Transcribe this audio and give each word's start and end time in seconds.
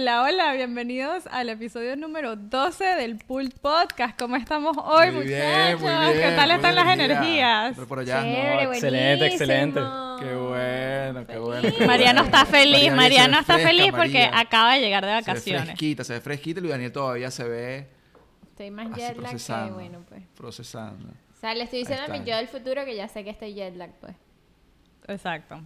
Hola, 0.00 0.22
hola, 0.22 0.54
bienvenidos 0.54 1.26
al 1.26 1.50
episodio 1.50 1.94
número 1.94 2.34
12 2.34 2.82
del 2.82 3.18
Pool 3.18 3.50
Podcast. 3.60 4.18
¿Cómo 4.18 4.34
estamos 4.34 4.74
hoy, 4.82 5.10
Muy 5.10 5.26
bien, 5.26 5.76
muchachos? 5.78 5.82
muy 5.82 6.14
bien, 6.16 6.30
¿Qué 6.30 6.36
tal 6.36 6.46
muy 6.48 6.56
están 6.56 6.74
las 6.74 6.86
energías? 6.86 7.72
Pero 7.74 7.86
por 7.86 7.98
allá. 7.98 8.22
Chévere, 8.22 8.64
No, 8.64 8.72
excelente, 8.72 9.26
excelente. 9.26 9.80
Qué 10.20 10.34
bueno, 10.34 11.26
qué 11.26 11.36
bueno. 11.36 11.68
qué 11.76 11.86
Mariano 11.86 12.22
bueno. 12.22 12.34
está 12.34 12.46
feliz, 12.46 12.90
Mariano 12.94 13.40
está 13.40 13.52
fresca, 13.58 13.68
feliz 13.68 13.90
porque 13.90 14.24
María. 14.24 14.38
acaba 14.38 14.72
de 14.72 14.80
llegar 14.80 15.04
de 15.04 15.10
Se 15.10 15.14
ve 15.16 15.20
vacaciones. 15.20 15.64
fresquita, 15.64 16.04
se 16.04 16.12
ve 16.14 16.20
fresquita 16.22 16.60
y 16.60 16.62
Luis 16.62 16.72
Daniel 16.72 16.92
todavía 16.92 17.30
se 17.30 17.44
ve 17.44 17.88
Estoy 18.52 18.70
más 18.70 18.96
jet 18.96 19.18
lag 19.18 19.36
que 19.36 19.70
bueno, 19.72 20.02
pues. 20.08 20.22
Procesando. 20.34 21.08
O 21.10 21.36
sea, 21.38 21.54
le 21.54 21.64
estoy 21.64 21.80
diciendo 21.80 22.06
a 22.06 22.08
mi 22.08 22.24
yo 22.24 22.38
del 22.38 22.48
futuro 22.48 22.86
que 22.86 22.96
ya 22.96 23.06
sé 23.06 23.22
que 23.22 23.28
estoy 23.28 23.52
jet 23.52 23.76
lag, 23.76 23.90
pues. 24.00 24.16
Exacto. 25.08 25.60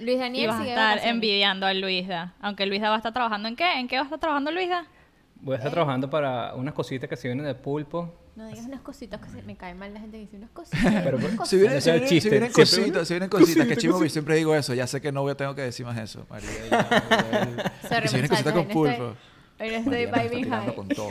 Luis 0.00 0.16
Y 0.16 0.18
Daniel 0.18 0.46
vas 0.48 0.56
a 0.56 0.58
sigue 0.58 0.68
de 0.70 0.74
estar 0.74 0.88
vacaciones. 0.90 1.14
envidiando 1.14 1.66
a 1.66 1.74
Luisda. 1.74 2.34
Aunque 2.40 2.66
Luisda 2.66 2.88
va 2.88 2.94
a 2.94 2.98
estar 2.98 3.12
trabajando 3.12 3.48
en 3.48 3.56
qué? 3.56 3.72
¿En 3.80 3.88
qué 3.88 3.96
va 3.96 4.02
a 4.02 4.04
estar 4.04 4.18
trabajando 4.20 4.50
Luisda? 4.52 4.86
Voy 5.40 5.54
a 5.54 5.58
estar 5.58 5.70
trabajando 5.72 6.08
para 6.10 6.54
unas 6.54 6.74
cositas 6.74 7.08
que 7.08 7.16
se 7.16 7.28
vienen 7.28 7.46
de 7.46 7.54
pulpo. 7.54 8.14
No 8.36 8.46
digas 8.46 8.66
unas 8.66 8.80
cositas 8.82 9.20
que 9.20 9.28
se 9.30 9.42
me 9.42 9.56
cae 9.56 9.74
mal 9.74 9.92
la 9.92 9.98
gente 10.00 10.16
que 10.16 10.22
dice 10.22 10.36
unas 10.36 10.50
cositas. 10.52 11.02
Pero- 11.02 11.16
unas 11.18 11.30
Si 11.30 11.36
cositas. 11.36 11.48
Si 11.48 11.56
vienen, 11.56 11.80
si 12.08 12.28
vienen, 12.30 12.48
si 12.50 12.54
cositas, 12.60 13.08
si 13.08 13.14
vienen 13.14 13.28
cositas, 13.30 13.66
que 13.66 13.76
chivo, 13.76 14.02
yo 14.02 14.08
siempre 14.08 14.36
digo 14.36 14.54
eso. 14.54 14.74
Ya 14.74 14.86
sé 14.86 15.00
que 15.00 15.10
no 15.10 15.22
voy 15.22 15.32
a 15.32 15.34
tengo 15.36 15.54
que 15.56 15.62
decir 15.62 15.84
más 15.84 15.98
eso, 15.98 16.24
María. 16.30 16.48
si 17.82 18.12
vienen 18.12 18.28
cositas 18.28 18.52
con 18.52 18.62
hoy 18.62 18.66
no 18.68 18.72
pulpo. 18.72 19.04
Hoy 19.60 19.68
no 19.70 19.74
estoy 19.76 20.06
vibing 20.06 20.50
high. 20.50 20.74
con 20.74 20.88
todo. 20.88 21.10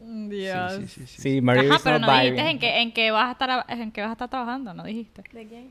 Dios. 0.00 0.72
Sí, 0.74 0.86
sí, 0.88 0.88
sí, 0.88 1.06
sí. 1.06 1.22
Sí, 1.22 1.40
María 1.40 1.70
Ajá, 1.72 1.80
pero 1.82 1.98
no 2.00 2.06
vibing. 2.06 2.32
dijiste 2.34 2.50
en 2.50 2.58
qué, 2.58 2.80
en 2.82 2.92
qué 2.92 3.10
vas 3.10 3.28
a 3.28 3.32
estar 3.32 3.64
en 3.68 3.92
qué 3.92 4.00
vas 4.00 4.10
a 4.10 4.12
estar 4.12 4.28
trabajando, 4.28 4.74
no 4.74 4.84
dijiste. 4.84 5.22
¿De 5.32 5.48
qué? 5.48 5.68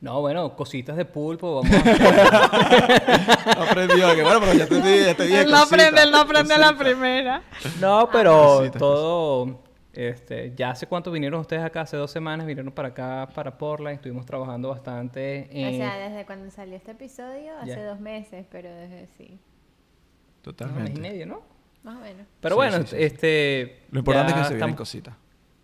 No, 0.00 0.20
bueno, 0.20 0.54
cositas 0.56 0.96
de 0.96 1.04
pulpo. 1.06 1.62
Vamos 1.62 1.72
a... 1.72 3.54
No 3.56 3.62
aprendió. 3.70 4.14
que 4.14 4.22
bueno, 4.22 4.40
pero 4.40 4.52
ya 4.54 4.66
te 4.66 4.74
dije, 4.76 5.14
te 5.14 5.22
dije 5.24 5.40
Él 5.40 5.50
no 5.50 5.56
aprende, 5.58 6.02
él 6.02 6.10
no 6.10 6.18
aprende 6.18 6.58
la 6.58 6.76
primera. 6.76 7.42
No, 7.80 8.08
pero 8.12 8.58
Cositas, 8.58 8.78
todo... 8.78 9.62
Este, 9.94 10.52
ya 10.54 10.70
hace 10.72 10.86
cuánto 10.86 11.10
vinieron 11.10 11.40
ustedes 11.40 11.62
acá, 11.64 11.80
hace 11.80 11.96
dos 11.96 12.10
semanas 12.10 12.46
vinieron 12.46 12.70
para 12.70 12.88
acá, 12.88 13.30
para 13.34 13.56
Portland, 13.56 13.94
estuvimos 13.96 14.26
trabajando 14.26 14.68
bastante 14.68 15.48
en... 15.50 15.74
O 15.74 15.78
sea, 15.78 15.96
desde 15.96 16.26
cuando 16.26 16.50
salió 16.50 16.76
este 16.76 16.90
episodio, 16.90 17.56
hace 17.58 17.82
dos 17.82 17.98
meses, 17.98 18.44
pero 18.50 18.68
desde 18.68 19.06
sí. 19.16 19.24
un 19.24 19.30
mes 19.30 19.38
y 19.38 20.42
Totalmente. 20.42 21.00
medio, 21.00 21.24
¿no? 21.26 21.40
Más 21.82 21.96
o 21.96 22.00
menos. 22.00 22.26
Pero 22.40 22.54
Sí, 22.54 22.56
bueno, 22.56 22.76
sí, 22.82 22.86
sí. 22.88 22.96
este... 22.98 23.86
Lo 23.90 24.00
importante 24.00 24.32
es 24.32 24.36
que 24.38 24.44
se 24.44 24.48
vienen 24.50 24.58
estamos- 24.58 24.76
cositas. 24.76 25.14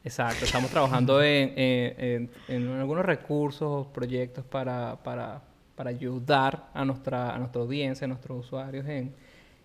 Exacto, 0.04 0.44
estamos 0.44 0.70
trabajando 0.70 1.22
en, 1.22 1.52
en- 1.56 2.30
en- 2.48 2.66
en 2.66 2.68
algunos 2.80 3.04
recursos, 3.04 3.86
proyectos 3.88 4.44
para, 4.44 4.96
para, 5.02 5.42
para 5.76 5.90
ayudar 5.90 6.68
a 6.74 6.84
nuestra, 6.84 7.34
a 7.34 7.38
nuestra 7.38 7.62
audiencia, 7.62 8.04
a 8.04 8.08
nuestros 8.08 8.44
usuarios 8.46 8.86
en, 8.88 9.14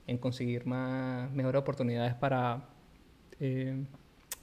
en 0.06 0.18
conseguir 0.18 0.66
más, 0.66 1.32
mejores 1.32 1.60
oportunidades 1.60 2.14
para... 2.14 2.62
eh, 3.40 3.84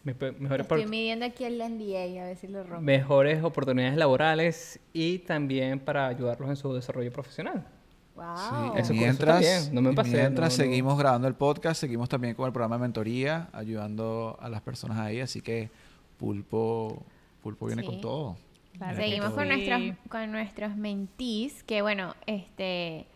me- 0.03 0.15
mejores, 0.39 0.67
Estoy 0.67 0.87
midiendo 0.87 1.25
aquí 1.25 1.45
el 1.45 1.59
NDA 1.59 2.23
a 2.23 2.27
ver 2.27 2.37
si 2.37 2.49
lo 2.49 2.63
rompo. 2.65 2.83
mejores 2.83 3.43
oportunidades 3.45 3.97
laborales 3.97 4.81
y 4.93 5.21
también 5.21 5.79
para 5.81 6.09
ayudarlos 6.09 6.51
en 6.51 6.57
su 6.57 6.75
desarrollo 6.75 7.13
profesional. 7.13 7.67
Wow. 8.17 8.25
Eso- 8.25 8.77
eso 8.77 8.95
mientras, 8.95 9.73
no 9.73 9.81
me 9.81 9.93
pasé, 9.93 10.11
mientras 10.13 10.57
no, 10.59 10.65
no. 10.65 10.71
seguimos 10.71 10.99
grabando 10.99 11.27
el 11.27 11.35
podcast, 11.35 11.81
seguimos 11.81 12.09
también 12.09 12.35
con 12.35 12.47
el 12.47 12.53
programa 12.53 12.77
de 12.77 12.83
mentoría, 12.83 13.49
ayudando 13.53 14.37
a 14.41 14.49
las 14.49 14.61
personas 14.61 14.99
ahí, 14.99 15.21
así 15.21 15.41
que 15.41 15.71
Pulpo, 16.19 17.05
Pulpo 17.43 17.67
viene 17.67 17.83
Sí. 17.83 17.89
con 17.89 18.01
todo. 18.01 18.37
Claro 18.79 18.97
Seguimos 18.97 19.31
con 19.31 19.45
todo. 19.49 19.57
Nuestros, 19.57 19.99
con 20.09 20.33
nuestros 20.33 20.77
mentees, 20.77 21.63
que 21.65 21.83
bueno, 21.83 22.15
este 22.27 23.07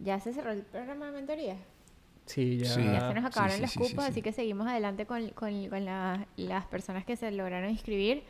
ya 0.00 0.18
se 0.20 0.32
cerró 0.32 0.52
el 0.52 0.62
programa 0.62 1.06
de 1.06 1.12
mentoría. 1.12 1.56
Sí, 2.26 2.58
ya. 2.58 2.66
Sí. 2.66 2.82
Ya 2.84 3.08
se 3.08 3.14
nos 3.14 3.24
acabaron 3.24 3.56
sí, 3.56 3.62
los 3.62 3.72
cupos, 3.74 4.04
sí. 4.04 4.10
así 4.10 4.22
que 4.22 4.32
seguimos 4.32 4.66
adelante 4.66 5.06
con, 5.06 5.28
con- 5.30 5.68
con 5.68 5.84
la- 5.84 6.26
las 6.36 6.66
personas 6.66 7.04
que 7.04 7.16
se 7.16 7.30
lograron 7.30 7.70
inscribir. 7.70 8.22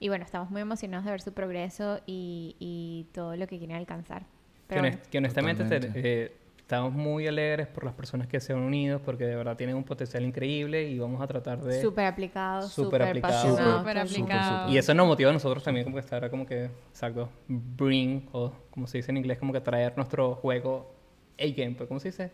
Y 0.00 0.08
bueno, 0.08 0.24
estamos 0.24 0.50
muy 0.50 0.60
emocionados 0.60 1.04
de 1.04 1.12
ver 1.12 1.20
su 1.22 1.32
progreso 1.32 2.00
y, 2.06 2.56
y 2.58 3.06
todo 3.12 3.36
lo 3.36 3.46
que 3.46 3.58
quieren 3.58 3.76
alcanzar. 3.76 4.22
Que, 4.22 4.26
Pero 4.68 4.80
bueno, 4.82 4.98
honestamente 5.18 5.64
eh, 5.94 6.32
estamos 6.74 6.92
muy 6.92 7.26
alegres 7.26 7.66
por 7.68 7.84
las 7.84 7.94
personas 7.94 8.26
que 8.26 8.40
se 8.40 8.52
han 8.52 8.58
unido 8.58 9.00
porque 9.00 9.24
de 9.24 9.36
verdad 9.36 9.56
tienen 9.56 9.76
un 9.76 9.84
potencial 9.84 10.24
increíble 10.24 10.88
y 10.88 10.98
vamos 10.98 11.20
a 11.22 11.26
tratar 11.26 11.62
de... 11.62 11.80
súper 11.80 12.06
aplicado, 12.06 12.68
Súper 12.68 13.02
aplicado. 13.02 13.56
Súper 13.56 13.98
aplicado. 13.98 14.70
Y 14.70 14.78
eso 14.78 14.92
nos 14.94 15.06
motiva 15.06 15.30
a 15.30 15.32
nosotros 15.32 15.62
también 15.62 15.84
como 15.84 15.96
que 15.96 16.00
estar 16.00 16.28
como 16.30 16.44
que, 16.46 16.70
exacto, 16.90 17.28
bring, 17.48 18.28
o 18.32 18.52
como 18.70 18.86
se 18.86 18.98
dice 18.98 19.10
en 19.12 19.18
inglés, 19.18 19.38
como 19.38 19.52
que 19.52 19.60
traer 19.60 19.96
nuestro 19.96 20.34
juego 20.34 20.94
A-game, 21.38 21.74
pues, 21.76 21.88
¿cómo 21.88 22.00
se 22.00 22.08
dice? 22.08 22.30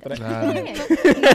Claro. 0.00 0.52
Que 0.52 0.74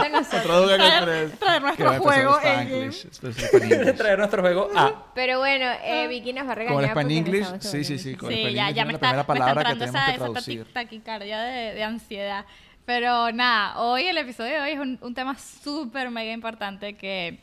Traer- 0.00 0.10
nuestro 0.10 1.90
Que 1.90 1.98
juego 1.98 2.38
en- 2.42 3.96
traer 3.96 4.18
nuestro 4.18 4.42
juego 4.42 4.70
A. 4.76 5.06
Pero 5.14 5.38
bueno, 5.38 5.66
eh, 5.84 6.06
Vicky 6.08 6.32
nos 6.32 6.46
va 6.46 6.52
a 6.52 6.54
regañar. 6.54 6.74
Con 6.74 6.84
el 6.84 6.90
Span 6.90 7.10
English, 7.10 7.46
sí, 7.60 7.84
sí, 7.84 7.98
sí. 7.98 8.14
Con 8.14 8.30
el 8.30 8.36
Sí, 8.36 8.42
Span 8.42 8.54
ya, 8.54 8.70
ya 8.70 8.84
me 8.84 8.92
la 8.92 8.96
está, 8.96 9.08
primera 9.08 9.16
me 9.16 9.20
está 9.20 9.26
palabra 9.26 9.64
que 9.64 9.70
entrando 9.72 9.98
tenemos 10.20 10.38
esa, 10.38 10.44
que 10.46 10.52
esa 10.60 10.72
taquicardia 10.72 11.40
de, 11.40 11.74
de 11.74 11.82
ansiedad. 11.84 12.44
Pero 12.84 13.30
nada, 13.32 13.78
hoy 13.80 14.06
el 14.06 14.18
episodio 14.18 14.54
de 14.54 14.60
hoy 14.60 14.70
es 14.72 14.80
un, 14.80 14.98
un 15.00 15.14
tema 15.14 15.36
súper 15.38 16.10
mega 16.10 16.32
importante 16.32 16.94
que 16.96 17.40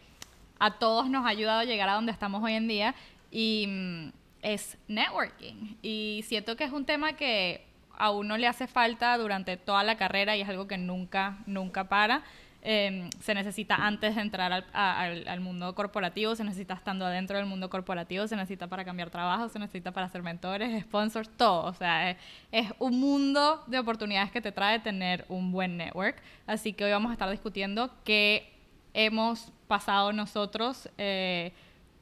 a 0.60 0.78
todos 0.78 1.10
nos 1.10 1.26
ha 1.26 1.30
ayudado 1.30 1.60
a 1.60 1.66
llegar 1.66 1.88
a 1.90 1.94
donde 1.94 2.12
estamos 2.12 2.44
hoy 2.44 2.54
en 2.54 2.68
día 2.68 2.96
y 3.32 3.66
mm, 3.68 4.10
es 4.42 4.78
networking. 4.88 5.76
Y 5.82 6.24
siento 6.28 6.56
que 6.56 6.64
es 6.66 6.72
un 6.72 6.86
tema 6.86 7.14
que 7.14 7.67
a 7.98 8.12
uno 8.12 8.38
le 8.38 8.48
hace 8.48 8.68
falta 8.68 9.18
durante 9.18 9.58
toda 9.58 9.84
la 9.84 9.98
carrera 9.98 10.36
y 10.36 10.42
es 10.42 10.50
algo 10.50 10.68
que 10.68 10.78
nunca, 10.78 11.38
nunca 11.46 11.90
para. 11.90 12.24
Eh, 12.70 13.10
se 13.22 13.34
necesita 13.34 13.76
antes 13.76 14.16
de 14.16 14.22
entrar 14.22 14.66
al, 14.74 15.40
mundo 15.40 15.74
corporativo, 15.74 16.36
se 16.36 16.44
necesita 16.44 16.74
estando 16.74 17.06
adentro 17.06 17.38
del 17.38 17.46
mundo 17.46 17.70
corporativo, 17.70 18.28
se 18.28 18.36
necesita 18.36 18.68
para 18.68 18.84
cambiar 18.84 19.10
trabajo, 19.10 19.48
se 19.48 19.58
necesita 19.58 19.92
para 19.92 20.10
ser 20.10 20.22
mentores, 20.22 20.84
sponsors, 20.84 21.30
todo. 21.38 21.64
O 21.64 21.74
sea, 21.74 22.12
es, 22.52 22.68
un 22.80 23.00
mundo 23.00 23.64
de 23.68 23.80
oportunidades 23.80 24.32
que 24.32 24.42
te 24.42 24.52
trae 24.52 24.80
tener 24.80 25.24
un 25.30 25.52
buen 25.52 25.78
network. 25.78 26.22
Así 26.46 26.74
que 26.74 26.84
hoy 26.84 26.92
vamos 26.92 27.12
a 27.12 27.14
estar 27.14 27.30
discutiendo 27.30 27.90
qué 28.04 28.52
hemos 28.94 29.52
pasado 29.68 30.12
nosotros, 30.12 30.90
eh, 30.98 31.54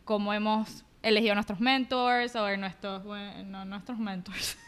cómo 0.03 0.33
hemos 0.33 0.83
elegido 1.03 1.35
nuestros 1.35 1.59
mentors 1.59 2.35
o 2.35 2.57
nuestros, 2.57 3.03
bueno, 3.03 3.65
nuestros 3.65 3.99
mentors. 3.99 4.57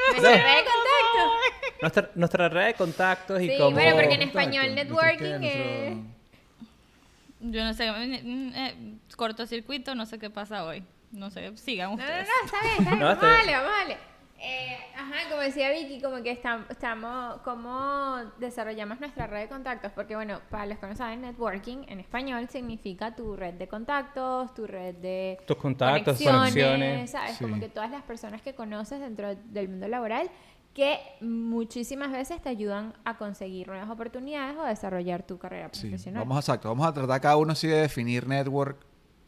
Nuestra 0.12 0.32
red 0.36 0.56
de 0.56 0.64
contacto. 0.64 1.80
Nuestra, 1.80 2.10
nuestra 2.14 2.48
red 2.48 2.66
de 2.66 2.74
contactos 2.74 3.40
y 3.42 3.48
Sí, 3.48 3.54
cómo... 3.58 3.70
bueno, 3.72 3.96
porque 3.96 4.14
en 4.14 4.22
español 4.22 4.74
networking 4.74 5.42
es... 5.42 5.96
Yo 7.40 7.64
no 7.64 7.72
sé, 7.72 7.90
mm, 7.90 8.52
eh, 8.54 8.74
cortocircuito, 9.16 9.94
no 9.94 10.04
sé 10.04 10.18
qué 10.18 10.28
pasa 10.28 10.64
hoy. 10.64 10.82
No 11.10 11.30
sé, 11.30 11.56
sigan 11.56 11.90
No, 11.90 11.96
no, 11.96 12.02
ustedes. 12.02 12.28
no, 12.28 12.44
está 12.46 12.60
bien, 12.62 12.72
está 12.74 12.90
bien. 12.90 13.00
No, 13.00 13.62
vamos 13.62 14.09
vamos. 14.40 14.52
Eh, 14.52 14.78
ajá, 14.96 15.28
como 15.28 15.42
decía 15.42 15.70
Vicky, 15.70 16.00
como 16.00 16.22
que 16.22 16.40
estam- 16.42 16.64
estamos, 16.70 17.40
cómo 17.42 18.16
desarrollamos 18.38 18.98
nuestra 19.00 19.26
red 19.26 19.42
de 19.42 19.48
contactos, 19.48 19.92
porque 19.92 20.16
bueno, 20.16 20.40
para 20.50 20.66
los 20.66 20.78
que 20.78 20.86
no 20.86 20.96
saben, 20.96 21.20
networking 21.22 21.84
en 21.88 22.00
español 22.00 22.48
significa 22.48 23.14
tu 23.14 23.36
red 23.36 23.54
de 23.54 23.68
contactos, 23.68 24.54
tu 24.54 24.66
red 24.66 24.94
de 24.96 25.38
Tus 25.46 25.56
contactos, 25.56 26.20
conexiones. 26.22 27.10
¿sabes? 27.10 27.36
Sí. 27.36 27.44
Como 27.44 27.60
que 27.60 27.68
todas 27.68 27.90
las 27.90 28.02
personas 28.02 28.40
que 28.42 28.54
conoces 28.54 29.00
dentro 29.00 29.34
del 29.34 29.68
mundo 29.68 29.88
laboral 29.88 30.30
que 30.74 31.00
muchísimas 31.20 32.12
veces 32.12 32.40
te 32.40 32.48
ayudan 32.48 32.94
a 33.04 33.18
conseguir 33.18 33.66
nuevas 33.66 33.90
oportunidades 33.90 34.56
o 34.56 34.62
a 34.62 34.68
desarrollar 34.68 35.24
tu 35.24 35.36
carrera 35.36 35.68
Sí, 35.72 35.88
profesional. 35.88 36.20
vamos 36.22 36.36
a 36.36 36.40
exacto. 36.40 36.68
Vamos 36.68 36.86
a 36.86 36.92
tratar 36.94 37.20
cada 37.20 37.36
uno 37.36 37.52
así 37.52 37.66
de 37.66 37.80
definir 37.80 38.28
network 38.28 38.78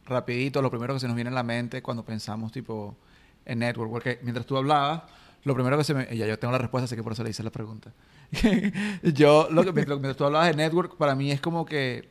rapidito, 0.04 0.62
lo 0.62 0.70
primero 0.70 0.94
que 0.94 1.00
se 1.00 1.06
nos 1.08 1.16
viene 1.16 1.30
a 1.30 1.32
la 1.32 1.42
mente 1.42 1.82
cuando 1.82 2.04
pensamos 2.04 2.52
tipo 2.52 2.96
en 3.44 3.58
network, 3.60 3.90
porque 3.90 4.18
mientras 4.22 4.46
tú 4.46 4.56
hablabas, 4.56 5.02
lo 5.44 5.54
primero 5.54 5.76
que 5.76 5.84
se 5.84 5.94
me... 5.94 6.16
Ya 6.16 6.26
yo 6.26 6.38
tengo 6.38 6.52
la 6.52 6.58
respuesta, 6.58 6.84
así 6.84 6.96
que 6.96 7.02
por 7.02 7.12
eso 7.12 7.24
le 7.24 7.30
hice 7.30 7.42
la 7.42 7.50
pregunta. 7.50 7.92
yo, 9.02 9.48
lo 9.50 9.64
que, 9.64 9.72
mientras, 9.72 10.16
tú 10.16 10.24
hablabas 10.24 10.48
de 10.48 10.54
network, 10.54 10.96
para 10.96 11.14
mí 11.14 11.30
es 11.30 11.40
como 11.40 11.66
que 11.66 12.08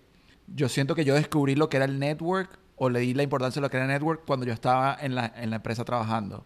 yo 0.47 0.69
siento 0.69 0.95
que 0.95 1.05
yo 1.05 1.15
descubrí 1.15 1.55
lo 1.55 1.69
que 1.69 1.77
era 1.77 1.85
el 1.85 1.97
network 1.99 2.59
o 2.75 2.89
le 2.89 2.99
di 2.99 3.13
la 3.13 3.23
importancia 3.23 3.59
de 3.59 3.65
lo 3.65 3.69
que 3.69 3.77
era 3.77 3.85
el 3.85 3.91
network 3.91 4.23
cuando 4.25 4.45
yo 4.45 4.53
estaba 4.53 4.97
en 4.99 5.15
la, 5.15 5.31
en 5.35 5.49
la 5.49 5.57
empresa 5.57 5.85
trabajando. 5.85 6.45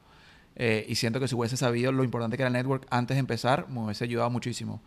Eh, 0.55 0.85
y 0.87 0.95
siento 0.95 1.19
que 1.19 1.27
si 1.27 1.35
hubiese 1.35 1.57
sabido 1.57 1.91
lo 1.91 2.03
importante 2.03 2.37
que 2.37 2.43
era 2.43 2.47
el 2.47 2.53
network 2.53 2.85
antes 2.89 3.15
de 3.15 3.19
empezar, 3.19 3.67
me 3.69 3.81
hubiese 3.81 4.03
ayudado 4.03 4.29
muchísimo. 4.29 4.81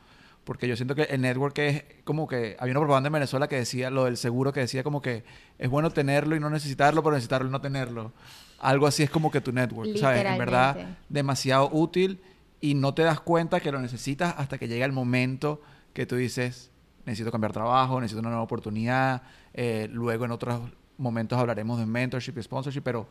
Porque 0.45 0.67
yo 0.67 0.77
siento 0.77 0.95
que 0.95 1.03
el 1.03 1.21
network 1.21 1.59
es 1.59 1.85
como 2.05 2.27
que... 2.27 2.57
Había 2.59 2.73
una 2.73 2.81
propaganda 2.81 3.09
en 3.09 3.13
Venezuela 3.13 3.49
que 3.49 3.57
decía 3.57 3.91
lo 3.91 4.05
del 4.05 4.17
seguro, 4.17 4.53
que 4.53 4.61
decía 4.61 4.83
como 4.83 5.03
que 5.03 5.25
es 5.59 5.69
bueno 5.69 5.91
tenerlo 5.91 6.37
y 6.37 6.41
no 6.41 6.49
necesitarlo, 6.49 7.03
pero 7.03 7.15
necesitarlo 7.15 7.49
y 7.49 7.51
no 7.53 7.61
tenerlo. 7.61 8.13
Algo 8.59 8.87
así 8.87 9.03
es 9.03 9.11
como 9.11 9.31
que 9.31 9.41
tu 9.41 9.53
network, 9.53 9.89
¿sabes? 10.01 10.19
En 10.33 10.39
verdad, 10.39 10.75
demasiado 11.09 11.69
útil 11.73 12.21
y 12.61 12.75
no 12.75 12.93
te 12.95 13.03
das 13.03 13.21
cuenta 13.21 13.61
que 13.61 13.71
lo 13.71 13.81
necesitas 13.81 14.35
hasta 14.37 14.59
que 14.59 14.67
llega 14.69 14.85
el 14.85 14.93
momento 14.93 15.61
que 15.93 16.07
tú 16.07 16.17
dices, 16.17 16.71
necesito 17.07 17.31
cambiar 17.31 17.53
trabajo, 17.53 18.01
necesito 18.01 18.21
una 18.21 18.31
nueva 18.31 18.43
oportunidad. 18.43 19.23
Eh, 19.55 19.89
luego 19.93 20.25
en 20.25 20.33
otros 20.33 20.61
momentos 20.97 21.39
hablaremos 21.39 21.79
de 21.79 21.87
mentorship 21.87 22.37
y 22.39 22.43
sponsorship, 22.43 22.81
pero 22.83 23.07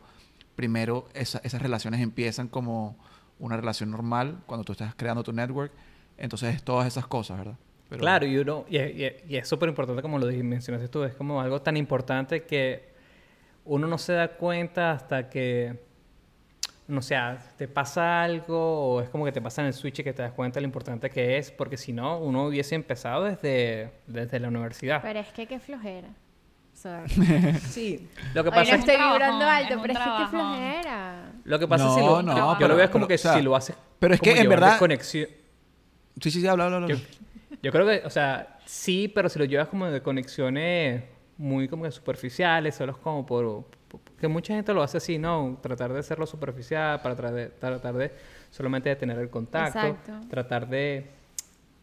primero 0.54 1.08
esa- 1.14 1.40
esas 1.44 1.62
relaciones 1.62 2.00
empiezan 2.00 2.48
como 2.48 2.96
una 3.38 3.56
relación 3.56 3.90
normal 3.90 4.38
cuando 4.46 4.64
tú 4.64 4.72
estás 4.72 4.94
creando 4.96 5.22
tu 5.22 5.32
network 5.32 5.72
Entonces 6.20 6.56
es 6.56 6.62
todas 6.64 6.86
esas 6.88 7.06
cosas, 7.06 7.38
¿verdad? 7.38 7.54
Pero- 7.88 8.00
Claro, 8.00 8.26
y, 8.26 8.36
uno, 8.36 8.64
y, 8.68 8.76
es- 8.78 8.96
y 8.96 9.04
es- 9.04 9.14
y 9.28 9.36
es 9.36 9.46
súper 9.48 9.68
importante, 9.68 10.02
como 10.02 10.18
lo 10.18 10.26
mencionaste 10.26 10.88
tú, 10.88 11.04
es 11.04 11.14
como 11.14 11.40
algo 11.40 11.62
tan 11.62 11.76
importante 11.76 12.42
que 12.42 12.87
uno 13.68 13.86
no 13.86 13.98
se 13.98 14.12
da 14.14 14.28
cuenta 14.36 14.90
hasta 14.92 15.28
que, 15.30 15.78
no 16.88 17.02
sé, 17.02 17.16
te 17.56 17.68
pasa 17.68 18.22
algo 18.22 18.94
o 18.94 19.00
es 19.02 19.08
como 19.10 19.24
que 19.24 19.32
te 19.32 19.40
pasa 19.42 19.60
en 19.62 19.68
el 19.68 19.74
switch 19.74 20.00
y 20.00 20.04
que 20.04 20.12
te 20.12 20.22
das 20.22 20.32
cuenta 20.32 20.56
de 20.56 20.62
lo 20.62 20.66
importante 20.66 21.10
que 21.10 21.38
es, 21.38 21.50
porque 21.50 21.76
si 21.76 21.92
no, 21.92 22.18
uno 22.18 22.46
hubiese 22.46 22.74
empezado 22.74 23.24
desde, 23.24 23.92
desde 24.06 24.40
la 24.40 24.48
universidad. 24.48 25.00
Pero 25.02 25.20
es 25.20 25.28
que 25.28 25.46
qué 25.46 25.60
flojera. 25.60 26.08
Sorry. 26.74 27.08
Sí, 27.68 28.08
lo 28.34 28.42
que 28.44 28.50
Hoy 28.50 28.54
pasa 28.54 28.70
no 28.70 28.74
es, 28.76 28.80
estoy 28.80 28.94
trabajón, 28.94 29.12
vibrando 29.18 29.44
es 29.44 29.50
alto, 29.50 29.74
un 29.74 29.82
pero 29.82 29.92
es 29.92 29.98
que 29.98 30.04
qué 30.04 30.26
flojera. 30.30 31.32
lo 31.44 31.58
que 31.58 31.68
pasa 31.68 31.84
es 31.84 31.90
No, 31.90 31.94
si 31.96 32.00
lo, 32.06 32.22
no, 32.22 32.36
yo 32.36 32.54
pero- 32.58 32.68
lo 32.68 32.76
veo 32.76 32.84
es 32.84 32.90
como 32.90 33.06
pero, 33.06 33.08
que 33.08 33.14
o 33.14 33.18
sea, 33.18 33.34
si 33.34 33.42
lo 33.42 33.56
haces 33.56 33.76
pero 33.98 34.14
es 34.14 34.20
que 34.20 34.30
en 34.38 34.48
verdad- 34.48 34.78
conexión. 34.78 35.28
Sí, 36.20 36.30
sí, 36.30 36.40
sí, 36.40 36.46
habla, 36.46 36.64
habla, 36.66 36.76
habla. 36.78 36.88
Yo, 36.88 36.96
yo 37.62 37.72
creo 37.72 37.84
que, 37.86 38.02
o 38.06 38.10
sea, 38.10 38.58
sí, 38.64 39.08
pero 39.12 39.28
si 39.28 39.38
lo 39.40 39.44
llevas 39.44 39.68
como 39.68 39.86
de 39.86 40.00
conexiones 40.02 41.02
muy 41.38 41.68
como 41.68 41.84
que 41.84 41.90
superficiales, 41.92 42.74
solo 42.74 42.92
es 42.92 42.98
como 42.98 43.24
por, 43.24 43.64
por- 43.88 44.00
que 44.20 44.28
mucha 44.28 44.54
gente 44.54 44.74
lo 44.74 44.82
hace 44.82 44.98
así, 44.98 45.18
¿no? 45.18 45.58
Tratar 45.62 45.92
de 45.92 46.00
hacerlo 46.00 46.26
superficial, 46.26 47.00
para 47.00 47.14
tratar 47.16 47.34
de, 47.34 47.46
tratar 47.48 47.94
de 47.94 48.12
solamente 48.50 48.88
de 48.88 48.96
tener 48.96 49.18
el 49.18 49.30
contacto, 49.30 49.78
Exacto. 49.78 50.12
tratar 50.28 50.68
de, 50.68 51.06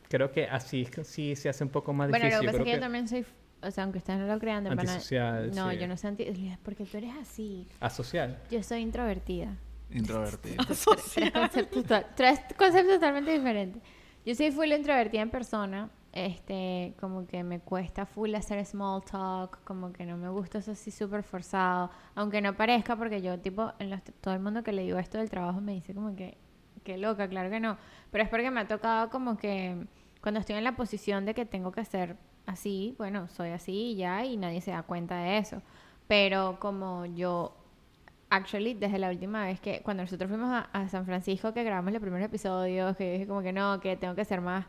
creo 0.10 0.32
que 0.32 0.46
así 0.46 0.88
sí 1.04 1.36
se 1.36 1.50
hace 1.50 1.64
un 1.64 1.70
poco 1.70 1.94
más 1.94 2.10
Bueno, 2.10 2.26
lo 2.26 2.30
difícil. 2.32 2.42
que 2.42 2.52
pasa 2.52 2.58
es 2.60 2.66
que 2.66 2.72
yo 2.74 2.80
también 2.80 3.08
soy, 3.08 3.26
o 3.62 3.72
sea, 3.72 3.84
aunque 3.86 4.00
ustedes 4.00 4.20
no 4.20 4.28
lo 4.28 4.40
crean, 4.40 4.64
de 4.66 4.70
pana- 4.76 4.82
Antisocial, 4.82 5.52
No, 5.56 5.72
sí. 5.72 5.78
yo 5.78 5.88
no 5.88 5.96
soy 5.98 6.08
anti, 6.10 6.58
porque 6.64 6.86
tú 6.86 6.98
eres 6.98 7.14
así. 7.22 7.68
asocial. 7.80 8.38
Yo 8.52 8.62
soy 8.62 8.82
introvertida. 8.82 9.56
Introvertido. 9.92 10.58
tres 10.68 11.32
conceptos, 11.32 11.84
to- 11.86 12.04
tres 12.16 12.40
conceptos 12.58 12.96
totalmente 12.96 13.32
diferentes. 13.32 13.82
Yo 14.26 14.36
soy 14.36 14.52
full 14.52 14.72
introvertida 14.72 15.22
en 15.22 15.30
persona. 15.30 15.90
Este, 16.16 16.96
como 17.02 17.28
que 17.28 17.44
me 17.44 17.60
cuesta 17.60 18.06
full 18.06 18.34
hacer 18.36 18.66
small 18.66 19.04
talk, 19.04 19.62
como 19.66 19.92
que 19.92 20.06
no 20.06 20.16
me 20.16 20.30
gusta 20.30 20.60
eso 20.60 20.72
así 20.72 20.90
súper 20.90 21.24
forzado, 21.24 21.92
aunque 22.16 22.42
no 22.42 22.56
parezca, 22.56 22.96
porque 22.96 23.22
yo, 23.22 23.38
tipo, 23.40 23.74
en 23.80 23.90
los- 23.90 24.02
todo 24.22 24.34
el 24.34 24.40
mundo 24.40 24.64
que 24.64 24.72
le 24.72 24.84
digo 24.84 24.98
esto 24.98 25.18
del 25.18 25.30
trabajo 25.30 25.60
me 25.60 25.74
dice 25.74 25.94
como 25.94 26.16
que, 26.16 26.38
qué 26.86 26.98
loca, 26.98 27.28
claro 27.28 27.50
que 27.50 27.60
no, 27.60 27.78
pero 28.12 28.24
es 28.24 28.30
porque 28.30 28.50
me 28.50 28.62
ha 28.62 28.68
tocado 28.68 29.10
como 29.10 29.38
que 29.38 29.88
cuando 30.22 30.40
estoy 30.40 30.56
en 30.56 30.64
la 30.64 30.76
posición 30.78 31.26
de 31.26 31.34
que 31.34 31.46
tengo 31.46 31.72
que 31.74 31.84
ser 31.84 32.16
así, 32.46 32.96
bueno, 32.98 33.28
soy 33.28 33.50
así 33.50 33.74
y 33.92 33.96
ya, 33.98 34.24
y 34.24 34.38
nadie 34.38 34.62
se 34.62 34.72
da 34.72 34.84
cuenta 34.84 35.18
de 35.18 35.38
eso, 35.40 35.62
pero 36.08 36.60
como 36.62 37.06
yo 37.08 37.58
actually, 38.30 38.74
desde 38.74 39.00
la 39.00 39.10
última 39.10 39.46
vez 39.46 39.60
que, 39.60 39.82
cuando 39.84 40.04
nosotros 40.04 40.30
fuimos 40.30 40.66
a, 40.72 40.88
San 40.90 41.06
Francisco, 41.06 41.54
que 41.54 41.64
grabamos 41.64 41.92
los 41.94 42.02
primeros 42.02 42.26
episodios, 42.26 42.96
que 42.98 43.14
dije 43.14 43.28
como 43.28 43.42
que 43.42 43.54
no, 43.54 43.80
que 43.80 43.98
tengo 43.98 44.16
que 44.16 44.26
ser 44.26 44.42
más 44.42 44.66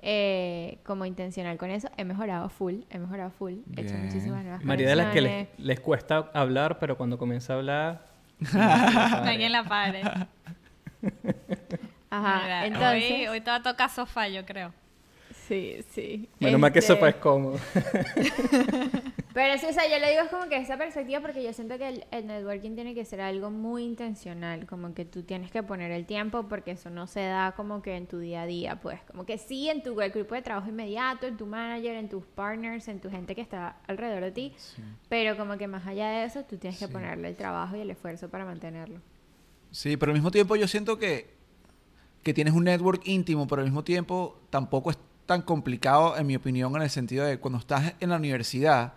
eh, 0.00 0.78
como 0.84 1.04
intencional 1.04 1.56
con 1.56 1.70
eso, 1.70 1.88
he 1.96 2.04
mejorado 2.04 2.48
full, 2.48 2.82
he 2.90 2.98
mejorado 2.98 3.30
full, 3.30 3.54
he 3.76 3.80
hecho 3.80 3.94
Bien. 3.94 4.06
muchísimas 4.06 4.42
nuevas 4.44 4.64
María 4.64 4.88
de 4.88 4.96
las 4.96 5.12
que 5.12 5.48
les, 5.56 5.80
cuesta 5.80 6.30
hablar, 6.34 6.78
pero 6.78 6.96
cuando 6.96 7.18
comienza 7.18 7.54
a 7.54 7.56
hablar... 7.56 8.06
Alguien 8.52 9.50
la 9.52 9.64
pare. 9.64 10.02
Ajá, 12.10 12.40
Mira, 12.42 12.66
entonces, 12.66 13.10
Hoy, 13.12 13.26
hoy 13.26 13.40
te 13.40 13.50
va 13.50 13.56
a 13.56 13.62
tocar 13.62 13.90
sofá, 13.90 14.28
yo 14.28 14.46
creo. 14.46 14.72
sí, 15.46 15.84
sí. 15.90 16.28
Menos 16.38 16.60
mal 16.60 16.72
que 16.72 16.78
Este, 16.78 16.94
eso 16.94 17.06
es 17.06 17.14
cómodo. 17.16 17.58
Pero 19.34 19.58
sí, 19.58 19.66
o 19.66 19.72
sea, 19.72 19.88
yo 19.88 19.98
le 19.98 20.10
digo 20.10 20.22
es 20.22 20.30
como 20.30 20.48
que 20.48 20.56
esa 20.56 20.76
perspectiva 20.76 21.20
porque 21.20 21.42
yo 21.42 21.52
siento 21.52 21.76
que 21.76 21.88
el, 21.88 22.04
el 22.10 22.26
networking 22.26 22.74
tiene 22.74 22.94
que 22.94 23.04
ser 23.04 23.20
algo 23.20 23.50
muy 23.50 23.84
intencional, 23.84 24.66
como 24.66 24.94
que 24.94 25.04
tú 25.04 25.22
tienes 25.22 25.50
que 25.50 25.62
poner 25.62 25.90
el 25.90 26.06
tiempo 26.06 26.48
porque 26.48 26.72
eso 26.72 26.90
no 26.90 27.06
se 27.06 27.20
da 27.20 27.52
como 27.52 27.82
que 27.82 27.96
en 27.96 28.06
tu 28.06 28.18
día 28.18 28.42
a 28.42 28.46
día, 28.46 28.80
pues 28.80 29.00
como 29.02 29.26
que 29.26 29.38
sí 29.38 29.68
en 29.68 29.82
tu 29.82 29.94
grupo 29.94 30.34
de 30.34 30.42
trabajo 30.42 30.68
inmediato, 30.68 31.26
en 31.26 31.36
tu 31.36 31.46
manager, 31.46 31.96
en 31.96 32.08
tus 32.08 32.24
partners, 32.24 32.88
en 32.88 33.00
tu 33.00 33.10
gente 33.10 33.34
que 33.34 33.40
está 33.40 33.76
alrededor 33.86 34.22
de 34.22 34.32
ti, 34.32 34.54
pero 35.08 35.36
como 35.36 35.58
que 35.58 35.68
más 35.68 35.86
allá 35.86 36.08
de 36.08 36.24
eso 36.24 36.44
tú 36.44 36.56
tienes 36.56 36.78
que 36.78 36.88
ponerle 36.88 37.28
el 37.28 37.36
trabajo 37.36 37.76
y 37.76 37.80
el 37.80 37.90
esfuerzo 37.90 38.28
para 38.28 38.44
mantenerlo. 38.44 39.00
Sí, 39.70 39.96
pero 39.96 40.10
al 40.10 40.16
mismo 40.16 40.30
tiempo 40.30 40.56
yo 40.56 40.66
siento 40.66 40.98
que, 40.98 41.30
que 42.22 42.32
tienes 42.32 42.54
un 42.54 42.64
network 42.64 43.02
íntimo, 43.04 43.46
pero 43.46 43.60
al 43.60 43.66
mismo 43.66 43.84
tiempo 43.84 44.40
tampoco 44.48 44.90
es 44.90 44.98
tan 45.26 45.42
complicado, 45.42 46.16
en 46.16 46.26
mi 46.26 46.36
opinión, 46.36 46.74
en 46.74 46.82
el 46.82 46.90
sentido 46.90 47.26
de 47.26 47.38
cuando 47.38 47.58
estás 47.58 47.92
en 48.00 48.08
la 48.08 48.16
universidad, 48.16 48.94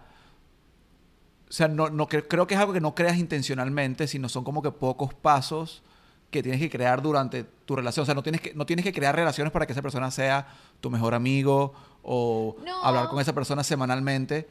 o 1.51 1.53
sea, 1.53 1.67
no, 1.67 1.89
no 1.89 2.07
cre- 2.07 2.25
creo 2.27 2.47
que 2.47 2.53
es 2.53 2.59
algo 2.61 2.71
que 2.71 2.79
no 2.79 2.95
creas 2.95 3.17
intencionalmente, 3.17 4.07
sino 4.07 4.29
son 4.29 4.45
como 4.45 4.61
que 4.61 4.71
pocos 4.71 5.13
pasos 5.13 5.83
que 6.29 6.41
tienes 6.41 6.61
que 6.61 6.69
crear 6.69 7.01
durante 7.01 7.43
tu 7.43 7.75
relación. 7.75 8.03
O 8.03 8.05
sea, 8.05 8.15
no 8.15 8.23
tienes 8.23 8.39
que, 8.39 8.53
no 8.53 8.65
tienes 8.65 8.85
que 8.85 8.93
crear 8.93 9.13
relaciones 9.13 9.51
para 9.51 9.65
que 9.65 9.73
esa 9.73 9.81
persona 9.81 10.09
sea 10.11 10.47
tu 10.79 10.89
mejor 10.89 11.13
amigo 11.13 11.73
o 12.03 12.55
No. 12.65 12.81
hablar 12.85 13.09
con 13.09 13.19
esa 13.19 13.33
persona 13.33 13.63
semanalmente. 13.65 14.47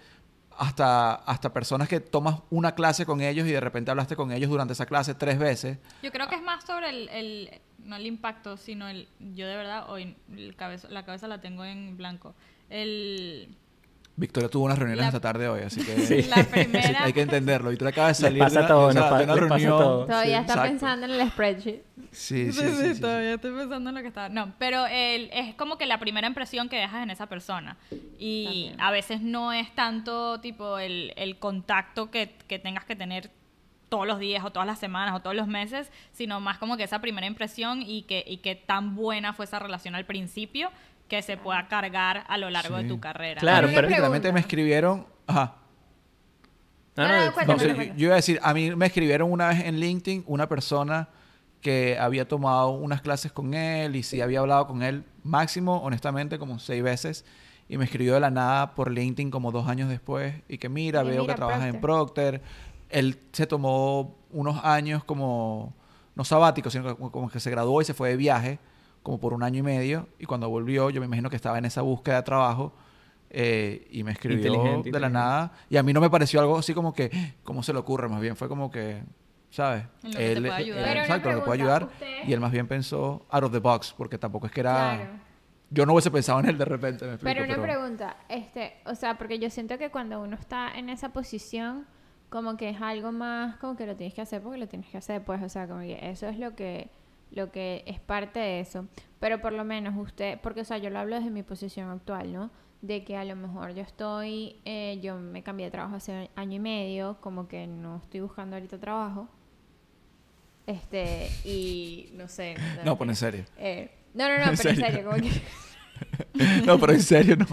Hasta, 0.58 1.14
hasta 1.14 1.54
personas 1.54 1.88
que 1.88 2.00
tomas 2.00 2.40
una 2.50 2.74
clase 2.74 3.06
con 3.06 3.22
ellos 3.22 3.48
y 3.48 3.50
de 3.52 3.60
repente 3.60 3.90
hablaste 3.90 4.14
con 4.14 4.30
ellos 4.30 4.50
durante 4.50 4.74
esa 4.74 4.84
clase 4.84 5.14
tres 5.14 5.38
veces. 5.38 5.78
Yo 6.02 6.12
creo 6.12 6.28
que 6.28 6.34
es 6.34 6.42
más 6.42 6.64
sobre 6.66 6.90
el, 6.90 7.08
el- 7.08 7.60
no 7.82 7.96
el 7.96 8.04
impacto, 8.04 8.58
sino 8.58 8.86
el, 8.86 9.08
yo 9.34 9.46
de 9.46 9.56
verdad 9.56 9.88
hoy 9.88 10.14
el 10.36 10.54
cabeza, 10.56 10.86
la 10.90 11.06
cabeza 11.06 11.28
la 11.28 11.40
tengo 11.40 11.64
en 11.64 11.96
blanco. 11.96 12.34
El, 12.68 13.56
Victoria 14.16 14.50
tuvo 14.50 14.64
unas 14.66 14.78
reuniones 14.78 15.02
La- 15.04 15.08
esta 15.08 15.20
tarde 15.20 15.48
hoy, 15.48 15.62
así 15.62 15.82
que 15.82 15.96
Sí. 16.00 16.22
la 16.24 16.44
primera, 16.44 17.04
hay 17.04 17.12
que 17.12 17.22
entenderlo. 17.22 17.72
Y 17.72 17.76
tú 17.78 17.86
acabas 17.88 18.18
de 18.18 18.22
Les 18.24 18.28
salir 18.30 18.38
pasa 18.42 18.60
de 18.60 18.64
una, 18.66 18.68
todo, 18.68 18.86
o 18.88 18.92
sea, 18.92 19.00
nos 19.00 19.10
pa- 19.10 19.18
de 19.18 19.24
una 19.24 19.34
les 19.36 19.48
pasa 19.48 19.68
todo. 19.68 20.04
Todavía 20.06 20.36
Sí, 20.36 20.40
está 20.40 20.52
exacto. 20.52 20.70
pensando 20.70 21.06
en 21.06 21.12
el 21.20 21.28
spreadsheet. 21.30 21.82
Sí, 22.12 22.46
sí, 22.46 22.52
Sí, 22.52 22.60
sí, 22.60 22.68
sí, 22.68 22.82
sí, 22.88 22.94
sí. 22.96 23.00
todavía 23.00 23.34
estoy 23.34 23.52
pensando 23.52 23.90
en 23.90 23.96
lo 23.96 24.02
que 24.02 24.08
estaba. 24.08 24.28
No, 24.28 24.52
pero 24.58 24.86
el, 24.86 25.30
es 25.32 25.54
como 25.54 25.78
que 25.78 25.86
la 25.86 25.98
primera 25.98 26.26
impresión 26.26 26.68
que 26.68 26.76
dejas 26.76 27.02
en 27.02 27.10
esa 27.10 27.26
persona. 27.26 27.76
Y 28.18 28.44
También. 28.44 28.80
a 28.80 28.90
veces 28.90 29.20
no 29.22 29.52
es 29.52 29.74
tanto 29.74 30.38
tipo 30.40 30.78
el, 30.78 31.12
el 31.16 31.38
contacto 31.38 32.10
que, 32.10 32.34
que 32.46 32.58
tengas 32.58 32.84
que 32.84 32.96
tener 32.96 33.30
todos 33.88 34.06
los 34.06 34.18
días 34.18 34.44
o 34.44 34.50
todas 34.52 34.66
las 34.66 34.78
semanas 34.78 35.14
o 35.16 35.20
todos 35.20 35.34
los 35.34 35.48
meses, 35.48 35.90
sino 36.12 36.40
más 36.40 36.58
como 36.58 36.76
que 36.76 36.84
esa 36.84 37.00
primera 37.00 37.26
impresión 37.26 37.82
y 37.82 38.02
que, 38.02 38.22
y 38.26 38.36
que 38.38 38.54
tan 38.54 38.94
buena 38.94 39.32
fue 39.32 39.46
esa 39.46 39.58
relación 39.58 39.94
al 39.94 40.04
principio 40.04 40.70
que 41.10 41.20
se 41.22 41.36
pueda 41.36 41.66
cargar 41.68 42.24
a 42.28 42.38
lo 42.38 42.48
largo 42.48 42.76
Sí. 42.78 42.84
de 42.84 42.88
tu 42.88 43.00
carrera. 43.00 43.40
Claro, 43.40 43.68
pero- 43.74 44.32
me 44.32 44.40
escribieron... 44.40 45.06
Ajá. 45.26 45.56
No, 46.96 47.06
No, 47.08 47.24
no, 47.26 47.32
cuéntame, 47.32 47.58
cuéntame. 47.58 47.86
yo, 47.88 47.94
yo 47.94 48.04
iba 48.06 48.12
a 48.14 48.16
decir, 48.16 48.40
a 48.42 48.54
mí 48.54 48.74
me 48.74 48.86
escribieron 48.86 49.30
una 49.30 49.48
vez 49.48 49.60
en 49.64 49.78
LinkedIn 49.78 50.24
una 50.26 50.48
persona 50.48 51.08
que 51.60 51.98
había 51.98 52.26
tomado 52.26 52.70
unas 52.70 53.00
clases 53.02 53.32
con 53.32 53.54
él 53.54 53.94
y 53.96 54.02
sí 54.02 54.20
había 54.20 54.40
hablado 54.40 54.66
con 54.66 54.82
él 54.82 55.04
máximo, 55.22 55.78
honestamente, 55.82 56.38
como 56.38 56.58
seis 56.58 56.82
veces. 56.82 57.24
Y 57.68 57.76
me 57.78 57.84
escribió 57.84 58.14
de 58.14 58.20
la 58.20 58.30
nada 58.30 58.74
por 58.74 58.90
LinkedIn 58.90 59.30
como 59.30 59.52
dos 59.52 59.68
años 59.68 59.88
después. 59.88 60.34
Y 60.48 60.58
que 60.58 60.68
mira, 60.68 61.02
Y 61.02 61.08
veo 61.08 61.22
mira, 61.22 61.34
que 61.34 61.36
trabajas 61.36 61.64
en 61.66 61.80
Procter. 61.80 62.40
Él 62.88 63.18
se 63.32 63.46
tomó 63.46 64.16
unos 64.30 64.64
años 64.64 65.04
como, 65.04 65.74
no 66.14 66.24
sabáticos, 66.24 66.72
sino 66.72 66.96
como, 66.96 67.12
como 67.12 67.30
que 67.30 67.40
se 67.40 67.50
graduó 67.50 67.80
y 67.82 67.84
se 67.84 67.94
fue 67.94 68.10
de 68.10 68.16
viaje, 68.16 68.58
como 69.02 69.18
por 69.18 69.32
un 69.34 69.42
año 69.42 69.58
y 69.58 69.62
medio. 69.62 70.08
Y 70.18 70.26
cuando 70.26 70.48
volvió, 70.48 70.90
yo 70.90 71.00
me 71.00 71.06
imagino 71.06 71.30
que 71.30 71.36
estaba 71.36 71.58
en 71.58 71.64
esa 71.64 71.82
búsqueda 71.82 72.16
de 72.16 72.22
trabajo. 72.22 72.72
eh, 73.32 73.86
y 73.92 74.02
me 74.02 74.10
escribió 74.12 74.42
de 74.42 74.50
la 74.50 74.56
inteligente. 74.72 75.10
nada. 75.10 75.52
Y 75.68 75.76
a 75.76 75.82
mí 75.84 75.92
no 75.92 76.00
me 76.00 76.10
pareció 76.10 76.40
algo 76.40 76.58
así 76.58 76.74
como 76.74 76.92
que, 76.92 77.10
¿cómo 77.44 77.62
se 77.62 77.72
le 77.72 77.78
ocurre? 77.78 78.08
Más 78.08 78.20
bien 78.20 78.34
fue 78.34 78.48
como 78.48 78.70
que, 78.72 79.04
¿sabes? 79.50 79.84
En 80.02 80.12
lo 80.12 80.18
que 80.18 80.34
te 80.34 80.40
puede 80.40 80.52
ayudar. 80.52 80.84
Pero 80.84 81.00
exacto, 81.00 81.32
lo 81.32 81.44
puede 81.44 81.60
ayudar. 81.60 81.84
¿ustedes- 81.84 82.28
Y 82.28 82.32
él 82.32 82.40
más 82.40 82.50
bien 82.50 82.66
pensó 82.66 83.24
out 83.30 83.44
of 83.44 83.52
the 83.52 83.60
box, 83.60 83.94
porque 83.96 84.18
tampoco 84.18 84.46
es 84.46 84.52
que 84.52 84.60
era... 84.60 84.96
Claro. 84.96 85.10
Yo 85.72 85.86
no 85.86 85.92
hubiese 85.92 86.10
pensado 86.10 86.40
en 86.40 86.46
él 86.46 86.58
de 86.58 86.64
repente, 86.64 87.04
me 87.06 87.12
explico. 87.14 87.32
Pero 87.40 87.54
una 87.54 87.62
pregunta, 87.62 88.16
este, 88.28 88.72
o 88.86 88.96
sea, 88.96 89.16
porque 89.16 89.38
yo 89.38 89.48
siento 89.48 89.78
que 89.78 89.90
cuando 89.92 90.20
uno 90.20 90.34
está 90.34 90.72
en 90.76 90.88
esa 90.88 91.10
posición, 91.10 91.86
como 92.30 92.56
que 92.56 92.70
es 92.70 92.82
algo 92.82 93.12
más, 93.12 93.56
como 93.58 93.76
que 93.76 93.86
lo 93.86 93.94
tienes 93.94 94.12
que 94.14 94.22
hacer 94.22 94.42
porque 94.42 94.58
lo 94.58 94.66
tienes 94.66 94.88
que 94.90 94.98
hacer, 94.98 95.22
pues, 95.24 95.40
o 95.40 95.48
sea, 95.48 95.68
como 95.68 95.82
que 95.82 96.10
eso 96.10 96.26
es 96.26 96.36
lo 96.40 96.56
que, 96.56 96.90
lo 97.32 97.50
que 97.52 97.82
es 97.86 98.00
parte 98.00 98.38
de 98.40 98.60
eso. 98.60 98.86
Pero 99.20 99.40
por 99.40 99.52
lo 99.52 99.64
menos 99.64 99.94
usted, 99.96 100.38
porque, 100.42 100.60
o 100.62 100.64
sea, 100.64 100.78
yo 100.78 100.90
lo 100.90 100.98
hablo 100.98 101.16
desde 101.16 101.30
mi 101.30 101.42
posición 101.42 101.90
actual, 101.90 102.32
¿no? 102.32 102.50
De 102.82 103.04
que 103.04 103.16
a 103.16 103.24
lo 103.24 103.36
mejor 103.36 103.74
yo 103.74 103.82
estoy, 103.82 104.56
eh, 104.64 104.98
yo 105.02 105.16
me 105.18 105.42
cambié 105.42 105.66
de 105.66 105.70
trabajo 105.70 105.96
hace 105.96 106.30
año 106.34 106.56
y 106.56 106.60
medio, 106.60 107.18
como 107.20 107.46
que 107.46 107.66
no 107.66 107.98
estoy 108.02 108.20
buscando 108.20 108.56
ahorita 108.56 108.78
trabajo. 108.78 109.28
Este, 110.66 111.28
y 111.44 112.10
no 112.14 112.28
sé. 112.28 112.54
No, 112.84 112.96
pero 112.98 113.10
en 113.10 113.16
serio. 113.16 113.44
Eh, 113.58 113.90
no, 114.14 114.28
no, 114.28 114.38
no, 114.38 114.44
¿En 114.50 114.56
pero 114.56 114.70
en 114.70 114.76
serio? 114.76 114.86
serio, 114.86 115.04
como 115.04 115.16
que. 115.22 115.30
No, 116.66 116.78
pero 116.78 116.92
en 116.94 117.02
serio 117.02 117.36
no. 117.36 117.46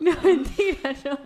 No, 0.00 0.20
mentira, 0.22 0.92
no. 1.04 1.18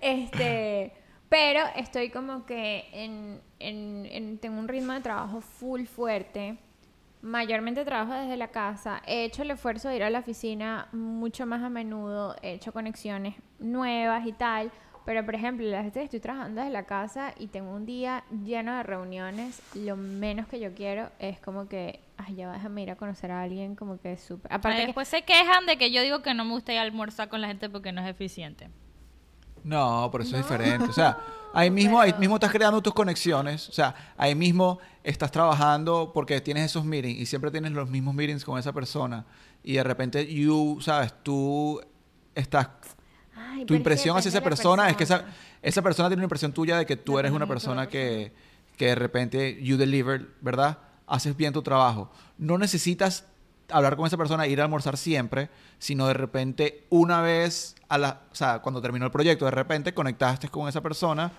Este, 0.00 0.92
pero 1.28 1.60
estoy 1.76 2.08
como 2.10 2.46
que 2.46 2.84
en, 2.92 3.40
en- 3.58 4.06
en- 4.06 4.38
tengo 4.38 4.58
un 4.58 4.68
ritmo 4.68 4.92
de 4.94 5.00
trabajo 5.00 5.40
full 5.42 5.84
fuerte. 5.84 6.56
Mayormente 7.22 7.84
trabajo 7.84 8.12
desde 8.12 8.36
la 8.36 8.48
casa. 8.48 9.02
He 9.06 9.24
hecho 9.24 9.42
el 9.42 9.50
esfuerzo 9.50 9.88
de 9.88 9.96
ir 9.96 10.02
a 10.02 10.10
la 10.10 10.20
oficina 10.20 10.88
mucho 10.92 11.46
más 11.46 11.62
a 11.62 11.68
menudo. 11.68 12.36
He 12.42 12.54
hecho 12.54 12.72
conexiones 12.72 13.34
nuevas 13.58 14.26
y 14.26 14.32
tal. 14.32 14.70
Pero, 15.04 15.24
por 15.24 15.34
ejemplo, 15.34 15.66
las 15.66 15.84
veces 15.84 16.00
que 16.00 16.04
estoy 16.04 16.20
trabajando 16.20 16.60
desde 16.60 16.72
la 16.72 16.84
casa 16.84 17.32
y 17.38 17.46
tengo 17.46 17.70
un 17.70 17.86
día 17.86 18.24
lleno 18.44 18.76
de 18.76 18.82
reuniones, 18.82 19.62
lo 19.74 19.96
menos 19.96 20.48
que 20.48 20.58
yo 20.58 20.74
quiero 20.74 21.10
es 21.18 21.38
como 21.38 21.68
que 21.68 22.00
ay, 22.16 22.36
ya 22.36 22.52
déjame 22.52 22.82
ir 22.82 22.90
a 22.90 22.96
conocer 22.96 23.30
a 23.30 23.42
alguien 23.42 23.76
como 23.76 23.98
que 24.00 24.12
es 24.12 24.20
súper... 24.20 24.52
Aparte 24.52 24.80
que... 24.80 24.86
después 24.86 25.08
se 25.08 25.22
quejan 25.22 25.66
de 25.66 25.76
que 25.76 25.90
yo 25.90 26.02
digo 26.02 26.22
que 26.22 26.34
no 26.34 26.44
me 26.44 26.52
gusta 26.52 26.72
ir 26.72 26.78
a 26.78 26.82
almorzar 26.82 27.28
con 27.28 27.40
la 27.40 27.48
gente 27.48 27.68
porque 27.68 27.92
no 27.92 28.00
es 28.02 28.08
eficiente. 28.08 28.70
No, 29.64 30.08
pero 30.12 30.24
eso 30.24 30.36
es 30.36 30.42
diferente. 30.42 30.88
O 30.88 30.92
sea, 30.92 31.18
ahí 31.56 31.70
mismo, 31.70 31.98
ahí 31.98 32.12
mismo 32.18 32.36
estás 32.36 32.52
creando 32.52 32.82
tus 32.82 32.92
conexiones. 32.92 33.70
O 33.70 33.72
sea, 33.72 33.94
ahí 34.18 34.34
mismo 34.34 34.78
estás 35.02 35.30
trabajando 35.30 36.10
porque 36.12 36.40
tienes 36.42 36.66
esos 36.66 36.84
meetings 36.84 37.18
y 37.18 37.24
siempre 37.24 37.50
tienes 37.50 37.72
los 37.72 37.88
mismos 37.88 38.14
meetings 38.14 38.44
con 38.44 38.58
esa 38.58 38.74
persona. 38.74 39.24
Y 39.64 39.74
de 39.74 39.82
repente, 39.82 40.26
you, 40.32 40.78
sabes, 40.82 41.14
tú 41.22 41.80
estás. 42.34 42.68
Ay, 43.34 43.64
Tu 43.64 43.74
impresión 43.74 44.18
hacia 44.18 44.28
esa 44.28 44.40
la 44.40 44.44
persona 44.44 44.90
es 44.90 44.96
que 44.96 45.04
esa, 45.04 45.20
persona. 45.20 45.36
esa 45.62 45.82
persona 45.82 46.08
tiene 46.10 46.20
una 46.20 46.26
impresión 46.26 46.52
tuya 46.52 46.76
de 46.76 46.84
que 46.84 46.96
tú 46.96 47.18
eres 47.18 47.32
una 47.32 47.46
persona 47.46 47.88
que, 47.88 48.34
que 48.76 48.86
de 48.86 48.94
repente 48.94 49.58
you 49.62 49.78
deliver, 49.78 50.28
¿verdad? 50.42 50.78
Haces 51.06 51.34
bien 51.34 51.54
tu 51.54 51.62
trabajo. 51.62 52.10
No 52.36 52.58
necesitas 52.58 53.24
hablar 53.70 53.96
con 53.96 54.06
esa 54.06 54.16
persona, 54.16 54.46
ir 54.46 54.60
a 54.60 54.64
almorzar 54.64 54.96
siempre, 54.96 55.48
sino 55.78 56.06
de 56.06 56.14
repente 56.14 56.84
una 56.90 57.20
vez 57.20 57.74
a 57.88 57.98
la, 57.98 58.20
o 58.30 58.34
sea, 58.34 58.60
cuando 58.60 58.80
terminó 58.80 59.04
el 59.06 59.10
proyecto, 59.12 59.44
de 59.44 59.50
repente 59.50 59.92
conectaste 59.94 60.48
con 60.48 60.68
esa 60.68 60.80
persona 60.80 61.32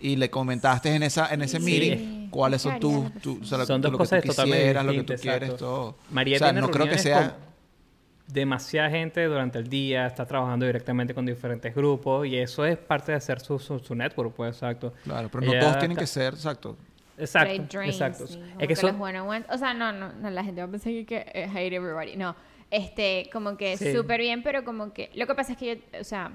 y 0.00 0.16
le 0.16 0.30
comentaste 0.30 0.94
en 0.94 1.02
esa 1.04 1.32
en 1.32 1.42
ese 1.42 1.58
Sí. 1.58 1.64
meeting 1.64 2.28
cuáles 2.30 2.62
son 2.62 2.74
¿Qué 2.74 2.80
tus, 2.80 3.12
tu- 3.22 3.40
o 3.42 3.44
sea, 3.44 3.58
lo, 3.58 3.66
Son 3.66 3.80
tú- 3.80 3.82
dos 3.88 3.92
lo 3.92 3.98
que 3.98 4.02
cosas 4.02 4.22
tú 4.22 4.28
totalmente 4.28 4.58
quisieras, 4.60 4.84
lo 4.84 4.92
que 4.92 5.02
tú 5.02 5.14
quieres, 5.20 5.42
exacto. 5.50 5.64
todo. 5.64 5.96
María 6.10 6.36
o 6.36 6.38
sea, 6.38 6.48
tiene 6.48 6.60
no 6.60 6.70
creo 6.70 6.88
que 6.88 6.98
sea 6.98 7.36
demasiada 8.26 8.88
gente 8.90 9.24
durante 9.26 9.58
el 9.58 9.68
día, 9.68 10.06
está 10.06 10.24
trabajando 10.26 10.64
directamente 10.64 11.12
con 11.14 11.26
diferentes 11.26 11.74
grupos 11.74 12.26
y 12.26 12.38
eso 12.38 12.64
es 12.64 12.78
parte 12.78 13.12
de 13.12 13.18
hacer 13.18 13.40
su, 13.40 13.58
su, 13.58 13.78
su 13.78 13.94
network, 13.94 14.32
pues 14.34 14.54
exacto. 14.54 14.94
claro, 15.04 15.28
pero 15.30 15.44
no 15.46 15.52
Ella 15.52 15.60
todos 15.60 15.78
tienen 15.78 15.96
que 15.96 16.06
ser, 16.06 16.32
exacto. 16.34 16.76
Exacto, 17.18 17.62
drains, 17.70 17.94
exacto. 17.94 18.26
sí, 18.26 18.38
Es 18.58 18.68
que 18.68 18.74
que 18.74 18.82
los 18.86 19.00
one-on-one- 19.00 19.44
o 19.50 19.58
sea, 19.58 19.74
no, 19.74 19.92
no, 19.92 20.12
no, 20.12 20.30
la 20.30 20.42
gente 20.44 20.60
va 20.62 20.68
a 20.68 20.70
pensar 20.70 20.92
que, 21.06 21.26
eh, 21.34 21.48
hate 21.54 21.72
everybody, 21.74 22.16
no, 22.16 22.34
este, 22.70 23.28
como 23.32 23.56
que 23.56 23.76
Sí. 23.76 23.92
súper 23.92 24.20
bien, 24.20 24.42
pero 24.42 24.64
como 24.64 24.92
que, 24.92 25.10
lo 25.14 25.26
que 25.26 25.34
pasa 25.34 25.52
es 25.52 25.58
que 25.58 25.76
yo, 25.92 26.00
o 26.00 26.04
sea, 26.04 26.32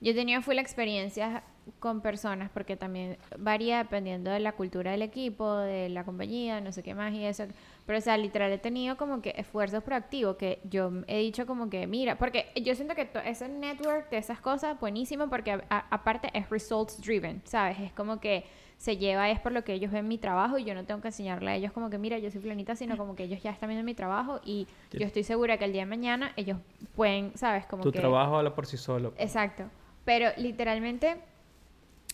yo 0.00 0.12
he 0.12 0.14
tenido 0.14 0.40
full 0.40 0.58
experiencias 0.58 1.42
con 1.78 2.00
personas, 2.00 2.50
porque 2.52 2.76
también 2.76 3.18
varía 3.38 3.78
dependiendo 3.78 4.30
de 4.30 4.40
la 4.40 4.52
cultura 4.52 4.92
del 4.92 5.02
equipo, 5.02 5.56
de 5.58 5.88
la 5.90 6.04
compañía, 6.04 6.60
no 6.60 6.72
sé 6.72 6.82
qué 6.82 6.94
más 6.94 7.12
y 7.12 7.24
eso, 7.24 7.44
pero 7.86 7.98
o 7.98 8.00
sea, 8.00 8.16
literal 8.16 8.50
he 8.50 8.58
tenido 8.58 8.96
como 8.96 9.20
que 9.20 9.34
esfuerzos 9.36 9.82
proactivos, 9.84 10.36
que 10.36 10.60
yo 10.64 10.90
he 11.06 11.18
dicho 11.18 11.46
como 11.46 11.68
que, 11.68 11.86
mira, 11.86 12.16
porque 12.18 12.46
yo 12.56 12.74
siento 12.74 12.94
que 12.94 13.08
ese 13.26 13.48
network 13.48 14.10
de 14.10 14.18
esas 14.18 14.40
cosas, 14.40 14.80
buenísimo, 14.80 15.28
porque 15.28 15.52
a- 15.52 15.86
aparte 15.90 16.30
es 16.32 16.48
results 16.50 17.00
driven, 17.02 17.42
¿sabes? 17.44 17.78
Es 17.78 17.92
como 17.92 18.20
que 18.20 18.44
se 18.80 18.96
lleva 18.96 19.28
es 19.28 19.38
por 19.38 19.52
lo 19.52 19.62
que 19.62 19.74
ellos 19.74 19.92
ven 19.92 20.08
mi 20.08 20.16
trabajo 20.16 20.56
y 20.56 20.64
yo 20.64 20.74
no 20.74 20.86
tengo 20.86 21.02
que 21.02 21.08
enseñarle 21.08 21.50
a 21.50 21.54
ellos 21.54 21.70
como 21.70 21.90
que 21.90 21.98
mira 21.98 22.18
yo 22.18 22.30
soy 22.30 22.40
flanita 22.40 22.74
sino 22.76 22.96
como 22.96 23.14
que 23.14 23.24
ellos 23.24 23.42
ya 23.42 23.50
están 23.50 23.68
viendo 23.68 23.84
mi 23.84 23.92
trabajo 23.92 24.40
y 24.42 24.66
yo 24.90 25.06
estoy 25.06 25.22
segura 25.22 25.58
que 25.58 25.66
el 25.66 25.72
día 25.74 25.82
de 25.82 25.86
mañana 25.86 26.32
ellos 26.36 26.56
pueden 26.96 27.36
sabes 27.36 27.66
como 27.66 27.82
tu 27.82 27.92
que 27.92 27.98
trabajo 27.98 28.38
habla 28.38 28.54
por 28.54 28.64
sí 28.64 28.78
solo. 28.78 29.12
exacto. 29.18 29.64
Pero 30.06 30.30
literalmente 30.38 31.18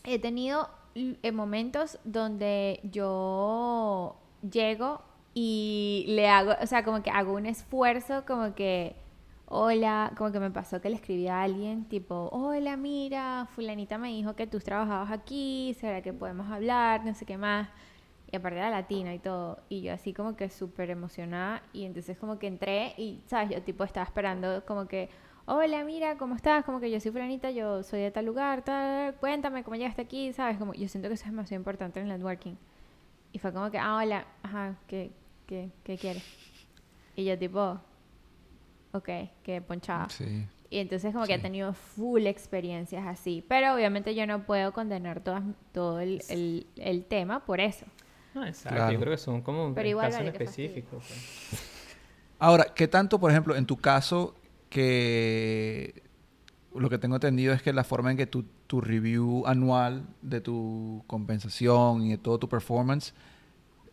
he 0.02 0.18
tenido 0.18 0.68
momentos 1.32 2.00
donde 2.02 2.80
yo 2.82 4.16
llego 4.42 5.02
y 5.34 6.04
le 6.08 6.28
hago 6.28 6.54
o 6.60 6.66
sea 6.66 6.82
como 6.82 7.00
que 7.00 7.10
hago 7.10 7.34
un 7.34 7.46
esfuerzo 7.46 8.24
como 8.26 8.56
que 8.56 8.96
Hola, 9.48 10.12
como 10.16 10.32
que 10.32 10.40
me 10.40 10.50
pasó 10.50 10.80
que 10.80 10.90
le 10.90 10.96
escribí 10.96 11.28
a 11.28 11.42
alguien 11.42 11.84
tipo, 11.84 12.28
hola, 12.32 12.76
mira, 12.76 13.46
fulanita 13.54 13.96
me 13.96 14.08
dijo 14.08 14.34
que 14.34 14.48
tú 14.48 14.58
trabajabas 14.58 15.12
aquí, 15.12 15.76
¿será 15.78 16.02
que 16.02 16.12
podemos 16.12 16.50
hablar? 16.50 17.04
No 17.04 17.14
sé 17.14 17.24
qué 17.26 17.38
más. 17.38 17.68
Y 18.32 18.36
aparte 18.36 18.58
era 18.58 18.70
latina 18.70 19.14
y 19.14 19.20
todo. 19.20 19.60
Y 19.68 19.82
yo 19.82 19.92
así 19.92 20.12
como 20.12 20.36
que 20.36 20.50
súper 20.50 20.90
emocionada. 20.90 21.62
Y 21.72 21.84
entonces 21.84 22.18
como 22.18 22.40
que 22.40 22.48
entré 22.48 22.94
y, 22.96 23.20
¿sabes? 23.26 23.50
Yo 23.50 23.62
tipo 23.62 23.84
estaba 23.84 24.04
esperando 24.04 24.64
como 24.66 24.88
que, 24.88 25.10
hola, 25.46 25.84
mira, 25.84 26.16
¿cómo 26.18 26.34
estás? 26.34 26.64
Como 26.64 26.80
que 26.80 26.90
yo 26.90 26.98
soy 27.00 27.12
fulanita, 27.12 27.52
yo 27.52 27.84
soy 27.84 28.00
de 28.00 28.10
tal 28.10 28.26
lugar, 28.26 28.62
tal, 28.64 29.14
cuéntame 29.14 29.62
cómo 29.62 29.76
llegaste 29.76 30.02
aquí, 30.02 30.32
¿sabes? 30.32 30.58
Como 30.58 30.74
yo 30.74 30.88
siento 30.88 31.08
que 31.08 31.14
eso 31.14 31.24
es 31.24 31.30
demasiado 31.30 31.60
importante 31.60 32.00
en 32.00 32.06
el 32.10 32.18
networking. 32.18 32.54
Y 33.32 33.38
fue 33.38 33.52
como 33.52 33.70
que, 33.70 33.78
ah, 33.78 33.96
hola, 33.98 34.26
ajá, 34.42 34.76
¿qué, 34.88 35.12
qué, 35.46 35.70
qué 35.84 35.96
quieres? 35.98 36.24
Y 37.14 37.24
yo 37.24 37.38
tipo, 37.38 37.80
ok, 38.96 39.08
que 39.42 39.60
ponchada. 39.60 40.08
Sí. 40.10 40.46
Y 40.68 40.78
entonces 40.78 41.12
como 41.12 41.26
que 41.26 41.34
he 41.34 41.36
Sí. 41.36 41.42
tenido 41.42 41.72
full 41.74 42.26
experiencias 42.26 43.06
así. 43.06 43.44
Pero 43.48 43.74
obviamente 43.74 44.14
yo 44.14 44.26
no 44.26 44.44
puedo 44.44 44.72
condenar 44.72 45.20
todas, 45.20 45.42
todo 45.72 46.00
el, 46.00 46.22
el, 46.28 46.66
el 46.76 47.04
tema 47.04 47.44
por 47.44 47.60
eso. 47.60 47.86
No, 48.34 48.44
exacto. 48.44 48.76
Claro. 48.76 48.92
Yo 48.92 48.98
creo 49.00 49.12
que 49.12 49.18
son 49.18 49.42
como 49.42 49.72
Pero 49.74 49.88
igual, 49.88 50.06
casos 50.10 50.18
vale, 50.26 50.30
específicos. 50.30 51.04
pues. 51.06 51.62
Ahora, 52.38 52.66
¿qué 52.74 52.86
tanto, 52.88 53.18
por 53.18 53.30
ejemplo, 53.30 53.56
en 53.56 53.64
tu 53.64 53.76
caso, 53.76 54.34
que 54.68 56.02
lo 56.74 56.90
que 56.90 56.98
tengo 56.98 57.14
entendido 57.16 57.54
es 57.54 57.62
que 57.62 57.72
la 57.72 57.84
forma 57.84 58.10
en 58.10 58.16
que 58.18 58.26
tu, 58.26 58.44
tu 58.66 58.80
review 58.82 59.44
anual 59.46 60.06
de 60.20 60.40
tu 60.42 61.02
compensación 61.06 62.02
y 62.02 62.10
de 62.10 62.18
todo 62.18 62.38
tu 62.38 62.48
performance 62.48 63.14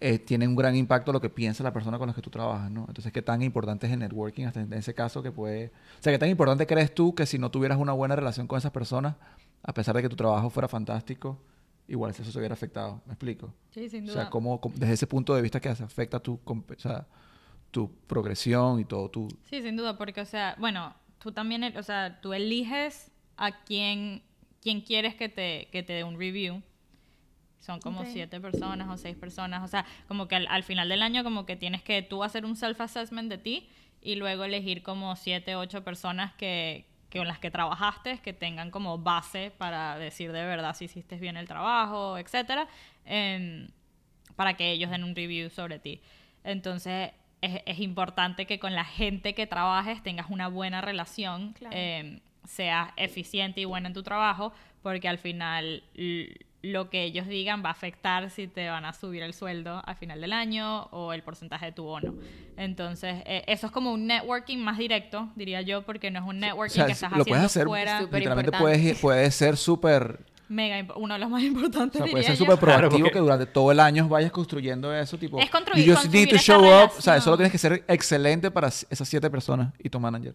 eh, 0.05 0.19
tiene 0.19 0.45
un 0.45 0.55
gran 0.57 0.75
impacto 0.75 1.13
lo 1.13 1.21
que 1.21 1.29
piensa 1.29 1.63
la 1.63 1.71
persona 1.71 1.97
con 1.97 2.09
la 2.09 2.13
que 2.13 2.21
tú 2.21 2.29
trabajas, 2.29 2.69
¿no? 2.69 2.81
Entonces, 2.89 3.13
¿qué 3.13 3.21
tan 3.21 3.41
importante 3.41 3.87
es 3.87 3.93
el 3.93 3.99
networking 3.99 4.45
hasta 4.45 4.59
en 4.59 4.73
ese 4.73 4.93
caso 4.93 5.23
que 5.23 5.31
puede... 5.31 5.67
O 5.99 6.03
sea, 6.03 6.11
¿qué 6.11 6.19
tan 6.19 6.27
importante 6.29 6.67
crees 6.67 6.93
tú 6.93 7.15
que 7.15 7.25
si 7.25 7.39
no 7.39 7.49
tuvieras 7.51 7.77
una 7.77 7.93
buena 7.93 8.15
relación 8.15 8.45
con 8.45 8.57
esas 8.57 8.71
personas, 8.71 9.15
a 9.63 9.73
pesar 9.73 9.95
de 9.95 10.01
que 10.01 10.09
tu 10.09 10.17
trabajo 10.17 10.49
fuera 10.49 10.67
fantástico, 10.67 11.39
igual 11.87 12.11
eso 12.11 12.23
se 12.25 12.37
hubiera 12.37 12.53
afectado? 12.53 13.01
¿Me 13.05 13.13
explico? 13.13 13.53
Sí, 13.71 13.87
sin 13.87 14.03
O 14.03 14.07
duda. 14.07 14.21
sea, 14.23 14.29
cómo, 14.29 14.59
cómo- 14.59 14.75
desde 14.77 14.93
ese 14.93 15.07
punto 15.07 15.33
de 15.35 15.41
vista 15.41 15.61
que 15.61 15.69
afecta 15.69 16.19
tu, 16.19 16.37
o 16.45 16.63
sea, 16.77 17.07
tu 17.71 17.89
progresión 18.05 18.81
y 18.81 18.85
todo 18.85 19.09
tu... 19.09 19.29
Sí, 19.49 19.61
sin 19.61 19.77
duda, 19.77 19.97
porque, 19.97 20.19
o 20.19 20.25
sea, 20.25 20.55
bueno, 20.59 20.93
tú 21.19 21.31
también, 21.31 21.63
o 21.77 21.83
sea, 21.83 22.19
tú 22.19 22.33
eliges 22.33 23.09
a 23.37 23.63
quién, 23.63 24.21
quién 24.61 24.81
quieres 24.81 25.15
que 25.15 25.29
te, 25.29 25.69
que 25.71 25.81
te 25.81 25.93
dé 25.93 26.03
un 26.03 26.19
review. 26.19 26.61
Son 27.65 27.79
como 27.79 28.03
siete 28.05 28.41
personas 28.41 28.89
o 28.89 28.97
seis 28.97 29.15
personas. 29.15 29.63
O 29.63 29.67
sea, 29.67 29.85
como 30.07 30.27
que 30.27 30.35
al, 30.35 30.47
al 30.47 30.63
final 30.63 30.89
del 30.89 31.01
año, 31.01 31.23
como 31.23 31.45
que 31.45 31.55
tienes 31.55 31.81
que 31.81 32.01
tú 32.01 32.23
hacer 32.23 32.43
un 32.45 32.55
self-assessment 32.57 33.29
de 33.29 33.37
ti 33.37 33.69
y 34.01 34.15
luego 34.15 34.43
elegir 34.43 34.83
como 34.83 35.15
siete, 35.15 35.55
ocho 35.55 35.81
personas 35.81 36.33
que, 36.33 36.85
que 37.09 37.19
con 37.19 37.27
las 37.29 37.39
que 37.39 37.51
trabajaste, 37.51 38.17
que 38.19 38.33
tengan 38.33 38.69
como 38.69 38.97
base 38.97 39.51
para 39.57 39.97
decir 39.97 40.33
de 40.33 40.43
verdad 40.43 40.75
si 40.75 40.85
hiciste 40.85 41.15
bien 41.17 41.37
el 41.37 41.47
trabajo, 41.47 42.17
etcétera, 42.17 42.67
em, 43.05 43.69
para 44.35 44.55
que 44.55 44.71
ellos 44.71 44.89
den 44.91 45.05
un 45.05 45.15
review 45.15 45.49
sobre 45.49 45.79
ti. 45.79 46.01
Entonces, 46.43 47.11
es, 47.41 47.61
es 47.65 47.79
importante 47.79 48.45
que 48.45 48.59
con 48.59 48.73
la 48.75 48.83
gente 48.83 49.33
que 49.35 49.47
trabajes 49.47 50.03
tengas 50.03 50.29
una 50.29 50.49
buena 50.49 50.81
relación, 50.81 51.53
Claro. 51.53 51.73
em, 51.77 52.19
seas 52.45 52.89
eficiente 52.97 53.61
y 53.61 53.65
buena 53.65 53.87
en 53.87 53.93
tu 53.93 54.03
trabajo, 54.03 54.51
porque 54.81 55.07
al 55.07 55.17
final 55.17 55.81
lo 56.63 56.89
que 56.89 57.03
ellos 57.03 57.27
digan 57.27 57.61
va 57.63 57.67
a 57.69 57.71
afectar 57.73 58.29
si 58.29 58.47
te 58.47 58.69
van 58.69 58.85
a 58.85 58.93
subir 58.93 59.21
el 59.21 59.33
sueldo 59.33 59.81
al 59.85 59.95
final 59.97 60.21
del 60.21 60.31
año 60.31 60.83
o 60.91 61.11
el 61.11 61.21
porcentaje 61.21 61.65
de 61.67 61.71
tu 61.73 61.83
bono. 61.83 62.15
Entonces, 62.55 63.21
eh, 63.25 63.43
eso 63.47 63.67
es 63.67 63.71
como 63.73 63.91
un 63.91 64.07
networking 64.07 64.59
más 64.59 64.77
directo, 64.77 65.29
diría 65.35 65.61
yo, 65.61 65.81
porque 65.83 66.09
no 66.09 66.19
es 66.19 66.25
un 66.25 66.39
networking 66.39 66.71
O 66.71 66.75
sea, 66.75 66.85
que 66.85 66.91
estás 66.93 67.11
lo 67.11 67.25
puedes 67.25 67.43
haciendo 67.45 67.45
hacer, 67.45 67.67
fuera. 67.67 68.01
Literalmente 68.01 68.51
puedes, 68.53 68.99
puede 68.99 69.29
ser 69.31 69.57
súper... 69.57 70.19
Mega, 70.47 70.93
uno 70.95 71.15
de 71.15 71.19
los 71.19 71.29
más 71.29 71.43
importantes. 71.43 71.99
O 71.99 72.03
sea, 72.05 72.11
puede 72.11 72.23
ser 72.23 72.35
yo. 72.37 72.45
súper 72.45 72.57
proactivo 72.57 72.89
Claro, 72.89 73.03
porque- 73.03 73.11
que 73.11 73.19
durante 73.19 73.45
todo 73.45 73.71
el 73.71 73.79
año 73.81 74.07
vayas 74.07 74.31
construyendo 74.31 74.95
eso, 74.95 75.17
tipo... 75.17 75.39
Es 75.39 75.49
construir- 75.51 75.83
you 75.83 75.93
just 75.93 76.05
need 76.13 76.29
to 76.29 76.35
construir 76.35 76.39
show 76.41 76.59
up, 76.85 76.91
o 76.97 77.01
sea, 77.01 77.13
relación. 77.13 77.21
solo 77.21 77.37
tienes 77.37 77.51
que 77.51 77.57
ser 77.57 77.83
excelente 77.89 78.51
para 78.51 78.67
esas 78.69 79.07
siete 79.07 79.29
personas 79.29 79.73
y 79.79 79.89
tu 79.89 79.99
manager. 79.99 80.33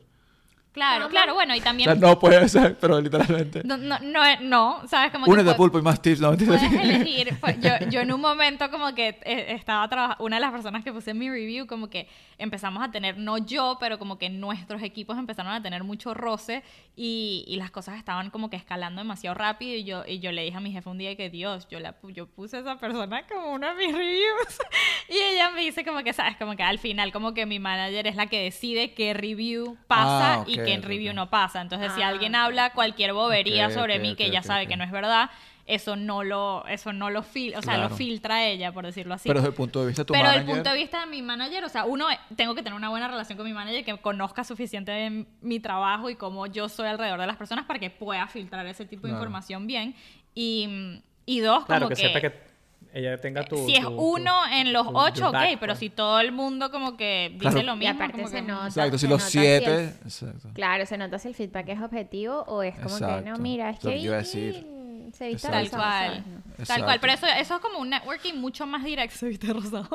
Claro, 0.78 1.02
Ajá. 1.04 1.11
claro, 1.11 1.35
bueno, 1.35 1.54
y 1.54 1.61
O 1.61 1.62
también... 1.62 1.90
sea, 1.90 1.94
no 2.08 2.18
puede 2.18 2.49
ser, 2.49 2.78
pero 2.78 3.00
literalmente. 3.00 3.62
No, 3.64 3.76
no, 3.76 3.99
no, 4.00 4.25
es- 4.25 4.40
no, 4.40 4.82
¿sabes? 4.88 5.11
Como 5.12 5.25
que 5.26 5.30
Únete 5.30 5.50
a 5.50 5.54
pu- 5.54 5.56
Pulpo 5.58 5.78
y 5.78 5.82
más 5.82 6.00
tips, 6.00 6.20
¿no? 6.20 6.37
Puedes 6.37 6.62
elegir. 6.62 7.37
yo, 7.61 7.88
yo 7.90 8.00
en 8.00 8.12
un 8.12 8.20
momento 8.20 8.70
como 8.70 8.94
que 8.94 9.18
eh, 9.25 9.47
estaba 9.50 9.88
trabajando, 9.88 10.25
una 10.25 10.37
de 10.37 10.40
las 10.40 10.52
personas 10.52 10.82
que 10.85 10.92
puse 10.92 11.11
en 11.11 11.18
mi 11.18 11.28
review, 11.28 11.66
como 11.66 11.88
que 11.90 12.08
empezamos 12.38 12.82
a 12.82 12.90
tener, 12.90 13.18
no 13.18 13.38
yo, 13.38 13.76
pero 13.80 13.99
como 13.99 14.18
que 14.18 14.30
nuestros 14.30 14.82
equipos 14.82 15.18
empezaron 15.18 15.52
a 15.52 15.62
tener 15.62 15.82
mucho 15.85 16.14
roce 16.14 16.62
y, 16.97 17.44
y 17.49 17.56
las 17.56 17.70
cosas 17.70 17.97
estaban 17.97 18.30
como 18.30 18.49
que 18.50 18.56
escalando 18.56 19.00
demasiado 19.00 19.35
rápido 19.35 19.76
y 19.76 19.85
yo, 19.85 20.04
y 20.06 20.20
yo 20.20 20.30
le 20.32 20.44
dije 20.44 20.56
a 20.56 20.61
mi 20.61 20.70
jefe 20.73 20.88
un 20.88 20.99
día 20.99 21.16
que 21.16 21.30
Dios, 21.30 21.66
yo, 21.68 21.80
la, 21.80 21.97
yo 22.14 22.26
puse 22.28 22.56
a 22.58 22.61
esa 22.61 22.78
persona 22.78 23.26
como 23.26 23.52
una 23.52 23.75
de 23.75 23.87
mis 23.87 23.97
reviews 23.97 24.58
y 25.08 25.16
ella 25.16 25.50
me 25.50 25.62
dice 25.62 25.85
como 25.85 26.02
que, 26.04 26.12
¿sabes? 26.12 26.37
Como 26.37 26.54
que 26.56 26.62
al 26.62 26.78
final 26.78 27.12
como 27.12 27.35
que 27.35 27.47
mi 27.47 27.58
manager 27.58 28.06
es 28.06 28.14
la 28.16 28.26
que 28.26 28.40
decide 28.44 28.94
qué 28.94 29.14
review 29.14 29.76
pasa 29.88 30.35
Ah, 30.40 30.44
y 30.47 30.56
qué 30.75 30.80
ok, 30.80 30.84
review 30.88 31.12
no 31.14 31.30
pasa. 31.30 31.60
Entonces 31.60 31.92
si 31.94 32.02
Ah, 32.02 32.08
alguien 32.08 32.34
ok. 32.34 32.40
habla 32.42 32.72
cualquier 32.72 33.12
bobería 33.12 33.66
Ok, 33.66 33.72
sobre 33.72 33.96
ok, 33.96 34.02
mí 34.02 34.14
que 34.16 34.25
ok, 34.25 34.30
ella 34.30 34.42
sabe 34.42 34.66
que 34.66 34.76
no 34.76 34.84
es 34.84 34.90
verdad, 34.90 35.30
eso 35.66 35.96
no 35.96 36.25
lo, 36.25 36.66
eso 36.66 36.94
no 36.94 37.10
lo 37.10 37.22
fil 37.22 37.54
o 37.54 37.60
sea, 37.62 37.75
Claro. 37.75 37.90
lo 37.90 37.94
filtra 37.96 38.46
ella, 38.46 38.72
por 38.72 38.87
decirlo 38.87 39.12
así. 39.14 39.28
Pero 39.28 39.40
desde 39.40 39.50
el 39.50 39.54
punto 39.54 39.80
de 39.80 39.87
vista 39.88 40.00
de 40.02 40.06
tu 40.06 40.12
Pero 40.12 40.25
manager... 40.25 40.40
desde 40.40 40.52
el 40.52 40.56
punto 40.58 40.70
de 40.70 40.76
vista 40.78 41.00
de 41.00 41.06
mi 41.06 41.20
manager, 41.22 41.64
o 41.64 41.68
sea, 41.68 41.84
uno, 41.84 42.10
eh, 42.10 42.18
tengo 42.37 42.54
que 42.54 42.62
tener 42.62 42.75
una 42.76 42.88
buena 42.88 43.06
relación 43.08 43.37
con 43.37 43.46
mi 43.46 43.52
manager 43.52 43.84
que 43.84 43.96
conozca 43.98 44.44
suficiente 44.44 44.92
de 44.92 45.26
mi 45.42 45.60
trabajo 45.60 46.08
y 46.08 46.14
cómo 46.14 46.46
yo 46.46 46.68
soy 46.70 46.87
alrededor 46.88 47.20
de 47.20 47.26
las 47.26 47.37
personas 47.37 47.66
para 47.66 47.78
que 47.78 47.90
pueda 47.90 48.26
filtrar 48.28 48.66
ese 48.66 48.87
tipo 48.87 49.02
de 49.02 49.10
Claro. 49.10 49.18
información 49.25 49.66
bien. 49.66 49.94
Y, 50.34 51.02
y 51.26 51.40
dos, 51.40 51.66
Claro, 51.66 51.87
como 51.87 51.96
que, 51.96 52.02
que... 52.02 52.08
sepa 52.08 52.20
que 52.22 52.48
ella 52.92 53.16
tenga 53.18 53.45
tu... 53.45 53.57
si 53.66 53.75
es 53.76 53.83
tu- 53.85 53.90
uno 53.90 54.35
en 54.52 54.73
los 54.73 54.87
tu- 54.88 54.97
ocho, 54.99 55.21
tu 55.23 55.26
ok, 55.26 55.33
back, 55.33 55.59
pero 55.61 55.75
si 55.76 55.90
todo 55.90 56.21
el 56.21 56.33
mundo 56.33 56.71
como 56.71 56.97
que 56.97 57.30
dice 57.35 57.50
Claro. 57.50 57.62
lo 57.62 57.75
Y 57.75 57.78
mismo. 57.78 57.95
aparte 57.95 58.26
se 58.26 58.37
que- 58.37 58.42
nota. 58.42 58.66
Exacto, 58.66 58.99
si 58.99 59.07
se 59.07 59.09
los 59.12 59.23
si 59.23 59.30
siete... 59.38 59.75
el- 59.85 59.88
Exacto. 60.04 60.49
Claro, 60.54 60.87
se 60.87 60.97
nota 60.99 61.18
si 61.18 61.28
el 61.28 61.35
feedback 61.35 61.68
es 61.68 61.80
objetivo 61.80 62.42
o 62.47 62.62
es 62.62 62.75
como 62.78 62.97
que, 62.99 63.23
no, 63.28 63.37
mira, 63.38 63.71
es 63.71 63.78
que 63.78 63.88
que 63.88 63.97
iba 63.99 64.16
a 64.16 64.21
Vicky 64.21 64.40
decir. 64.40 64.66
se 65.12 65.28
viste 65.28 65.49
Tal 65.49 65.71
cual. 65.71 66.25
Tal 66.66 66.85
cual, 66.85 66.99
pero 67.00 67.12
eso, 67.12 67.26
eso 67.26 67.54
es 67.57 67.61
como 67.61 67.78
un 67.78 67.88
networking 67.90 68.35
mucho 68.35 68.66
más 68.66 68.83
directo. 68.85 69.16
Se 69.18 69.28
viste 69.28 69.52
rosado. 69.52 69.88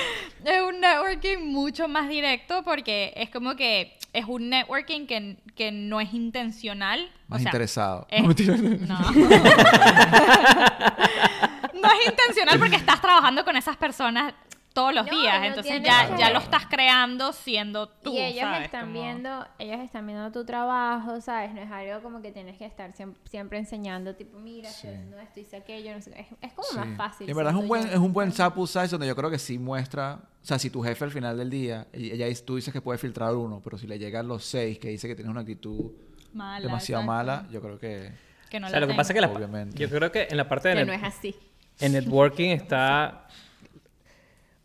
es 0.44 0.60
un 0.62 0.80
networking 0.80 1.38
mucho 1.46 1.86
más 1.86 2.08
directo 2.08 2.62
porque 2.64 3.12
es 3.16 3.30
como 3.30 3.54
que 3.54 3.96
es 4.12 4.24
un 4.26 4.48
networking 4.50 5.06
que, 5.06 5.36
que 5.54 5.70
no 5.70 6.00
es 6.00 6.12
intencional. 6.12 7.08
o 7.28 7.32
Más 7.32 7.42
sea, 7.42 7.50
interesado. 7.50 8.06
es- 8.10 8.22
No. 8.88 8.98
No. 8.98 9.10
No 11.82 11.88
es 11.92 12.06
intencional 12.08 12.58
porque 12.58 12.76
estás 12.76 13.00
trabajando 13.00 13.44
con 13.44 13.56
esas 13.56 13.76
personas 13.76 14.34
todos 14.74 14.94
los 14.94 15.06
No, 15.10 15.18
días. 15.18 15.40
no 15.40 15.46
entonces 15.46 15.82
ya, 15.82 16.16
ya 16.16 16.30
lo 16.30 16.38
estás 16.38 16.66
creando 16.66 17.32
siendo 17.32 17.88
tú. 17.88 18.12
y 18.14 18.18
ellos 18.20 18.42
¿sabes? 18.42 18.66
están 18.66 18.80
Como- 18.82 18.92
viendo, 18.92 19.46
ellos 19.58 19.80
están 19.80 20.06
viendo 20.06 20.30
tu 20.30 20.44
trabajo, 20.44 21.20
¿sabes? 21.20 21.52
No 21.52 21.62
es 21.62 21.70
algo 21.72 22.00
como 22.00 22.22
que 22.22 22.30
tienes 22.30 22.56
que 22.58 22.64
estar 22.64 22.92
siem- 22.92 23.14
siempre, 23.28 23.58
enseñando, 23.58 24.14
tipo, 24.14 24.38
mira, 24.38 24.68
estoy 24.68 24.90
haciendo 24.90 25.18
esto, 25.18 25.40
hice 25.40 25.56
aquello, 25.56 25.94
no 25.94 26.00
sé. 26.00 26.12
qué. 26.12 26.20
Es, 26.20 26.26
es 26.42 26.52
como 26.52 26.68
Sí. 26.68 26.78
más 26.78 26.96
fácil. 26.96 27.28
En 27.28 27.36
verdad 27.36 27.54
es 27.54 27.58
un 27.60 27.66
buen, 27.66 27.82
yo. 27.86 27.92
es 27.92 27.98
un 27.98 28.12
buen 28.12 28.30
sample 28.30 28.66
size 28.68 28.88
donde 28.88 29.08
yo 29.08 29.16
creo 29.16 29.30
que 29.30 29.38
sí 29.40 29.58
muestra, 29.58 30.20
o 30.42 30.46
sea, 30.46 30.60
si 30.60 30.70
tu 30.70 30.80
jefe 30.82 31.04
al 31.04 31.10
final 31.10 31.36
del 31.36 31.50
día, 31.50 31.88
y- 31.92 32.12
ella, 32.12 32.26
tú 32.46 32.54
dices 32.54 32.72
que 32.72 32.80
puede 32.80 32.98
filtrar 32.98 33.34
uno, 33.34 33.60
pero 33.64 33.78
si 33.78 33.88
le 33.88 33.98
llegan 33.98 34.28
los 34.28 34.44
seis 34.44 34.78
que 34.78 34.90
dice 34.90 35.08
que 35.08 35.16
tienes 35.16 35.30
una 35.30 35.40
actitud 35.40 35.90
Mala, 36.34 36.60
demasiado 36.64 37.02
exacto. 37.02 37.16
mala, 37.26 37.48
yo 37.50 37.60
creo 37.60 37.78
que 37.80 38.12
Que 38.48 38.60
no 38.60 38.68
O 38.68 38.70
sea, 38.70 38.78
lo 38.80 38.86
que 38.86 38.94
pasa 38.94 39.12
es 39.12 39.14
que 39.14 39.20
la, 39.20 39.28
Obviamente. 39.28 39.76
yo 39.76 39.90
creo 39.90 40.10
que 40.12 40.28
en 40.30 40.36
la 40.36 40.48
parte 40.48 40.68
de 40.68 40.76
Que 40.76 40.84
no 40.84 40.92
es 40.92 41.02
así. 41.02 41.34
En 41.80 41.92
networking 41.92 42.50
está, 42.50 43.26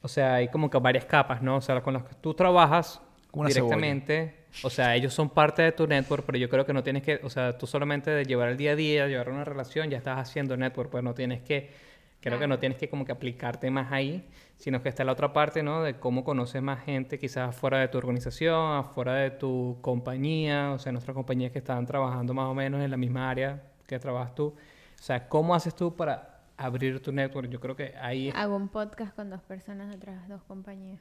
o 0.01 0.07
sea, 0.07 0.35
hay 0.35 0.47
como 0.47 0.69
que 0.69 0.77
varias 0.79 1.05
capas, 1.05 1.41
¿no? 1.41 1.57
O 1.57 1.61
sea, 1.61 1.81
con 1.81 1.93
las 1.93 2.03
que 2.03 2.15
tú 2.15 2.33
trabajas 2.33 3.01
una 3.31 3.49
directamente, 3.49 4.43
o 4.61 4.69
sea, 4.69 4.95
ellos 4.95 5.13
son 5.13 5.29
parte 5.29 5.61
de 5.61 5.71
tu 5.71 5.87
network, 5.87 6.25
pero 6.25 6.37
yo 6.37 6.49
creo 6.49 6.65
que 6.65 6.73
no 6.73 6.83
tienes 6.83 7.03
que, 7.03 7.19
o 7.23 7.29
sea, 7.29 7.57
tú 7.57 7.65
solamente 7.65 8.11
de 8.11 8.25
llevar 8.25 8.49
el 8.49 8.57
día 8.57 8.71
a 8.71 8.75
día, 8.75 9.07
llevar 9.07 9.29
una 9.29 9.43
relación, 9.43 9.89
ya 9.89 9.97
estás 9.97 10.19
haciendo 10.19 10.55
network, 10.57 10.89
pues 10.91 11.03
no 11.03 11.13
tienes 11.13 11.41
que, 11.41 11.71
creo 12.19 12.39
que 12.39 12.47
no 12.47 12.59
tienes 12.59 12.77
que 12.77 12.89
como 12.89 13.05
que 13.05 13.11
aplicarte 13.11 13.71
más 13.71 13.91
ahí, 13.91 14.27
sino 14.57 14.81
que 14.81 14.89
está 14.89 15.03
la 15.03 15.11
otra 15.11 15.33
parte, 15.33 15.63
¿no? 15.63 15.81
De 15.81 15.95
cómo 15.95 16.23
conoces 16.23 16.61
más 16.61 16.83
gente, 16.83 17.19
quizás 17.19 17.55
fuera 17.55 17.79
de 17.79 17.87
tu 17.87 17.97
organización, 17.97 18.77
afuera 18.77 19.15
de 19.15 19.31
tu 19.31 19.77
compañía, 19.81 20.71
o 20.71 20.79
sea, 20.79 20.91
nuestras 20.91 21.15
compañías 21.15 21.51
que 21.51 21.59
están 21.59 21.85
trabajando 21.85 22.33
más 22.33 22.45
o 22.45 22.53
menos 22.53 22.81
en 22.81 22.91
la 22.91 22.97
misma 22.97 23.29
área 23.29 23.63
que 23.87 23.99
trabajas 23.99 24.35
tú. 24.35 24.45
O 24.47 25.03
sea, 25.03 25.27
¿cómo 25.27 25.53
haces 25.55 25.75
tú 25.75 25.95
para 25.95 26.32
abrir 26.57 27.01
tu 27.01 27.11
network? 27.11 27.49
Yo 27.49 27.59
creo 27.59 27.75
que 27.75 27.93
ahí... 28.01 28.31
Hago 28.35 28.55
un 28.55 28.69
podcast 28.69 29.15
con 29.15 29.29
dos 29.29 29.41
personas 29.41 29.89
de 29.89 29.95
otras 29.95 30.27
dos 30.27 30.43
compañías. 30.43 30.99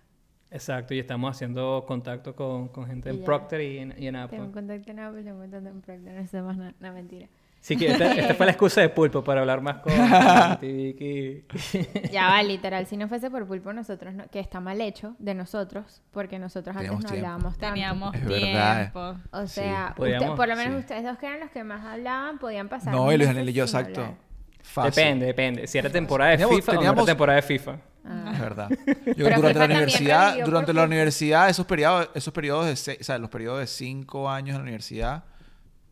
Exacto, 0.50 0.92
y 0.92 0.98
estamos 0.98 1.34
haciendo 1.34 1.84
contacto 1.86 2.36
con, 2.36 2.68
con 2.68 2.86
gente 2.86 3.08
Y 3.08 3.12
en 3.14 3.18
ya. 3.20 3.24
Procter 3.24 3.60
y 3.62 3.78
en, 3.78 3.94
y 3.96 4.06
en 4.06 4.16
Apple. 4.16 4.36
Tengo 4.36 4.48
un 4.48 4.52
contacto 4.52 4.90
en 4.90 4.98
Apple, 4.98 5.22
tengo 5.22 5.36
un 5.36 5.42
contacto 5.50 5.68
en 5.68 5.80
Procter, 5.80 6.14
no 6.20 6.26
sé 6.26 6.42
más 6.42 6.56
nada, 6.58 6.74
no, 6.78 6.92
mentira. 6.92 7.26
Sí, 7.60 7.76
que 7.76 7.86
esta, 7.92 8.12
esta 8.12 8.34
fue 8.34 8.44
la 8.44 8.52
excusa 8.52 8.80
de 8.80 8.88
Pulpo 8.88 9.22
para 9.22 9.40
hablar 9.40 9.60
más 9.62 9.78
con 9.78 9.92
Vicky. 10.60 11.44
Ya 12.10 12.26
va, 12.26 12.42
literal, 12.42 12.86
si 12.86 12.96
no 12.96 13.08
fuese 13.08 13.30
por 13.30 13.46
Pulpo 13.46 13.72
nosotros, 13.72 14.12
no- 14.14 14.26
que 14.28 14.40
está 14.40 14.60
mal 14.60 14.80
hecho 14.80 15.14
de 15.20 15.32
nosotros, 15.34 16.02
porque 16.10 16.38
nosotros 16.38 16.76
antes 16.76 16.90
Teníamos 16.90 17.04
no 17.04 17.10
tiempo. 17.10 17.26
hablábamos 17.28 17.58
tanto. 17.58 17.74
Teníamos 17.74 18.14
Es 18.16 18.24
verdad. 18.26 18.76
tiempo. 18.92 19.00
O 19.30 19.46
sea, 19.46 19.94
usted- 19.96 20.34
por 20.36 20.48
lo 20.48 20.56
menos 20.56 20.72
sí. 20.74 20.80
ustedes 20.80 21.04
dos 21.04 21.18
que 21.18 21.26
eran 21.26 21.40
los 21.40 21.50
que 21.50 21.64
más 21.64 21.84
hablaban, 21.84 22.38
podían 22.38 22.68
pasar. 22.68 22.92
No, 22.92 23.10
y 23.12 23.16
Luis 23.16 23.28
Daniel 23.28 23.48
y 23.48 23.52
yo, 23.52 23.62
exacto. 23.64 24.00
hablar. 24.02 24.16
Fácil. 24.72 24.94
Depende, 24.94 25.26
depende. 25.26 25.66
Si 25.66 25.76
era 25.78 25.90
temporada 25.90 26.30
de 26.30 26.36
Teníamos- 26.38 26.56
FIFA 26.56 26.72
o 26.72 26.74
no 26.74 26.80
teníamos- 26.80 26.98
era 27.02 27.06
temporada 27.12 27.36
de 27.36 27.42
FIFA. 27.42 27.78
Ah. 28.04 28.30
Es 28.34 28.40
verdad. 28.40 28.68
Yo 29.16 29.26
durante 29.30 29.54
la 29.58 29.64
universidad, 29.66 30.44
durante 30.44 30.72
la 30.72 30.84
universidad, 30.84 31.48
esos 31.50 31.66
periodos, 31.66 32.08
esos 32.14 32.32
periodos 32.32 32.66
de 32.66 32.76
seis, 32.76 32.98
o 33.00 33.04
sea, 33.04 33.18
los 33.18 33.30
periodos 33.30 33.60
de 33.60 33.66
cinco 33.66 34.28
años 34.30 34.50
en 34.54 34.56
la 34.56 34.62
universidad 34.62 35.24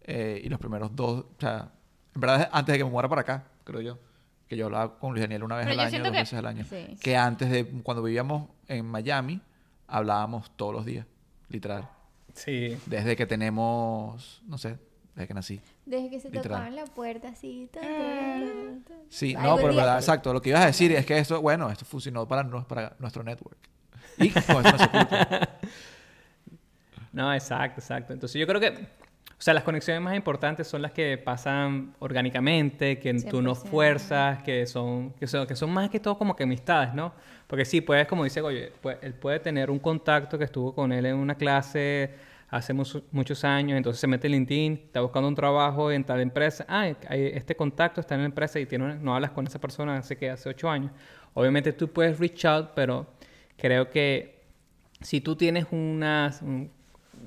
eh, 0.03 0.41
y 0.43 0.49
los 0.49 0.59
primeros 0.59 0.95
dos, 0.97 1.21
o 1.21 1.37
sea, 1.39 1.69
en 2.15 2.21
verdad 2.21 2.49
antes 2.53 2.73
de 2.73 2.79
que 2.79 2.85
me 2.85 2.91
muera 2.91 3.09
para 3.09 3.21
acá, 3.21 3.45
creo 3.65 3.81
yo, 3.81 3.99
que 4.49 4.57
yo 4.57 4.65
hablaba 4.67 4.99
con 4.99 5.11
Luis 5.13 5.23
Daniel 5.23 5.45
una 5.45 5.57
vez 5.57 5.67
Pero 5.67 5.81
al 5.81 5.87
año, 5.87 5.99
dos 5.99 6.11
que- 6.11 6.19
veces 6.19 6.39
al 6.39 6.47
año, 6.47 6.65
Sí. 6.69 6.97
que 7.01 7.17
antes 7.17 7.51
de 7.51 7.67
cuando 7.85 8.03
vivíamos 8.03 8.49
en 8.67 8.87
Miami 8.87 9.41
hablábamos 9.87 10.51
todos 10.57 10.75
los 10.75 10.85
días, 10.87 11.07
literal, 11.49 11.89
Sí. 12.35 12.77
desde 12.87 13.15
que 13.15 13.27
tenemos, 13.27 14.43
no 14.47 14.59
sé, 14.59 14.79
desde 15.15 15.29
que 15.29 15.35
nací. 15.35 15.61
Desde 15.91 16.09
que 16.09 16.21
se 16.21 16.29
Literal. 16.29 16.45
tocaban 16.45 16.77
la 16.77 16.85
puerta 16.85 17.29
así. 17.31 17.69
tan. 17.73 18.85
Sí, 19.09 19.35
no, 19.35 19.57
pero 19.57 19.75
verdad, 19.75 19.99
exacto. 19.99 20.33
Lo 20.33 20.41
que 20.41 20.51
ibas 20.51 20.63
a 20.63 20.67
decir 20.67 20.93
es 20.93 21.05
que 21.05 21.19
esto, 21.19 21.43
bueno, 21.43 21.69
esto 21.69 21.85
funcionó 21.85 22.29
para, 22.29 22.49
para 22.63 22.95
nuestro 23.01 23.25
network. 23.25 23.59
Y 24.17 24.31
con 24.31 24.41
esto 24.41 24.73
no 24.73 24.79
se 24.79 24.89
culpa. 24.89 25.49
No, 27.13 27.35
exacto, 27.35 27.81
exacto. 27.81 28.13
Entonces 28.13 28.39
yo 28.41 28.47
creo 28.47 28.61
que, 28.61 28.69
o 28.69 29.37
sea, 29.37 29.53
las 29.53 29.65
conexiones 29.65 30.01
más 30.01 30.15
importantes 30.15 30.69
son 30.69 30.81
las 30.81 30.93
que 30.93 31.19
pasan 31.19 31.93
orgánicamente, 31.99 33.01
que 33.01 33.13
tú 33.15 33.43
no 33.43 33.57
100%. 33.57 33.69
fuerzas, 33.69 34.43
que 34.45 34.65
son, 34.65 35.11
que 35.15 35.27
son, 35.27 35.45
que 35.45 35.57
son 35.57 35.73
más 35.73 35.91
que 35.91 35.99
todo 35.99 36.17
como 36.17 36.37
que 36.37 36.45
amistades, 36.45 36.95
¿no? 36.95 37.13
Porque 37.49 37.65
sí, 37.65 37.81
puedes, 37.81 38.07
como 38.07 38.23
dice 38.23 38.41
Goye, 38.41 38.73
pues, 38.81 38.99
él 39.03 39.15
puede 39.15 39.41
tener 39.41 39.73
un 39.73 39.81
contacto 39.81 40.39
que 40.39 40.45
estuvo 40.45 40.73
con 40.73 40.93
él 40.93 41.05
en 41.05 41.17
una 41.17 41.35
clase 41.35 42.15
hace 42.51 42.73
mucho- 42.73 43.03
muchos 43.13 43.45
años, 43.45 43.77
entonces 43.77 44.01
se 44.01 44.07
mete 44.07 44.27
en 44.27 44.33
LinkedIn, 44.33 44.73
está 44.87 45.01
buscando 45.01 45.29
un 45.29 45.35
trabajo 45.35 45.91
en 45.93 46.03
tal 46.05 46.21
empresa, 46.21 46.65
ah, 46.69 46.81
hay- 47.09 47.27
este 47.35 47.55
contacto 47.55 48.01
está 48.01 48.15
en 48.17 48.23
la 48.23 48.27
empresa 48.27 48.59
y 48.59 48.67
tiene 48.67 48.85
una- 48.87 48.95
no 48.97 49.15
hablas 49.15 49.31
con 49.31 49.47
esa 49.47 49.61
persona 49.61 49.97
hace 49.97 50.17
que 50.17 50.31
hace 50.31 50.49
ocho 50.49 50.69
años. 50.69 50.91
Obviamente 51.35 51.73
tú 51.73 51.89
puedes 51.89 52.19
reach 52.19 52.45
out, 52.45 52.71
pero 52.75 53.07
creo 53.57 53.89
que 53.89 54.41
si 55.01 55.21
tú 55.21 55.37
tienes 55.37 55.67
unas, 55.71 56.43
un, 56.43 56.71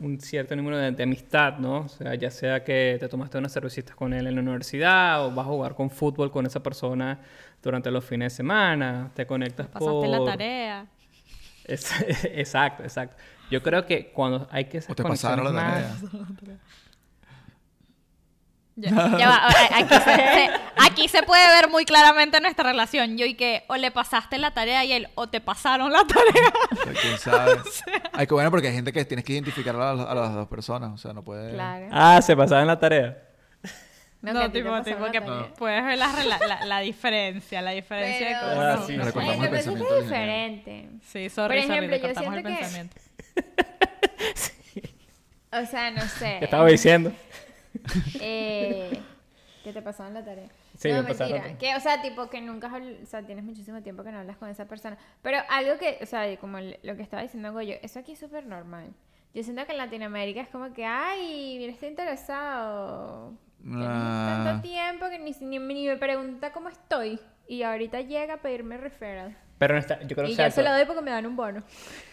un 0.02 0.20
cierto 0.20 0.56
número 0.56 0.78
de, 0.78 0.92
de 0.92 1.04
amistad, 1.04 1.58
¿no? 1.60 1.82
O 1.82 1.88
sea, 1.88 2.16
ya 2.16 2.30
sea 2.32 2.64
que 2.64 2.98
te 3.00 3.08
tomaste 3.08 3.38
unas 3.38 3.54
cervecitas 3.54 3.96
con 3.96 4.12
él 4.14 4.26
en 4.28 4.36
la 4.36 4.42
universidad 4.42 5.26
o 5.26 5.32
vas 5.32 5.46
a 5.46 5.50
jugar 5.50 5.76
con 5.76 5.90
fútbol 5.90 6.32
con 6.32 6.46
esa 6.46 6.62
persona 6.62 7.20
durante 7.62 7.90
los 7.92 8.04
fines 8.04 8.34
de 8.34 8.38
semana, 8.38 9.12
te 9.14 9.26
conectas 9.26 9.68
Pasaste 9.68 10.08
la 10.08 10.18
tarea. 10.26 10.86
Es- 11.65 11.91
exacto, 12.26 12.84
exacto. 12.84 13.15
Yo 13.52 13.62
creo 13.62 13.86
que 13.86 14.12
cuando 14.12 14.47
hay 14.52 14.65
que 14.65 14.80
esas 14.80 14.91
O 14.91 14.95
te 14.95 15.04
pasaron 15.04 15.45
la 15.54 15.62
tarea. 15.62 15.95
más- 16.02 16.12
Ya, 18.76 18.89
ya 18.89 19.30
va, 19.30 19.36
a- 19.36 19.47
a- 19.49 19.78
aquí, 19.82 19.93
se, 19.93 20.15
se- 20.15 20.49
aquí 20.84 21.08
se 21.08 21.21
puede 21.21 21.45
ver 21.45 21.69
muy 21.69 21.86
claramente 21.86 22.41
nuestra 22.41 22.63
relación. 22.71 23.19
Yo 23.19 23.26
y 23.28 23.36
que 23.36 23.65
o 23.67 23.76
le 23.76 23.91
pasaste 23.91 24.39
la 24.39 24.52
tarea 24.56 24.84
y 24.84 24.93
él 24.93 25.10
o 25.13 25.28
te 25.30 25.41
pasaron 25.41 25.91
la 25.91 26.04
tarea. 26.06 26.52
O 26.71 26.76
sea, 26.84 26.93
quién 26.99 27.17
sabe. 27.19 27.52
Ay, 28.13 28.26
qué 28.26 28.34
bueno, 28.34 28.49
porque 28.49 28.69
hay 28.69 28.73
gente 28.73 28.91
que 28.91 29.06
tienes 29.06 29.23
que 29.26 29.34
identificar 29.34 29.76
a, 29.76 29.93
las- 29.93 30.08
a 30.08 30.15
las 30.15 30.34
dos 30.34 30.47
personas. 30.47 30.91
O 30.91 30.97
sea, 30.97 31.13
no 31.13 31.23
puede. 31.23 31.52
Claro. 31.54 31.88
Ah, 31.91 32.19
se 32.23 32.36
pasaba 32.36 32.62
en 32.62 32.67
la 32.67 32.80
tarea. 32.80 33.15
No, 34.24 34.34
No, 34.34 34.52
tipo, 34.52 34.82
tipo 34.84 35.06
que 35.12 35.20
tarea. 35.22 35.54
puedes 35.58 35.84
ver 35.84 35.98
la, 35.98 36.08
la, 36.48 36.66
la 36.66 36.80
diferencia, 36.90 37.62
la 37.62 37.72
diferencia 37.72 38.28
de 38.30 38.34
cómo 38.50 38.62
Ah, 38.62 38.76
no- 38.80 38.86
sí. 38.88 38.98
Le 38.98 39.04
recortamos 39.04 39.36
Ay, 39.38 39.44
el 39.46 39.50
pensamiento 39.52 39.88
que 39.88 39.98
es 40.00 40.04
diferente. 40.06 40.90
Sí, 41.04 41.30
sorry, 41.30 41.48
Por 41.48 41.58
ejemplo, 41.58 41.76
sorry, 41.76 41.88
le 41.88 42.00
yo 42.00 42.02
cortamos 42.08 42.34
el 42.38 42.42
siento 42.44 42.50
que- 42.50 42.56
pensamiento. 42.56 42.96
O 45.52 45.66
sea, 45.68 45.92
no 45.92 46.02
sé. 46.02 46.38
¿Qué 46.40 46.46
estaba 46.46 46.68
diciendo? 46.68 47.12
Eh, 48.22 49.00
que 49.64 49.74
te 49.74 49.82
pasaron 49.82 50.14
la 50.14 50.24
tarea. 50.24 50.48
Sí, 50.78 50.90
no, 50.90 51.02
me 51.04 51.10
mentira. 51.14 51.58
Que, 51.58 51.76
o 51.76 51.80
sea, 51.80 52.02
tipo 52.02 52.30
que 52.30 52.40
nunca 52.42 52.72
o 53.02 53.06
sea, 53.06 53.24
tienes 53.24 53.44
muchísimo 53.44 53.82
tiempo 53.82 54.04
que 54.04 54.12
no 54.12 54.20
hablas 54.20 54.38
con 54.38 54.48
esa 54.50 54.66
persona. 54.66 54.98
Pero 55.22 55.40
algo 55.50 55.78
que, 55.80 55.98
o 56.02 56.06
sea, 56.06 56.36
como 56.38 56.60
lo 56.60 56.96
que 56.96 57.02
estaba 57.02 57.24
diciendo 57.24 57.52
Goyo, 57.52 57.76
eso 57.82 58.00
aquí 58.00 58.12
es 58.14 58.20
súper 58.20 58.46
normal. 58.46 58.94
Yo 59.34 59.44
siento 59.44 59.66
que 59.66 59.72
en 59.72 59.80
Latinoamérica 59.80 60.42
es 60.42 60.48
como 60.50 60.72
que, 60.74 60.86
ay, 60.86 61.56
mira, 61.58 61.72
está 61.74 61.88
interesado. 61.88 63.34
Ah. 63.71 64.43
tanto 64.45 64.67
tiempo 64.67 65.06
que 65.10 65.19
ni, 65.19 65.32
ni, 65.41 65.60
ni 65.60 65.88
me 65.88 65.97
pregunta 65.97 66.52
cómo 66.52 66.69
estoy. 66.69 67.19
Y 67.47 67.63
ahorita 67.63 68.02
llega 68.02 68.36
a 68.36 68.38
pedirme 68.38 68.78
referral. 68.78 69.36
Pero 69.58 69.76
en 69.76 69.80
esta- 69.80 70.02
yo 70.02 70.15
creo 70.15 70.28
Y 70.28 70.36
que 70.36 70.43
yo 70.43 70.52
se 70.52 70.63
lo 70.63 70.71
doy 70.71 70.86
porque 70.86 71.02
me 71.02 71.12
dan 71.12 71.26
un 71.26 71.36
bono. 71.36 71.63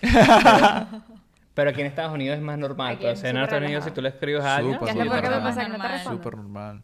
Pero 1.54 1.70
aquí 1.70 1.80
en 1.80 1.86
Estados 1.88 2.12
Unidos 2.12 2.36
es 2.36 2.42
más 2.42 2.58
normal. 2.58 2.92
Aquí 2.92 2.98
Pero 3.00 3.12
es 3.12 3.18
o 3.18 3.20
sea, 3.22 3.30
en 3.30 3.36
Estados 3.38 3.64
Unidos, 3.64 3.84
si 3.84 3.90
tú 3.90 4.00
le 4.02 4.08
escribes 4.10 4.44
a 4.44 4.56
alguien, 4.56 4.74
Súper, 4.74 4.86
¿Qué 4.86 4.90
es 4.92 4.96
lo 4.96 5.04
súper 5.04 5.20
peor 5.20 5.32
que 5.32 5.38
me 5.52 5.68
normal. 5.68 6.00
no. 6.04 6.10
Súper 6.10 6.36
normal. 6.36 6.82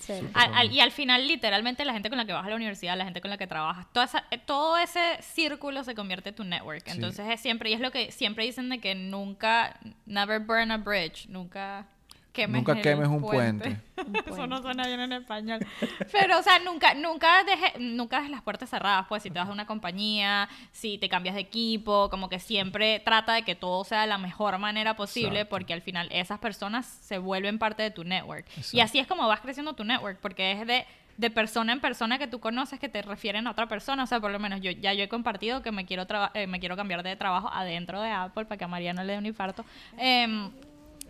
Sí. 0.00 0.12
Al- 0.34 0.54
al- 0.54 0.72
y 0.72 0.80
al 0.80 0.90
final, 0.92 1.26
literalmente, 1.26 1.84
la 1.84 1.92
gente 1.92 2.08
con 2.08 2.18
la 2.18 2.24
que 2.24 2.32
vas 2.32 2.44
a 2.46 2.50
la 2.50 2.56
universidad, 2.56 2.96
la 2.96 3.04
gente 3.04 3.20
con 3.20 3.30
la 3.30 3.36
que 3.38 3.46
trabajas, 3.46 3.86
toda 3.92 4.06
esa- 4.06 4.24
eh, 4.30 4.38
todo 4.38 4.76
ese 4.78 5.00
círculo 5.20 5.82
se 5.84 5.94
convierte 5.94 6.28
en 6.30 6.34
tu 6.34 6.44
network. 6.44 6.82
Sí. 6.86 6.92
Entonces, 6.92 7.26
es 7.28 7.40
siempre, 7.40 7.70
y 7.70 7.74
es 7.74 7.80
lo 7.80 7.90
que 7.90 8.10
siempre 8.12 8.44
dicen 8.44 8.68
de 8.68 8.78
que 8.80 8.94
nunca, 8.94 9.76
never 10.06 10.40
burn 10.40 10.70
a 10.70 10.78
bridge, 10.78 11.26
nunca 11.28 11.86
quemes, 12.32 12.62
Nunca 12.62 12.80
quemes 12.80 13.08
un 13.08 13.20
puente. 13.22 13.76
Eso 14.26 14.46
no 14.46 14.62
suena 14.62 14.86
bien 14.86 15.00
en 15.00 15.12
español. 15.12 15.60
Pero, 16.12 16.38
o 16.38 16.42
sea, 16.42 16.58
nunca, 16.60 16.94
nunca, 16.94 17.44
deje, 17.44 17.78
nunca 17.78 18.18
dejes 18.18 18.30
las 18.30 18.42
puertas 18.42 18.70
cerradas. 18.70 19.06
Pues 19.08 19.22
si 19.22 19.30
te 19.30 19.38
vas 19.38 19.48
a 19.48 19.52
una 19.52 19.66
compañía, 19.66 20.48
si 20.72 20.98
te 20.98 21.08
cambias 21.08 21.34
de 21.34 21.42
equipo, 21.42 22.10
como 22.10 22.28
que 22.28 22.38
siempre 22.38 23.00
trata 23.00 23.34
de 23.34 23.42
que 23.42 23.54
todo 23.54 23.84
sea 23.84 24.02
de 24.02 24.06
la 24.06 24.18
mejor 24.18 24.58
manera 24.58 24.96
posible, 24.96 25.40
Exacto. 25.40 25.50
porque 25.50 25.72
al 25.72 25.82
final 25.82 26.08
esas 26.10 26.38
personas 26.38 26.86
se 26.86 27.18
vuelven 27.18 27.58
parte 27.58 27.82
de 27.82 27.90
tu 27.90 28.04
network. 28.04 28.46
Y 28.56 28.60
Exacto. 28.60 28.82
así 28.82 28.98
es 28.98 29.06
como 29.06 29.26
vas 29.26 29.40
creciendo 29.40 29.72
tu 29.74 29.84
network, 29.84 30.18
porque 30.20 30.52
es 30.52 30.66
de 30.66 30.86
de 31.18 31.30
persona 31.30 31.72
en 31.72 31.80
persona 31.80 32.16
que 32.16 32.28
tú 32.28 32.38
conoces 32.38 32.78
que 32.78 32.88
te 32.88 33.02
refieren 33.02 33.46
a 33.48 33.50
otra 33.50 33.66
persona. 33.66 34.04
O 34.04 34.06
sea, 34.06 34.20
por 34.20 34.30
lo 34.30 34.38
menos 34.38 34.60
yo 34.60 34.70
ya 34.70 34.94
yo 34.94 35.02
he 35.02 35.08
compartido 35.08 35.62
que 35.62 35.72
me 35.72 35.84
quiero, 35.84 36.06
eh, 36.32 36.46
me 36.46 36.60
quiero 36.60 36.76
cambiar 36.76 37.02
de 37.02 37.16
trabajo 37.16 37.50
adentro 37.52 38.00
de 38.00 38.10
Apple 38.10 38.44
para 38.46 38.56
que 38.56 38.64
a 38.64 38.68
María 38.68 38.92
no 38.94 39.02
le 39.02 39.12
dé 39.14 39.18
un 39.18 39.26
infarto. 39.26 39.64
Em, 39.98 40.48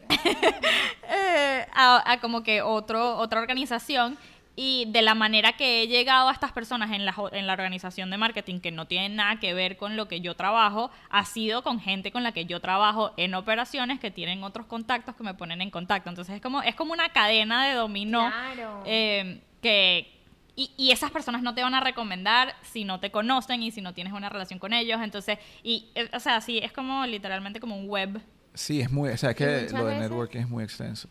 eh, 1.08 1.66
a, 1.74 2.12
a 2.12 2.20
como 2.20 2.42
que 2.42 2.62
otro, 2.62 3.16
otra 3.18 3.40
organización 3.40 4.18
y 4.60 4.86
de 4.88 5.02
la 5.02 5.14
manera 5.14 5.52
que 5.52 5.82
he 5.82 5.86
llegado 5.86 6.28
a 6.28 6.32
estas 6.32 6.50
personas 6.50 6.90
en 6.90 7.04
la, 7.04 7.14
en 7.30 7.46
la 7.46 7.52
organización 7.52 8.10
de 8.10 8.16
marketing 8.18 8.58
que 8.58 8.72
no 8.72 8.86
tienen 8.88 9.14
nada 9.14 9.38
que 9.38 9.54
ver 9.54 9.76
con 9.76 9.96
lo 9.96 10.08
que 10.08 10.20
yo 10.20 10.34
trabajo, 10.34 10.90
ha 11.10 11.24
sido 11.24 11.62
con 11.62 11.78
gente 11.78 12.10
con 12.10 12.24
la 12.24 12.32
que 12.32 12.44
yo 12.44 12.58
trabajo 12.60 13.12
en 13.16 13.34
operaciones 13.34 14.00
que 14.00 14.10
tienen 14.10 14.42
otros 14.42 14.66
contactos 14.66 15.14
que 15.14 15.22
me 15.22 15.34
ponen 15.34 15.60
en 15.60 15.70
contacto. 15.70 16.08
Entonces 16.10 16.34
es 16.34 16.42
como, 16.42 16.60
es 16.62 16.74
como 16.74 16.92
una 16.92 17.08
cadena 17.10 17.68
de 17.68 17.74
dominó 17.74 18.28
Claro. 18.30 18.82
eh, 18.84 19.40
que... 19.62 20.12
Y, 20.56 20.72
y 20.76 20.90
esas 20.90 21.12
personas 21.12 21.40
no 21.42 21.54
te 21.54 21.62
van 21.62 21.76
a 21.76 21.80
recomendar 21.80 22.56
si 22.62 22.82
no 22.82 22.98
te 22.98 23.12
conocen 23.12 23.62
y 23.62 23.70
si 23.70 23.80
no 23.80 23.94
tienes 23.94 24.12
una 24.12 24.28
relación 24.28 24.58
con 24.58 24.72
ellos. 24.72 25.00
Entonces, 25.00 25.38
y, 25.62 25.86
eh, 25.94 26.10
o 26.12 26.18
sea, 26.18 26.40
sí, 26.40 26.58
es 26.58 26.72
como 26.72 27.06
literalmente 27.06 27.60
como 27.60 27.78
un 27.78 27.86
web 27.88 28.20
Sí, 28.54 28.80
es 28.80 28.90
muy... 28.90 29.11
O 29.11 29.16
sea, 29.16 29.30
es 29.30 29.37
que 29.37 29.44
lo 29.72 29.84
de 29.84 29.94
veces- 29.94 30.00
networking 30.00 30.38
es 30.40 30.48
muy 30.48 30.64
extenso. 30.64 31.08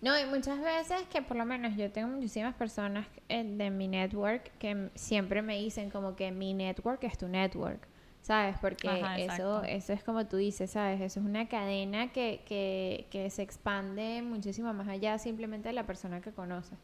No, 0.00 0.18
y 0.20 0.26
muchas 0.26 0.60
veces 0.60 1.02
que 1.10 1.22
por 1.22 1.36
lo 1.38 1.46
menos 1.46 1.76
yo 1.76 1.90
tengo 1.90 2.08
muchísimas 2.08 2.54
personas 2.54 3.06
eh, 3.30 3.42
de 3.42 3.70
mi 3.70 3.88
network 3.88 4.50
que 4.58 4.90
siempre 4.94 5.40
me 5.40 5.56
dicen 5.58 5.88
como 5.88 6.14
que 6.14 6.30
mi 6.30 6.52
network 6.52 7.02
es 7.04 7.16
tu 7.16 7.26
network, 7.26 7.88
¿sabes? 8.20 8.56
Porque 8.60 8.86
Ajá, 8.86 9.18
eso, 9.18 9.62
eso 9.64 9.94
es 9.94 10.04
como 10.04 10.26
tú 10.26 10.36
dices, 10.36 10.72
¿sabes? 10.72 11.00
Eso 11.00 11.20
es 11.20 11.26
una 11.26 11.48
cadena 11.48 12.12
que, 12.12 12.42
que, 12.46 13.06
que 13.10 13.30
se 13.30 13.40
expande 13.40 14.20
muchísimo 14.22 14.74
más 14.74 14.88
allá 14.88 15.16
simplemente 15.18 15.68
de 15.68 15.72
la 15.74 15.86
persona 15.86 16.20
que 16.20 16.32
conoces. 16.32 16.76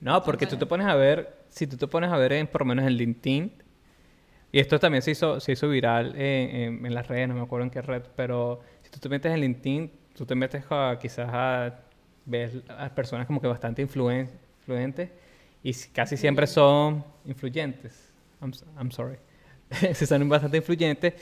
No, 0.00 0.22
porque 0.22 0.46
tú 0.46 0.56
te 0.56 0.64
pones 0.64 0.86
a 0.86 0.94
ver, 0.94 1.36
si 1.48 1.66
tú 1.66 1.76
te 1.76 1.88
pones 1.88 2.10
a 2.12 2.16
ver 2.18 2.32
en, 2.34 2.46
por 2.46 2.60
lo 2.60 2.66
menos 2.66 2.86
en 2.86 2.92
LinkedIn, 2.92 3.52
y 4.52 4.58
esto 4.60 4.78
también 4.78 5.02
se 5.02 5.10
hizo, 5.10 5.40
se 5.40 5.52
hizo 5.52 5.68
viral 5.68 6.14
en, 6.14 6.54
en- 6.56 6.86
en 6.86 6.94
las 6.94 7.08
redes, 7.08 7.26
no 7.28 7.34
me 7.34 7.40
acuerdo 7.42 7.64
en 7.64 7.70
qué 7.70 7.82
red, 7.82 8.02
pero 8.14 8.60
si 8.90 8.98
tú 8.98 8.98
te 9.00 9.08
metes 9.08 9.32
en 9.32 9.40
LinkedIn, 9.40 9.90
tú 10.14 10.26
te 10.26 10.34
metes 10.34 10.64
a, 10.70 10.98
quizás 11.00 11.28
a 11.32 11.74
ver 12.26 12.62
a 12.68 12.88
personas 12.94 13.26
como 13.26 13.40
que 13.40 13.46
bastante 13.46 13.86
influen- 13.86 14.28
influentes 14.58 15.10
y 15.62 15.72
casi 15.92 16.16
siempre 16.16 16.46
son 16.46 17.04
influyentes. 17.24 18.10
I'm, 18.42 18.52
I'm 18.78 18.90
sorry. 18.90 19.16
si 19.94 20.06
son 20.06 20.28
bastante 20.28 20.56
influyentes, 20.56 21.14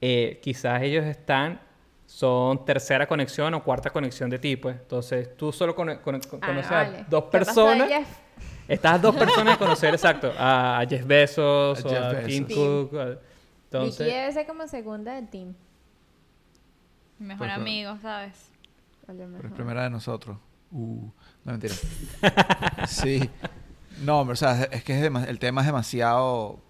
eh, 0.00 0.38
quizás 0.42 0.82
ellos 0.82 1.04
están, 1.04 1.60
son 2.06 2.64
tercera 2.64 3.06
conexión 3.06 3.54
o 3.54 3.62
cuarta 3.62 3.90
conexión 3.90 4.30
de 4.30 4.38
ti, 4.38 4.56
pues. 4.56 4.76
Entonces, 4.76 5.36
tú 5.36 5.52
solo 5.52 5.74
cono- 5.74 6.00
cono- 6.02 6.18
Ah, 6.40 6.46
conoces 6.46 6.70
vale. 6.70 6.98
a 6.98 7.04
dos 7.08 7.24
¿Qué 7.24 7.38
pasó 7.38 7.68
de 7.68 7.76
personas. 7.76 8.08
A 8.84 8.98
dos 8.98 9.16
personas 9.16 9.54
de 9.54 9.58
conocer, 9.64 9.94
exacto, 9.94 10.32
a, 10.38 10.84
Jeff 10.88 11.04
Bezos 11.06 11.84
A 11.84 11.88
o 11.88 11.90
Jeff 11.90 12.02
a 12.02 12.12
Bezos. 12.12 12.26
Tim. 12.26 12.44
Cook. 12.46 12.94
a- 12.94 13.04
Vicky 13.06 13.18
Entonces, 13.64 14.06
debe 14.06 14.32
ser 14.32 14.46
como 14.46 14.66
segunda 14.68 15.14
de 15.14 15.22
team. 15.28 15.54
Mi 17.20 17.26
mejor 17.26 17.46
Por 17.46 17.48
favor. 17.48 17.62
amigo, 17.68 17.98
¿sabes? 18.02 18.50
a 19.06 19.12
lo 19.12 19.18
Pero 19.18 19.24
es 19.36 19.42
mejor. 19.42 19.52
primera 19.56 19.82
de 19.84 19.90
nosotros. 19.90 20.38
Uh, 20.72 21.10
no, 21.44 21.52
mentira. 21.52 21.74
sí. 22.88 23.28
No, 24.02 24.20
hombre, 24.20 24.32
o 24.34 24.36
sea, 24.36 24.62
es 24.64 24.82
que 24.84 24.98
es 24.98 25.04
el 25.28 25.38
tema 25.38 25.60
es 25.60 25.66
demasiado... 25.66 26.60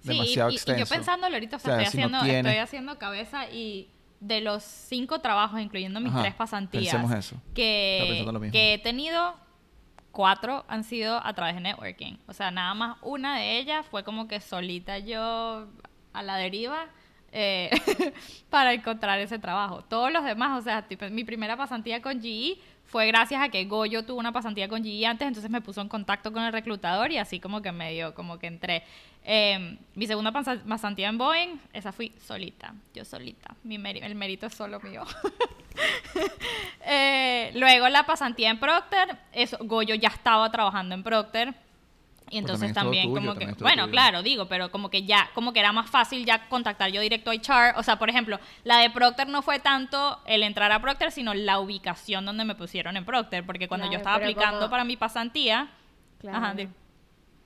Sí, 0.00 0.10
y- 0.10 0.12
demasiado 0.18 0.50
y, 0.50 0.52
y 0.52 0.56
extenso. 0.56 0.80
yo 0.84 0.86
pensándolo 0.88 1.34
ahorita, 1.34 1.56
o 1.56 1.58
sea, 1.58 1.74
O 1.74 1.76
sea, 1.76 1.84
estoy, 1.84 2.02
si 2.02 2.08
no 2.10 2.18
haciendo, 2.18 2.24
tienes- 2.32 2.46
estoy 2.52 2.58
haciendo 2.62 2.98
cabeza 2.98 3.48
y 3.50 3.90
de 4.20 4.40
los 4.40 4.62
cinco 4.62 5.20
trabajos, 5.20 5.60
incluyendo 5.60 6.00
mis 6.00 6.12
Ajá, 6.12 6.22
tres 6.22 6.34
pasantías, 6.34 6.94
pensemos 6.94 7.12
eso. 7.18 7.36
Que, 7.54 8.04
pensando 8.08 8.32
lo 8.32 8.40
mismo. 8.40 8.52
que 8.52 8.74
he 8.74 8.78
tenido, 8.78 9.34
cuatro 10.12 10.64
han 10.68 10.84
sido 10.84 11.24
a 11.26 11.32
través 11.34 11.54
de 11.56 11.60
networking. 11.62 12.16
O 12.26 12.32
sea, 12.32 12.50
nada 12.50 12.72
más 12.74 12.96
una 13.02 13.38
de 13.38 13.58
ellas 13.58 13.84
fue 13.90 14.04
como 14.04 14.28
que 14.28 14.40
solita 14.40 14.98
yo 14.98 15.66
a 16.12 16.22
la 16.22 16.36
deriva 16.36 16.86
eh, 17.36 17.68
para 18.50 18.72
encontrar 18.72 19.18
ese 19.18 19.38
trabajo. 19.38 19.82
Todos 19.82 20.10
los 20.12 20.24
demás, 20.24 20.58
o 20.58 20.62
sea, 20.62 20.86
mi 21.10 21.24
primera 21.24 21.56
pasantía 21.56 22.00
con 22.00 22.22
GE 22.22 22.56
fue 22.84 23.06
gracias 23.08 23.42
a 23.42 23.48
que 23.48 23.64
Goyo 23.64 24.04
tuvo 24.04 24.20
una 24.20 24.30
pasantía 24.30 24.68
con 24.68 24.84
GE 24.84 25.04
antes, 25.04 25.26
entonces 25.26 25.50
me 25.50 25.60
puso 25.60 25.80
en 25.80 25.88
contacto 25.88 26.32
con 26.32 26.42
el 26.44 26.52
reclutador 26.52 27.10
y 27.10 27.18
así 27.18 27.40
como 27.40 27.60
que 27.60 27.72
medio, 27.72 28.14
como 28.14 28.38
que 28.38 28.46
entré. 28.46 28.84
Eh, 29.24 29.78
mi 29.94 30.06
segunda 30.06 30.30
pasa- 30.32 30.62
pasantía 30.68 31.08
en 31.08 31.18
Boeing, 31.18 31.58
esa 31.72 31.90
fui 31.92 32.12
solita, 32.24 32.72
yo 32.94 33.04
solita. 33.04 33.56
El 33.68 34.14
mérito 34.14 34.46
es 34.46 34.54
solo 34.54 34.80
mío. 34.80 35.02
Eh, 36.86 37.50
luego 37.54 37.88
la 37.88 38.04
pasantía 38.04 38.50
en 38.50 38.60
Procter, 38.60 39.16
eso, 39.32 39.56
Goyo 39.62 39.94
ya 39.94 40.08
estaba 40.08 40.50
trabajando 40.52 40.94
en 40.94 41.02
Procter. 41.02 41.54
Y 42.30 42.38
entonces 42.38 42.72
Pues 42.72 42.74
también 42.74 43.02
es 43.04 43.06
todo 43.06 43.14
también, 43.14 43.14
tuyo, 43.14 43.14
como 43.20 43.38
que, 43.38 43.44
también 43.46 43.62
bueno, 43.62 43.82
tuyo. 43.84 43.92
claro, 43.92 44.22
digo, 44.22 44.46
pero 44.48 44.70
como 44.70 44.88
que 44.90 45.04
ya, 45.04 45.30
como 45.34 45.52
que 45.52 45.60
era 45.60 45.72
más 45.72 45.88
fácil 45.90 46.24
ya 46.24 46.48
contactar 46.48 46.90
yo 46.90 47.00
directo 47.00 47.30
a 47.30 47.34
HR. 47.34 47.74
O 47.78 47.82
sea, 47.82 47.96
por 47.96 48.08
ejemplo, 48.10 48.40
la 48.64 48.78
de 48.78 48.90
Procter 48.90 49.28
no 49.28 49.42
fue 49.42 49.58
tanto 49.60 50.20
el 50.26 50.42
entrar 50.42 50.72
a 50.72 50.80
Procter, 50.80 51.12
sino 51.12 51.34
la 51.34 51.60
ubicación 51.60 52.24
donde 52.24 52.44
me 52.44 52.54
pusieron 52.54 52.96
en 52.96 53.04
Procter. 53.04 53.44
Porque 53.44 53.68
cuando 53.68 53.90
yo 53.90 53.98
estaba 53.98 54.16
aplicando 54.16 54.58
como- 54.60 54.70
para 54.70 54.84
mi 54.84 54.96
pasantía, 54.96 55.68
Claro. 56.18 56.38
ajá, 56.38 56.54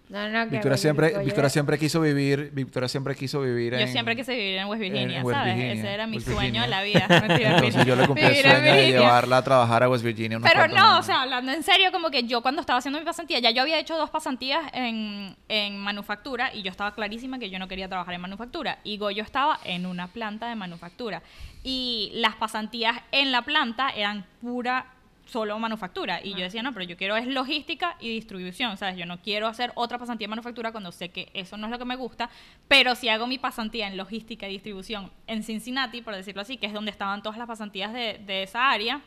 No, 0.09 0.27
no, 0.31 0.45
que 0.45 0.53
Victoria 0.53 0.77
Goyo- 0.77 0.81
siempre, 0.81 1.11
Goyo 1.11 1.25
Victoria 1.27 1.51
siempre 1.51 1.79
quiso 1.79 2.01
vivir, 2.01 2.51
Victoria 2.55 2.89
siempre 2.89 3.15
quiso 3.15 3.43
vivir 3.43 3.75
en... 3.75 3.81
yo 3.81 3.87
siempre 3.89 4.17
quise 4.17 4.35
vivir 4.35 4.57
en 4.57 4.67
West 4.69 4.81
Virginia, 4.81 5.19
en 5.19 5.27
West 5.27 5.39
¿sabes? 5.39 5.55
Virginia, 5.55 5.83
Ese 5.83 5.93
era 5.95 6.07
mi 6.07 6.17
West 6.17 6.29
sueño 6.31 6.63
de 6.63 6.69
la 6.69 6.83
vida. 6.83 7.07
Entonces 7.11 7.85
yo 7.87 7.95
le 7.95 8.07
cumplí 8.07 8.25
el 8.25 8.37
sueño 8.37 8.73
de 8.75 8.89
llevarla 8.89 9.37
a 9.37 9.45
trabajar 9.45 9.83
a 9.83 9.91
West 9.91 10.05
Virginia. 10.05 10.39
unos 10.39 10.51
Pero 10.51 10.67
no, 10.69 10.99
o 10.99 11.03
sea, 11.03 11.23
hablando 11.23 11.53
en 11.53 11.63
serio, 11.63 11.93
como 11.93 12.11
que 12.11 12.23
yo 12.25 12.41
cuando 12.41 12.61
estaba 12.63 12.79
haciendo 12.79 12.99
mi 12.99 13.05
pasantía, 13.05 13.39
ya 13.39 13.51
yo 13.51 13.61
había 13.63 13.79
hecho 13.79 13.99
dos 13.99 14.09
pasantías 14.09 14.61
en, 14.73 15.37
en 15.49 15.77
manufactura 15.79 16.55
y 16.55 16.63
yo 16.63 16.71
estaba 16.71 16.95
clarísima 16.95 17.39
que 17.39 17.51
yo 17.51 17.59
no 17.59 17.69
quería 17.69 17.89
trabajar 17.89 18.15
en 18.15 18.21
manufactura. 18.23 18.79
Y 18.85 18.97
Goyo 18.97 19.23
estaba 19.23 19.61
en 19.65 19.85
una 19.85 20.09
planta 20.09 20.49
de 20.49 20.57
manufactura. 20.57 21.23
Y 21.65 22.13
las 22.15 22.35
pasantías 22.37 22.97
en 23.13 23.31
la 23.31 23.43
planta 23.43 23.91
eran 23.91 24.25
pura 24.41 24.87
solo 25.29 25.59
manufactura. 25.59 26.21
Y 26.23 26.33
yo 26.33 26.41
decía, 26.41 26.63
no, 26.63 26.73
pero 26.73 26.85
yo 26.85 26.97
quiero 26.97 27.17
es 27.17 27.27
logística 27.27 27.97
y 28.01 28.09
distribución, 28.09 28.77
¿sabes? 28.77 28.97
Yo 28.97 29.07
no 29.07 29.21
quiero 29.21 29.47
hacer 29.47 29.73
otra 29.75 29.99
pasantía 29.99 30.25
en 30.27 30.31
manufactura 30.31 30.73
cuando 30.73 30.91
sé 30.91 31.11
que 31.11 31.31
eso 31.35 31.57
no 31.57 31.67
es 31.67 31.71
lo 31.71 31.79
que 31.79 31.85
me 31.85 31.97
gusta, 31.97 32.31
pero 32.67 32.95
si 32.95 33.09
hago 33.09 33.27
mi 33.27 33.39
pasantía 33.39 33.87
en 33.87 33.97
logística 33.97 34.49
y 34.49 34.53
distribución 34.53 35.11
en 35.27 35.43
Cincinnati, 35.43 36.03
por 36.03 36.15
decirlo 36.15 36.43
así, 36.43 36.57
que 36.57 36.67
es 36.67 36.73
donde 36.73 36.91
estaban 36.91 37.23
todas 37.23 37.39
las 37.39 37.47
pasantías 37.47 37.93
de, 37.93 38.21
de 38.27 38.43
esa 38.43 38.71
área, 38.71 39.03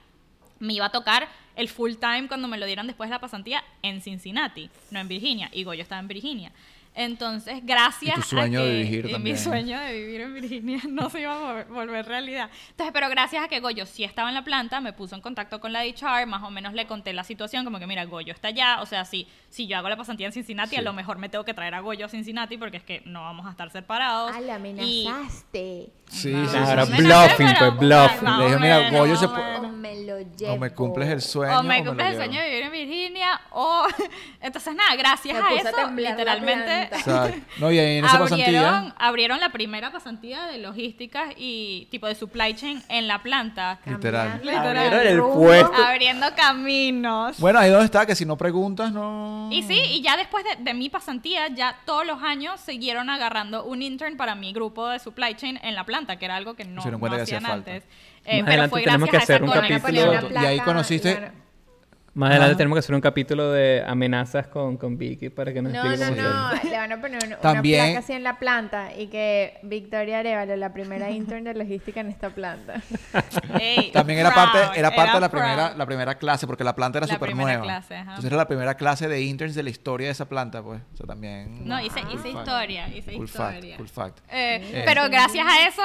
me 0.59 0.73
iba 0.73 0.85
a 0.85 0.91
tocar 0.91 1.27
el 1.55 1.67
full 1.67 1.93
time 1.95 2.27
cuando 2.27 2.47
me 2.47 2.57
lo 2.57 2.65
dieran 2.65 2.87
después 2.87 3.09
de 3.09 3.15
la 3.15 3.19
pasantía 3.19 3.63
en 3.81 3.99
Cincinnati, 3.99 4.69
no 4.91 4.99
en 4.99 5.07
Virginia. 5.07 5.49
Y 5.51 5.63
Goyo 5.63 5.81
estaba 5.81 5.99
en 5.99 6.07
Virginia. 6.07 6.51
Entonces, 6.93 7.61
gracias 7.63 8.17
Y 8.17 8.21
tu 8.21 8.27
sueño 8.27 8.59
a 8.59 8.63
que 8.63 8.67
de 8.69 8.83
vivir 8.83 9.05
y 9.05 9.11
también. 9.13 9.35
mi 9.35 9.41
sueño 9.41 9.79
de 9.79 9.93
vivir 9.93 10.21
en 10.21 10.33
Virginia 10.33 10.79
no 10.89 11.09
se 11.09 11.21
iba 11.21 11.33
a 11.33 11.53
vol- 11.63 11.67
volver 11.69 12.05
realidad. 12.05 12.49
Entonces, 12.71 12.91
pero 12.93 13.07
gracias 13.09 13.45
a 13.45 13.47
que 13.47 13.61
Goyo 13.61 13.85
sí 13.85 14.03
estaba 14.03 14.27
en 14.27 14.35
la 14.35 14.43
planta, 14.43 14.81
me 14.81 14.91
puso 14.91 15.15
en 15.15 15.21
contacto 15.21 15.61
con 15.61 15.71
la 15.71 15.83
HR, 15.85 16.25
más 16.27 16.43
o 16.43 16.51
menos 16.51 16.73
le 16.73 16.87
conté 16.87 17.13
la 17.13 17.23
situación, 17.23 17.63
como 17.63 17.79
que 17.79 17.87
mira, 17.87 18.03
Goyo 18.05 18.33
está 18.33 18.49
allá, 18.49 18.81
o 18.81 18.85
sea, 18.85 19.05
si, 19.05 19.25
si 19.49 19.67
yo 19.67 19.77
hago 19.77 19.87
la 19.87 19.95
pasantía 19.95 20.27
en 20.27 20.33
Cincinnati, 20.33 20.75
a 20.75 20.81
lo 20.81 20.91
mejor 20.91 21.17
me 21.17 21.29
tengo 21.29 21.45
que 21.45 21.53
traer 21.53 21.75
a 21.75 21.79
Goyo 21.79 22.07
a 22.07 22.09
Cincinnati 22.09 22.57
porque 22.57 22.77
es 22.77 22.83
que 22.83 23.01
no 23.05 23.21
vamos 23.21 23.45
a 23.47 23.51
estar 23.51 23.69
separados. 23.71 24.31
Ah, 24.35 24.41
la 24.41 24.53
Y- 24.59 25.07
amenazaste. 25.07 25.89
Sí, 26.09 26.29
No, 26.33 26.45
sí, 26.49 26.57
sí, 26.57 26.95
sí. 26.97 27.03
bluffing, 27.03 27.53
pues, 27.57 27.77
bluffing. 27.77 28.37
Le 28.37 28.45
dije, 28.47 28.59
mira, 28.59 28.77
menos, 28.79 28.91
Goyo 28.99 29.15
se 29.15 29.25
o 29.27 29.33
puede- 29.33 29.55
O 29.55 29.61
menos. 29.61 29.77
me 29.77 30.03
lo 30.05 30.19
llevo. 30.19 30.53
O 30.53 30.57
me 30.57 30.69
cumples 30.71 31.07
el 31.09 31.21
sueño. 31.21 31.57
o 31.59 31.63
me 31.63 31.79
lo 31.79 31.85
cumples 31.85 32.07
el 32.07 32.13
llevo. 32.15 32.25
sueño 32.25 32.41
de 32.41 32.49
vivir 32.49 32.63
en 32.65 32.71
Virginia 32.73 33.41
o 33.51 33.85
entonces 34.41 34.75
nada 34.75 34.93
gracias 34.97 35.37
Me 35.37 35.41
a 35.41 35.69
eso 35.69 35.91
literalmente 35.95 36.80
Exacto. 36.81 37.39
No, 37.59 37.71
y 37.71 37.79
ahí 37.79 37.97
en 37.97 38.05
esa 38.05 38.17
abrieron, 38.17 38.29
pasantía... 38.29 38.95
abrieron 38.97 39.39
la 39.39 39.49
primera 39.51 39.91
pasantía 39.91 40.45
de 40.45 40.57
logística 40.57 41.25
y 41.37 41.87
tipo 41.91 42.07
de 42.07 42.15
supply 42.15 42.53
chain 42.55 42.81
en 42.89 43.07
la 43.07 43.21
planta 43.21 43.79
Literal. 43.85 44.39
Literal. 44.43 44.77
Abrieron 44.77 45.07
el 45.07 45.17
rumbo. 45.17 45.35
puesto. 45.45 45.73
abriendo 45.83 46.27
caminos 46.35 47.39
Bueno, 47.39 47.59
ahí 47.59 47.69
donde 47.69 47.85
está, 47.85 48.05
que 48.05 48.15
si 48.15 48.25
no 48.25 48.37
preguntas, 48.37 48.91
no... 48.91 49.49
y 49.51 49.63
sí, 49.63 49.79
y 49.79 50.01
ya 50.01 50.17
después 50.17 50.43
de, 50.43 50.63
de 50.63 50.73
mi 50.73 50.89
pasantía, 50.89 51.47
ya 51.49 51.77
todos 51.85 52.05
los 52.05 52.21
años 52.23 52.59
siguieron 52.61 53.09
agarrando 53.09 53.63
un 53.63 53.81
intern 53.81 54.17
para 54.17 54.35
mi 54.35 54.53
grupo 54.53 54.87
de 54.89 54.99
supply 54.99 55.35
chain 55.35 55.59
en 55.63 55.75
la 55.75 55.83
planta, 55.85 56.17
que 56.17 56.25
era 56.25 56.35
algo 56.35 56.53
que 56.55 56.65
no, 56.65 56.83
no 56.83 56.99
que 56.99 57.21
hacían 57.21 57.41
falta. 57.43 57.71
antes. 57.71 57.83
Eh, 58.23 58.37
pero 58.45 58.47
adelante 58.47 58.69
fue 58.69 58.83
tenemos 58.83 59.09
gracias 59.09 59.27
que 59.27 59.33
a 59.33 59.35
hacer 59.35 59.35
esa 59.35 59.43
un 59.45 59.49
a 59.49 59.53
poner 59.53 60.07
una 60.09 60.19
capítulo. 60.19 60.41
Y 60.41 60.45
ahí 60.45 60.59
conociste- 60.59 61.19
van 61.21 61.40
Más 62.13 62.29
adelante 62.31 62.51
Ajá. 62.51 62.57
tenemos 62.57 62.75
que 62.75 62.79
hacer 62.79 62.93
un 62.95 62.99
capítulo 62.99 63.51
de 63.51 63.83
amenazas 63.87 64.47
con, 64.47 64.75
con 64.75 64.97
Vicky 64.97 65.29
para 65.29 65.53
que 65.53 65.61
nos 65.61 65.71
No, 65.71 65.79
explique 65.93 66.21
no, 66.21 66.29
no. 66.51 66.57
fue. 66.59 66.69
Le 66.69 66.77
van 66.77 66.91
a 66.91 66.99
poner 66.99 67.17
una, 67.19 67.27
una 67.27 67.37
También- 67.37 67.85
placa 67.85 67.99
así 67.99 68.11
en 68.11 68.23
la 68.23 68.37
planta 68.37 68.89
y 68.97 69.07
que 69.07 69.57
Victoria 69.63 70.19
Arevalo, 70.19 70.57
la 70.57 70.73
primera 70.73 71.09
intern 71.09 71.45
de 71.45 71.53
logística 71.53 72.01
en 72.01 72.09
esta 72.09 72.29
planta. 72.31 72.81
Ey, 73.61 73.91
También 73.93 74.19
era 74.19 74.33
proud, 74.33 74.43
parte, 74.51 74.79
era 74.79 74.91
parte 74.93 75.13
de 75.13 75.19
la 75.21 75.29
proud. 75.29 75.41
primera, 75.41 75.73
la 75.77 75.85
primera 75.85 76.15
clase, 76.15 76.45
porque 76.47 76.65
la 76.65 76.75
planta 76.75 76.97
era 76.97 77.07
súper 77.07 77.33
nueva. 77.33 77.63
clase, 77.63 77.95
ajá. 77.95 78.01
Entonces 78.09 78.25
era 78.25 78.35
la 78.37 78.47
primera 78.47 78.75
clase 78.75 79.07
de 79.07 79.21
interns 79.21 79.55
de 79.55 79.63
la 79.63 79.69
historia 79.69 80.07
de 80.07 80.11
esa 80.11 80.27
planta, 80.27 80.61
pues. 80.61 80.81
O 80.93 80.97
sea, 80.97 81.05
también... 81.05 81.65
No, 81.65 81.79
hice, 81.79 82.01
hice 82.13 82.31
Cool 82.31 82.39
historia, 82.41 82.87
hice 82.89 83.13
Cool 83.13 83.25
historia. 83.25 83.61
fact, 83.61 83.77
cool 83.77 83.87
fact. 83.87 84.17
Eh, 84.29 84.59
Eh. 84.73 84.83
Pero 84.85 85.09
gracias 85.09 85.47
a 85.47 85.65
eso 85.65 85.81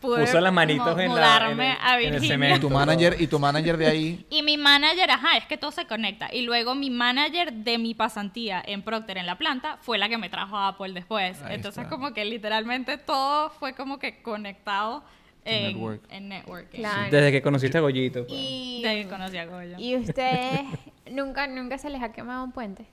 pude 0.00 0.22
Puso 0.24 0.40
las 0.40 0.52
manitos 0.52 0.98
en 0.98 1.08
la- 1.08 1.14
mudarme 1.14 1.66
en 1.66 1.70
el- 1.72 1.76
a 1.82 2.00
en 2.00 2.04
el 2.06 2.10
Virginia. 2.20 2.26
Y 2.26 2.28
cemento. 2.30 2.68
tu 2.68 2.70
manager, 2.72 3.16
y 3.20 3.26
tu 3.26 3.38
manager 3.38 3.76
de 3.76 3.86
ahí... 3.86 4.26
Y 4.30 4.42
mi 4.42 4.56
manager, 4.56 5.10
ajá, 5.10 5.36
es 5.36 5.44
que 5.44 5.57
todo 5.58 5.70
se 5.70 5.86
conecta. 5.86 6.28
Y 6.32 6.42
luego 6.42 6.74
mi 6.74 6.90
manager 6.90 7.52
de 7.52 7.78
mi 7.78 7.94
pasantía 7.94 8.62
en 8.64 8.82
Procter 8.82 9.18
en 9.18 9.26
la 9.26 9.36
planta 9.36 9.76
fue 9.82 9.98
la 9.98 10.08
que 10.08 10.16
me 10.18 10.28
trajo 10.30 10.56
a 10.56 10.68
Apple 10.68 10.92
después. 10.92 11.40
Ahí 11.42 11.56
Entonces 11.56 11.84
está. 11.84 11.94
como 11.94 12.12
que 12.14 12.24
literalmente 12.24 12.96
todo 12.98 13.50
fue 13.50 13.74
como 13.74 13.98
que 13.98 14.22
conectado 14.22 15.04
en, 15.44 15.74
network. 15.74 16.02
en 16.10 16.28
networking. 16.28 16.78
Claro. 16.78 17.10
Desde 17.10 17.32
que 17.32 17.42
conociste 17.42 17.78
a 17.78 17.80
Goyito. 17.80 18.26
pues. 18.26 18.38
Y, 18.38 18.80
De 18.82 18.88
ahí 18.88 19.04
conocí 19.04 19.36
a 19.38 19.46
Goyo. 19.46 19.76
y 19.78 19.96
ustedes 19.96 20.60
nunca, 21.10 21.46
nunca 21.46 21.78
se 21.78 21.90
les 21.90 22.02
ha 22.02 22.12
quemado 22.12 22.44
un 22.44 22.52
puente. 22.52 22.86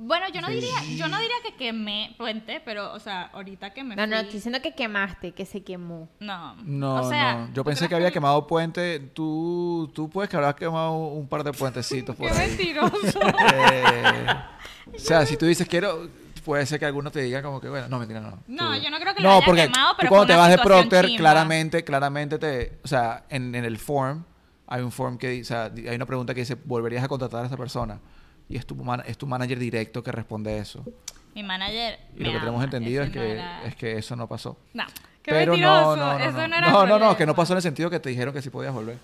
Bueno, 0.00 0.26
yo 0.32 0.40
no 0.40 0.48
diría, 0.48 0.70
yo 0.96 1.08
no 1.08 1.18
diría 1.18 1.34
que 1.44 1.54
quemé 1.56 2.14
puente, 2.16 2.62
pero, 2.64 2.92
o 2.92 3.00
sea, 3.00 3.22
ahorita 3.32 3.74
que 3.74 3.82
me 3.82 3.96
No, 3.96 4.02
fui... 4.04 4.10
no, 4.10 4.16
estoy 4.18 4.34
diciendo 4.34 4.62
que 4.62 4.72
quemaste, 4.72 5.32
que 5.32 5.44
se 5.44 5.64
quemó. 5.64 6.08
No, 6.20 6.54
No, 6.62 6.94
o 7.02 7.08
sea, 7.08 7.34
no. 7.34 7.46
Yo 7.48 7.52
¿tú 7.54 7.64
pensé 7.64 7.88
que 7.88 7.96
había 7.96 8.12
quemado 8.12 8.46
puente. 8.46 9.00
Tú, 9.00 9.90
tú 9.94 10.08
puedes 10.08 10.30
que 10.30 10.36
habrás 10.36 10.54
quemado 10.54 10.92
un 10.96 11.26
par 11.28 11.42
de 11.42 11.52
puentecitos 11.52 12.14
por 12.16 12.30
Qué 12.30 12.32
ahí. 12.38 12.48
mentiroso. 12.48 13.20
Eh, 13.52 14.26
o 14.94 14.98
sea, 14.98 15.26
si 15.26 15.36
tú 15.36 15.46
dices 15.46 15.66
quiero, 15.68 16.08
puede 16.44 16.64
ser 16.66 16.78
que 16.78 16.86
alguno 16.86 17.10
te 17.10 17.20
diga 17.20 17.42
como 17.42 17.60
que, 17.60 17.68
bueno, 17.68 17.88
no, 17.88 17.98
mentira, 17.98 18.20
no. 18.20 18.38
No, 18.46 18.76
Tú- 18.76 18.80
yo 18.82 18.90
no 18.90 18.98
creo 19.00 19.14
que 19.14 19.22
lo 19.22 19.28
No, 19.28 19.36
haya 19.38 19.46
porque 19.46 19.62
quemado, 19.62 19.90
tú 19.90 19.96
pero 19.98 20.08
cuando 20.10 20.26
fue 20.26 20.26
te 20.28 20.32
una 20.34 20.42
vas 20.42 20.50
de 20.50 20.58
Procter, 20.58 21.06
chimba. 21.06 21.18
claramente, 21.18 21.84
claramente 21.84 22.38
te, 22.38 22.78
o 22.84 22.88
sea, 22.88 23.24
en, 23.30 23.52
en 23.54 23.64
el 23.64 23.78
form, 23.78 24.24
hay 24.68 24.82
un 24.82 24.92
form 24.92 25.18
que, 25.18 25.28
dice- 25.30 25.54
o 25.54 25.56
sea, 25.56 25.72
hay 25.90 25.96
una 25.96 26.06
pregunta 26.06 26.34
que 26.34 26.40
dice, 26.40 26.54
¿volverías 26.64 27.02
a 27.02 27.08
contratar 27.08 27.42
a 27.42 27.46
esa 27.46 27.56
persona? 27.56 27.98
Y 28.48 28.56
es 28.56 28.66
tu, 28.66 28.74
man- 28.76 29.02
es 29.06 29.18
tu 29.18 29.26
manager 29.26 29.58
directo 29.58 30.02
que 30.02 30.10
responde 30.12 30.58
eso. 30.58 30.84
Mi 31.34 31.42
manager 31.42 31.98
Y 32.16 32.20
me 32.20 32.26
lo 32.26 32.32
que 32.32 32.38
tenemos 32.40 32.58
ama, 32.58 32.64
entendido 32.64 33.02
es 33.04 33.10
que, 33.10 33.18
no 33.18 33.24
era- 33.24 33.62
es 33.64 33.76
que 33.76 33.98
eso 33.98 34.16
no 34.16 34.26
pasó. 34.26 34.58
No, 34.72 34.84
qué 35.22 35.30
Pero 35.32 35.52
mentiroso. 35.52 35.96
no, 35.96 36.12
no, 36.14 36.18
no, 36.18 36.24
Eso 36.24 36.32
no. 36.38 36.48
no 36.48 36.56
era 36.56 36.70
no, 36.70 36.86
no, 36.86 36.98
no, 36.98 37.16
que 37.16 37.26
no 37.26 37.34
pasó 37.34 37.52
en 37.52 37.58
el 37.58 37.62
sentido 37.62 37.90
que 37.90 38.00
te 38.00 38.08
dijeron 38.08 38.32
que 38.32 38.40
sí 38.42 38.50
podías 38.50 38.72
volver. 38.72 38.96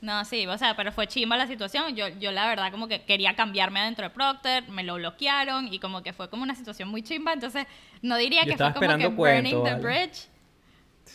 No, 0.00 0.24
sí, 0.24 0.46
o 0.46 0.56
sea, 0.56 0.74
pero 0.76 0.92
fue 0.92 1.06
chimba 1.06 1.36
la 1.36 1.46
situación. 1.46 1.94
Yo, 1.94 2.08
yo 2.08 2.32
la 2.32 2.46
verdad 2.46 2.70
como 2.72 2.88
que 2.88 3.02
quería 3.02 3.36
cambiarme 3.36 3.80
adentro 3.80 4.04
de 4.04 4.10
Procter, 4.10 4.66
me 4.70 4.82
lo 4.82 4.94
bloquearon 4.94 5.70
y 5.72 5.78
como 5.78 6.02
que 6.02 6.14
fue 6.14 6.30
como 6.30 6.42
una 6.42 6.54
situación 6.54 6.88
muy 6.88 7.02
chimba. 7.02 7.34
Entonces, 7.34 7.66
no 8.00 8.16
diría 8.16 8.40
Yo 8.40 8.46
que 8.46 8.52
estaba 8.52 8.72
fue 8.72 8.86
como 8.86 8.96
que 8.96 9.04
esperando 9.04 9.16
cuento, 9.16 9.58
burning 9.60 9.64
the 9.64 9.82
vale. 9.84 10.04
bridge. 10.06 10.28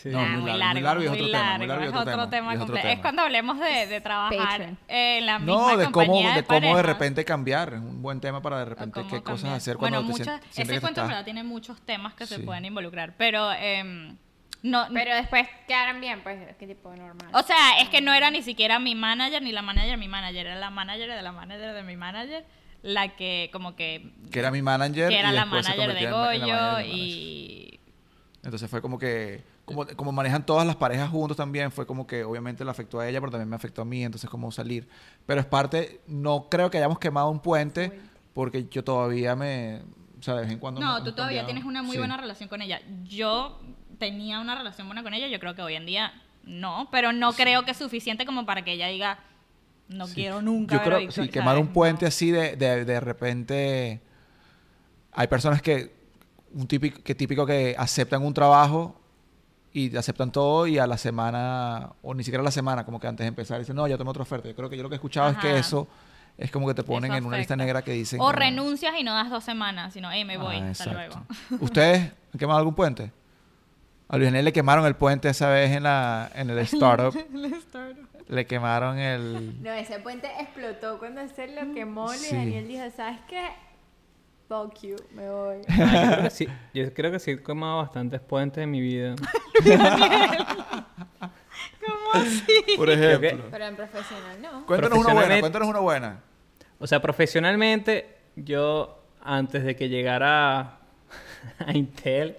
Sí. 0.06 0.12
No, 0.12 0.20
Nah, 0.22 0.28
muy 0.28 0.42
muy 0.42 0.52
largo, 0.52 0.60
largo, 0.60 0.74
muy 0.74 0.82
largo 0.84 1.02
y 1.02 1.06
es 1.06 1.10
muy 1.12 1.20
otro 1.20 1.32
tema, 1.32 1.58
muy 1.58 1.68
largo, 1.68 1.68
largo 1.68 1.82
y 1.84 1.86
es 1.86 1.90
otro 1.90 2.02
otro 2.14 2.14
tema, 2.14 2.30
tema 2.30 2.52
y 2.54 2.56
es 2.58 2.62
otro 2.62 2.66
completo. 2.76 2.82
tema. 2.84 2.94
Es 2.94 3.00
cuando 3.02 3.22
hablemos 3.24 3.60
de, 3.60 3.88
de 3.88 4.02
trabajar 4.02 4.38
Patreon. 4.38 4.78
en 4.88 5.26
la 5.26 5.40
misma 5.40 5.54
No, 5.56 5.78
de 5.78 5.92
cómo, 5.92 6.22
de 6.36 6.44
cómo 6.44 6.78
de 6.78 6.84
repente 6.84 7.26
cambiar. 7.26 7.74
Es 7.74 7.80
un 7.80 8.02
buen 8.04 8.22
tema 8.22 8.40
para 8.42 8.60
de 8.60 8.66
repente 8.66 9.02
qué 9.10 9.24
cosas 9.24 9.50
hacer 9.54 9.78
cuando 9.78 10.04
bueno, 10.04 10.14
te 10.16 10.20
muchas- 10.24 10.42
sientes 10.52 10.76
ese 10.78 10.82
cuento 10.82 11.02
en 11.02 11.08
verdad 11.08 11.24
tiene 11.26 11.44
muchos 11.44 11.82
temas 11.82 12.14
que 12.14 12.28
se 12.28 12.38
pueden 12.40 12.66
involucrar, 12.66 13.16
pero 13.18 13.52
em, 13.54 14.16
no, 14.62 14.86
Pero 14.94 15.16
después 15.16 15.48
quedaron 15.68 16.00
bien, 16.02 16.22
pues, 16.22 16.40
qué 16.60 16.68
tipo 16.68 16.92
de 16.92 16.98
normal. 16.98 17.30
o 17.34 17.42
sea, 17.42 17.80
es 17.82 17.90
que 17.90 18.02
no 18.02 18.14
era 18.14 18.30
ni 18.30 18.44
siquiera 18.44 18.78
mi 18.78 18.94
manager 18.94 19.42
ni 19.42 19.52
la 19.52 19.64
manager 19.64 19.92
de 19.92 19.98
mi 19.98 20.08
manager, 20.08 20.46
era 20.46 20.56
la 20.56 20.70
manager 20.70 21.10
de 21.10 21.22
la 21.24 21.32
manager 21.32 21.74
de 21.74 21.82
mi 21.84 21.96
manager 21.98 22.46
la 22.84 23.16
que 23.16 23.50
como 23.52 23.76
que 23.76 24.12
Que 24.32 24.38
era 24.38 24.52
mi 24.52 24.62
manager. 24.62 25.10
que 25.10 25.18
era 25.20 25.32
y 25.32 25.36
la 25.36 25.42
después 25.42 25.66
se 25.66 25.72
manager 25.72 25.96
de 25.96 26.10
convirtió 26.10 26.32
en- 26.32 26.36
en 26.36 26.40
la 26.42 26.46
Goyo 26.46 26.54
manager 26.62 26.78
de 26.78 26.94
mi 26.94 27.00
manager. 27.00 27.10
y 27.10 27.80
Entonces 28.44 28.70
fue 28.70 28.82
como 28.84 29.00
que, 29.00 29.44
como, 29.66 29.86
como 29.88 30.12
manejan 30.12 30.46
todas 30.46 30.66
las 30.66 30.76
parejas 30.76 31.10
juntos 31.10 31.36
también, 31.36 31.72
fue 31.72 31.86
como 31.88 32.06
que 32.08 32.24
obviamente 32.24 32.64
le 32.64 32.72
afectó 32.72 33.00
a 33.00 33.08
ella, 33.10 33.20
pero 33.20 33.32
también 33.32 33.50
me 33.50 33.56
afectó 33.56 33.82
a 33.82 33.86
mí, 33.86 34.04
entonces 34.04 34.30
como 34.30 34.52
salir. 34.52 34.88
Pero 35.26 35.40
es 35.42 35.46
parte, 35.48 36.02
no 36.08 36.48
creo 36.50 36.70
que 36.70 36.78
hayamos 36.78 37.00
quemado 37.00 37.30
un 37.30 37.40
puente, 37.40 38.00
porque 38.34 38.68
yo 38.70 38.84
todavía 38.84 39.36
me, 39.36 39.82
o 40.20 40.22
sea, 40.24 40.36
de 40.36 40.42
vez 40.44 40.52
en 40.52 40.60
cuando... 40.60 40.80
No, 40.82 40.96
me- 41.00 41.02
tú 41.06 41.14
todavía 41.14 41.46
tienes 41.46 41.64
una 41.64 41.82
muy 41.82 41.94
Sí. 41.94 41.98
buena 41.98 42.16
relación 42.18 42.48
con 42.48 42.62
ella. 42.62 42.80
Yo 43.06 43.60
tenía 43.98 44.40
una 44.40 44.56
relación 44.56 44.88
buena 44.88 45.02
con 45.04 45.14
ella, 45.14 45.28
yo 45.28 45.40
creo 45.40 45.56
que 45.56 45.62
hoy 45.62 45.74
en 45.76 45.86
día 45.86 46.14
no, 46.44 46.88
pero 46.92 47.12
no 47.12 47.34
creo 47.34 47.66
que 47.66 47.72
es 47.72 47.78
suficiente 47.78 48.26
como 48.26 48.46
para 48.46 48.64
que 48.64 48.74
ella 48.74 48.88
diga, 48.88 49.18
no 49.88 50.06
Sí. 50.06 50.14
quiero 50.16 50.42
nunca 50.44 50.76
Yo 50.76 50.80
ver 50.80 50.88
creo, 50.90 51.00
Victoria", 51.00 51.24
sí, 51.26 51.32
quemar 51.32 51.58
un 51.58 51.68
puente 51.70 52.06
No. 52.06 52.10
así 52.10 52.30
de, 52.30 52.56
de, 52.56 52.86
de 52.86 53.00
repente... 53.00 54.02
Hay 55.18 55.28
personas 55.28 55.62
que, 55.62 55.96
un 56.54 56.68
típico, 56.68 57.02
que 57.02 57.16
típico 57.16 57.46
que 57.46 57.74
aceptan 57.80 58.22
un 58.22 58.34
trabajo 58.34 59.00
y 59.78 59.98
aceptan 59.98 60.32
todo 60.32 60.68
y 60.68 60.78
a 60.80 60.88
la 60.88 60.98
semana, 60.98 61.90
o 62.02 62.14
ni 62.14 62.24
siquiera 62.24 62.42
a 62.42 62.46
la 62.46 62.52
semana, 62.52 62.86
como 62.86 62.98
que 62.98 63.08
antes 63.08 63.26
de 63.26 63.28
empezar, 63.28 63.60
dicen, 63.60 63.76
no, 63.76 63.86
ya 63.90 63.98
tomé 63.98 64.10
otra 64.10 64.24
oferta. 64.24 64.48
Yo 64.48 64.56
creo 64.56 64.70
que 64.70 64.78
yo 64.78 64.84
lo 64.84 64.88
que 64.90 64.96
he 64.96 64.98
escuchado 64.98 65.30
es 65.32 65.38
que 65.38 65.58
eso 65.58 65.86
es 66.38 66.50
como 66.50 66.66
que 66.66 66.74
te 66.74 66.84
ponen 66.84 67.12
Eso 67.12 67.18
en 67.18 67.26
una 67.26 67.38
lista 67.38 67.58
negra 67.58 67.82
que 67.82 67.92
dicen... 67.92 68.22
O 68.22 68.32
renuncias 68.32 68.94
y 68.98 69.04
no 69.04 69.14
das 69.14 69.30
dos 69.30 69.44
semanas, 69.44 69.92
sino, 69.94 70.10
hey, 70.10 70.24
me 70.24 70.38
voy, 70.38 70.56
Ah, 70.60 70.70
hasta 70.70 70.94
luego. 70.94 71.22
¿Ustedes 71.60 72.10
han 72.34 72.40
quemado 72.40 72.60
algún 72.60 72.74
puente? 72.74 73.12
A 74.08 74.16
Luis 74.16 74.28
Daniel 74.28 74.46
le 74.46 74.54
quemaron 74.54 74.86
el 74.86 74.96
puente 74.96 75.28
esa 75.28 75.50
vez 75.50 75.70
en, 75.72 75.84
la, 75.84 76.32
en 76.36 76.50
el 76.50 76.60
startup. 76.60 77.14
le 78.30 78.48
quemaron 78.48 78.98
el... 78.98 79.62
No, 79.62 79.72
ese 79.74 80.00
puente 80.00 80.30
explotó 80.40 81.00
cuando 81.00 81.28
se 81.28 81.48
lo 81.48 81.74
quemó. 81.74 82.08
Luis 82.08 82.22
Sí. 82.22 82.36
Daniel 82.36 82.66
dijo, 82.68 82.86
¿sabes 82.96 83.20
qué? 83.28 83.46
Fuck 84.48 84.82
you, 84.82 84.96
me 85.16 85.28
voy. 85.30 85.62
Ah, 85.70 85.74
yo, 85.74 86.12
creo 86.12 86.24
que 86.24 86.30
sí, 86.36 86.48
yo 86.74 86.94
creo 86.94 87.12
que 87.12 87.20
sí 87.20 87.32
he 87.32 87.42
quemado 87.42 87.78
bastantes 87.78 88.22
puentes 88.22 88.64
en 88.64 88.72
mi 88.72 88.80
vida. 88.80 89.16
¿Cómo 91.86 92.14
así? 92.14 92.64
Por 92.78 92.90
ejemplo. 92.90 93.46
Pero 93.50 93.66
en 93.66 93.76
profesional 93.76 94.42
no. 94.42 94.66
Cuéntanos 94.66 95.00
una 95.00 95.14
buena, 95.14 95.40
cuéntanos 95.40 95.68
una 95.68 95.80
buena. 95.80 96.20
O 96.80 96.86
sea, 96.86 97.02
profesionalmente, 97.02 98.18
yo 98.36 99.02
antes 99.22 99.64
de 99.64 99.76
que 99.76 99.90
llegara 99.90 100.78
a 101.58 101.74
Intel, 101.74 102.38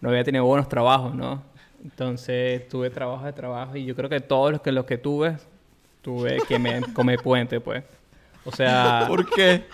no 0.00 0.10
había 0.10 0.24
tenido 0.24 0.44
buenos 0.44 0.68
trabajos, 0.68 1.14
¿no? 1.14 1.42
Entonces 1.82 2.68
tuve 2.68 2.90
trabajo 2.90 3.24
de 3.24 3.32
trabajo 3.32 3.76
y 3.76 3.86
yo 3.86 3.96
creo 3.96 4.10
que 4.10 4.20
todos 4.20 4.52
los 4.52 4.60
que, 4.60 4.72
los 4.72 4.84
que 4.84 4.98
tuve, 4.98 5.38
tuve 6.02 6.38
que 6.46 6.58
me 6.58 6.82
comer 6.92 7.20
puente, 7.22 7.60
pues. 7.60 7.84
O 8.44 8.52
sea, 8.52 9.04
¿Por 9.08 9.28
qué? 9.30 9.66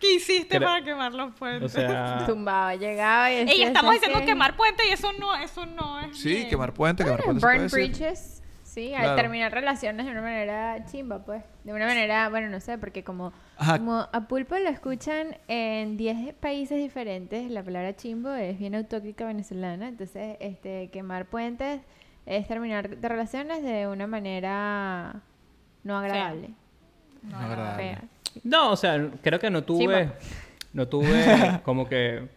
¿Qué 0.00 0.14
hiciste 0.16 0.60
para 0.60 0.82
quemar 0.84 1.12
los 1.14 1.32
puentes? 1.34 1.74
o 1.74 1.80
sea, 1.80 2.22
Tumbaba, 2.26 2.74
llegaba 2.74 3.32
y 3.32 3.36
Ey, 3.36 3.62
estamos 3.62 3.94
"¿Sabes 3.94 4.00
diciendo 4.02 4.26
quemar 4.26 4.56
puente 4.56 4.82
y 4.88 4.92
eso 4.92 5.12
no, 5.18 5.34
eso 5.36 5.64
no 5.66 6.00
es 6.00 6.16
Sí, 6.18 6.28
bien. 6.34 6.48
quemar 6.50 6.74
puente, 6.74 7.04
quemar 7.04 7.20
Bueno, 7.24 7.40
puente. 7.40 7.68
se 7.68 7.76
burn 7.76 7.88
bridges. 7.92 8.40
Sí, 8.62 8.88
Claro. 8.90 9.10
al 9.10 9.16
terminar 9.16 9.52
relaciones 9.52 10.04
de 10.04 10.10
una 10.12 10.20
manera 10.20 10.84
chimba, 10.86 11.24
pues. 11.24 11.44
De 11.62 11.72
una 11.72 11.86
manera, 11.86 12.28
bueno, 12.28 12.48
no 12.48 12.58
sé, 12.60 12.76
porque 12.76 13.04
como, 13.04 13.32
como 13.56 14.08
a 14.12 14.26
Pulpo 14.28 14.56
lo 14.58 14.68
escuchan 14.68 15.36
en 15.46 15.96
10 15.96 16.34
países 16.34 16.76
diferentes, 16.78 17.48
la 17.52 17.62
palabra 17.62 17.94
chimbo 17.94 18.30
es 18.34 18.58
bien 18.58 18.74
autóctica 18.74 19.26
venezolana. 19.26 19.86
Entonces, 19.88 20.36
este, 20.40 20.90
quemar 20.90 21.26
puentes 21.26 21.82
es 22.26 22.48
terminar 22.48 22.96
de 22.96 23.08
relaciones 23.08 23.62
de 23.62 23.86
una 23.86 24.08
manera 24.08 25.22
no 25.84 25.96
agradable. 25.96 26.50
No. 27.24 27.76
Fea. 27.76 28.02
no, 28.42 28.70
o 28.72 28.76
sea, 28.76 29.08
creo 29.22 29.38
que 29.38 29.50
no 29.50 29.62
tuve, 29.64 30.10
no 30.72 30.86
tuve 30.88 31.60
como 31.64 31.88
que, 31.88 32.28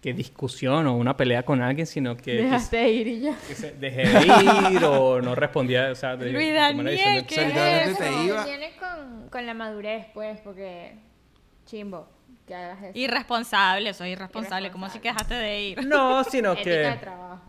que 0.00 0.12
discusión 0.12 0.86
o 0.86 0.96
una 0.96 1.16
pelea 1.16 1.42
con 1.42 1.60
alguien, 1.62 1.86
sino 1.86 2.16
que, 2.16 2.34
Dejaste 2.42 2.76
de 2.76 2.88
ir 2.90 3.06
y 3.08 3.20
ya. 3.20 3.34
que 3.46 3.54
se- 3.54 3.72
dejé 3.72 4.02
de 4.08 4.72
ir 4.72 4.84
o 4.84 5.20
no 5.20 5.34
respondía, 5.34 5.90
o 5.90 5.94
sea, 5.94 6.16
de, 6.16 6.30
Luis 6.30 6.54
Daniel, 6.54 7.26
¿qué 7.26 7.46
es 7.46 7.88
eso? 7.88 7.98
te 7.98 8.12
iba- 8.24 8.44
Viene 8.44 8.72
con, 8.78 9.28
con 9.28 9.44
la 9.46 9.54
madurez, 9.54 10.06
pues, 10.14 10.38
porque 10.40 10.94
chimbo 11.66 12.08
que 12.46 12.54
hagas 12.54 12.82
eso. 12.82 12.98
Irresponsable, 12.98 13.90
eso 13.90 14.04
es 14.04 14.12
irresponsable. 14.12 14.70
¿Cómo 14.70 14.86
así 14.86 15.00
que 15.00 15.08
Irresponsable. 15.08 15.44
dejaste 15.44 15.78
de 15.78 15.82
ir? 15.82 15.86
No, 15.86 16.24
sino 16.24 16.54
de 16.54 16.62
que... 16.62 16.96
trabajo. 17.00 17.42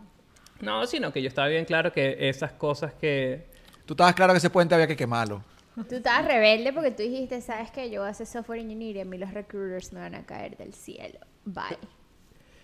No, 0.60 0.86
sino 0.86 1.10
que 1.10 1.22
yo 1.22 1.28
estaba 1.28 1.48
bien 1.48 1.64
claro 1.64 1.90
que 1.90 2.28
esas 2.28 2.52
cosas 2.52 2.92
que... 2.92 3.46
Tú 3.86 3.94
estabas 3.94 4.14
claro 4.14 4.34
que 4.34 4.38
ese 4.38 4.50
puente 4.50 4.74
había 4.74 4.86
que 4.86 4.96
quemarlo. 4.96 5.42
Tú 5.88 5.96
estabas 5.96 6.26
rebelde 6.26 6.72
porque 6.72 6.90
tú 6.90 7.02
dijiste, 7.02 7.40
¿sabes 7.40 7.70
qué? 7.70 7.90
Yo 7.90 8.00
voy 8.00 8.08
a 8.08 8.10
hacer 8.10 8.26
software 8.26 8.60
engineer 8.60 8.96
y 8.96 9.00
a 9.00 9.04
mí 9.04 9.18
los 9.18 9.32
recruiters 9.32 9.92
me 9.92 10.00
van 10.00 10.14
a 10.14 10.24
caer 10.24 10.56
del 10.56 10.74
cielo. 10.74 11.18
Bye. 11.44 11.78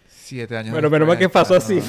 Siete 0.08 0.56
años 0.56 0.72
Bueno, 0.72 0.90
menos 0.90 1.08
mal 1.08 1.18
que 1.18 1.28
pasó 1.28 1.54
así. 1.56 1.74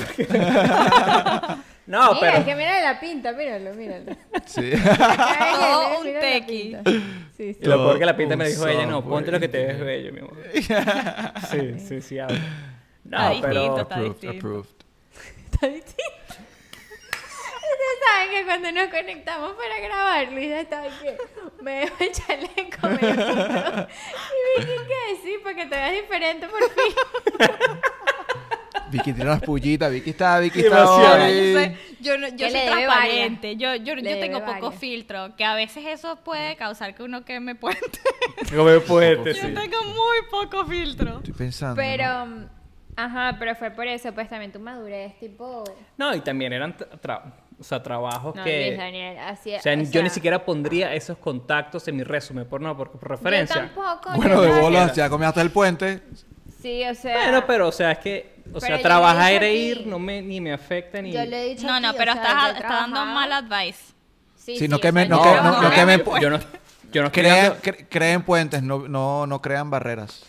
no. 1.87 2.13
Mira, 2.13 2.17
pero... 2.19 2.37
es 2.37 2.45
que 2.45 2.55
mira 2.55 2.81
la 2.81 2.99
pinta, 2.99 3.31
míralo, 3.33 3.73
míralo. 3.73 4.15
Sí. 4.45 4.71
Todo 5.59 5.99
un 6.01 6.05
tequi. 6.05 6.75
Sí, 7.35 7.53
sí. 7.53 7.59
Y 7.61 7.65
lo 7.65 7.77
peor 7.77 7.99
que 7.99 8.05
la 8.05 8.17
pinta 8.17 8.35
me 8.35 8.47
dijo 8.47 8.67
ella, 8.67 8.85
no, 8.85 9.03
ponte 9.03 9.31
lo 9.31 9.39
que 9.39 9.47
te 9.47 9.65
ves 9.65 9.79
bello, 9.79 10.13
mi 10.13 10.19
amor. 10.19 10.37
Sí, 11.51 11.79
sí, 11.79 12.01
sí, 12.01 12.19
habla. 12.19 12.39
No, 13.03 13.31
Está 13.31 13.47
pero... 13.47 13.61
distinto. 13.61 13.81
Está 13.81 13.95
approved, 13.95 14.11
distinto. 14.11 14.37
approved. 14.37 14.69
Está 15.51 15.67
distinto. 15.67 16.16
Saben 18.09 18.29
que 18.31 18.45
cuando 18.45 18.71
nos 18.71 18.87
conectamos 18.89 19.53
para 19.53 19.79
grabar, 19.79 20.31
Luisa 20.31 20.59
estaba 20.61 20.87
que 20.87 21.17
me 21.61 21.71
dejo 21.79 21.95
el 21.99 22.11
chaleco, 22.11 22.87
me 22.87 23.09
Y 23.09 24.59
Vicky, 24.59 24.71
¿qué 24.87 25.13
decir? 25.15 25.43
Para 25.43 25.55
que 25.55 25.65
te 25.65 25.75
veas 25.75 25.91
diferente 25.91 26.47
por 26.47 26.59
fin. 26.71 26.93
Vicky 28.89 29.11
tiene 29.13 29.29
unas 29.29 29.41
pullitas. 29.41 29.91
Vicky 29.91 30.11
está, 30.11 30.39
Vicky 30.39 30.59
está 30.61 30.77
Yo, 30.77 30.87
soy, 30.87 31.77
yo, 31.99 32.17
no- 32.17 32.27
yo 32.29 32.49
soy 32.49 32.59
transparente. 32.65 33.55
Yo, 33.57 33.75
yo, 33.75 33.95
yo 33.95 34.19
tengo 34.19 34.39
poco 34.39 34.51
varias. 34.61 34.79
filtro. 34.79 35.35
Que 35.35 35.43
a 35.43 35.55
veces 35.55 35.83
eso 35.85 36.17
puede 36.23 36.55
causar 36.55 36.95
que 36.95 37.03
uno 37.03 37.25
queme 37.25 37.55
puente. 37.55 37.99
Come 38.55 38.79
puente, 38.79 39.33
Yo 39.33 39.41
sí. 39.41 39.53
tengo 39.53 39.83
muy 39.83 40.17
poco 40.31 40.65
filtro. 40.65 41.17
Estoy 41.17 41.33
pensando. 41.33 41.75
Pero, 41.75 42.25
¿no? 42.27 42.49
ajá, 42.95 43.35
pero 43.39 43.55
fue 43.55 43.71
por 43.71 43.87
eso, 43.87 44.13
pues 44.13 44.29
también 44.29 44.51
tu 44.53 44.59
madurez, 44.59 45.19
tipo... 45.19 45.63
No, 45.97 46.15
y 46.15 46.21
también 46.21 46.53
eran 46.53 46.77
tra- 46.77 47.21
o 47.59 47.63
sea, 47.63 47.81
trabajos 47.81 48.35
No, 48.35 48.43
que... 48.43 48.67
Luis 48.67 48.77
Daniel, 48.77 49.17
así 49.19 49.55
O 49.55 49.59
sea, 49.61 49.73
o 49.73 49.77
yo 49.77 49.85
sea, 49.91 50.03
ni 50.03 50.09
siquiera 50.09 50.45
pondría 50.45 50.93
esos 50.93 51.17
contactos 51.17 51.87
en 51.87 51.95
mi 51.97 52.03
resumen, 52.03 52.45
por 52.45 52.61
no, 52.61 52.75
por, 52.77 52.91
por 52.91 53.01
Yo 53.01 53.07
referencia. 53.07 53.55
tampoco. 53.73 54.11
Bueno, 54.15 54.35
yo 54.35 54.41
de 54.41 54.61
bolas, 54.61 54.91
que- 54.91 54.97
ya 54.97 55.09
comiste 55.09 55.41
el 55.41 55.49
puente. 55.51 56.01
Sí, 56.61 56.83
o 56.85 56.93
sea. 56.95 57.15
Bueno, 57.23 57.43
pero, 57.47 57.67
o 57.67 57.71
sea, 57.71 57.91
es 57.93 57.99
que, 57.99 58.35
o 58.53 58.59
sea, 58.59 58.81
trabajar 58.81 59.43
e 59.43 59.53
ir 59.55 59.87
no 59.87 59.99
me, 59.99 60.21
ni 60.21 60.41
me 60.41 60.51
afecta 60.53 61.01
ni... 61.01 61.11
Yo 61.11 61.23
le 61.25 61.43
he 61.45 61.49
dicho 61.55 61.65
No, 61.67 61.79
no, 61.79 61.89
aquí, 61.89 61.97
pero 61.99 62.13
sea, 62.13 62.21
estás, 62.21 62.45
he 62.49 62.55
estás 62.55 62.69
dando 62.69 63.05
mal 63.05 63.31
advice. 63.31 63.93
Sí, 64.35 64.57
Sí, 64.57 64.67
no 64.67 64.77
sea, 64.79 64.91
que- 65.21 65.31
he 65.33 65.43
no- 65.43 65.61
no 65.61 65.69
trabajado- 65.69 65.71
quemen- 65.75 66.21
Yo 66.21 66.29
no, 66.29 66.39
yo 66.91 67.03
no 67.03 67.11
Creen, 67.11 67.53
creen 67.89 68.21
puentes, 68.23 68.63
no, 68.63 68.87
no, 68.87 69.27
no 69.27 69.41
crean 69.41 69.69
barreras. 69.69 70.23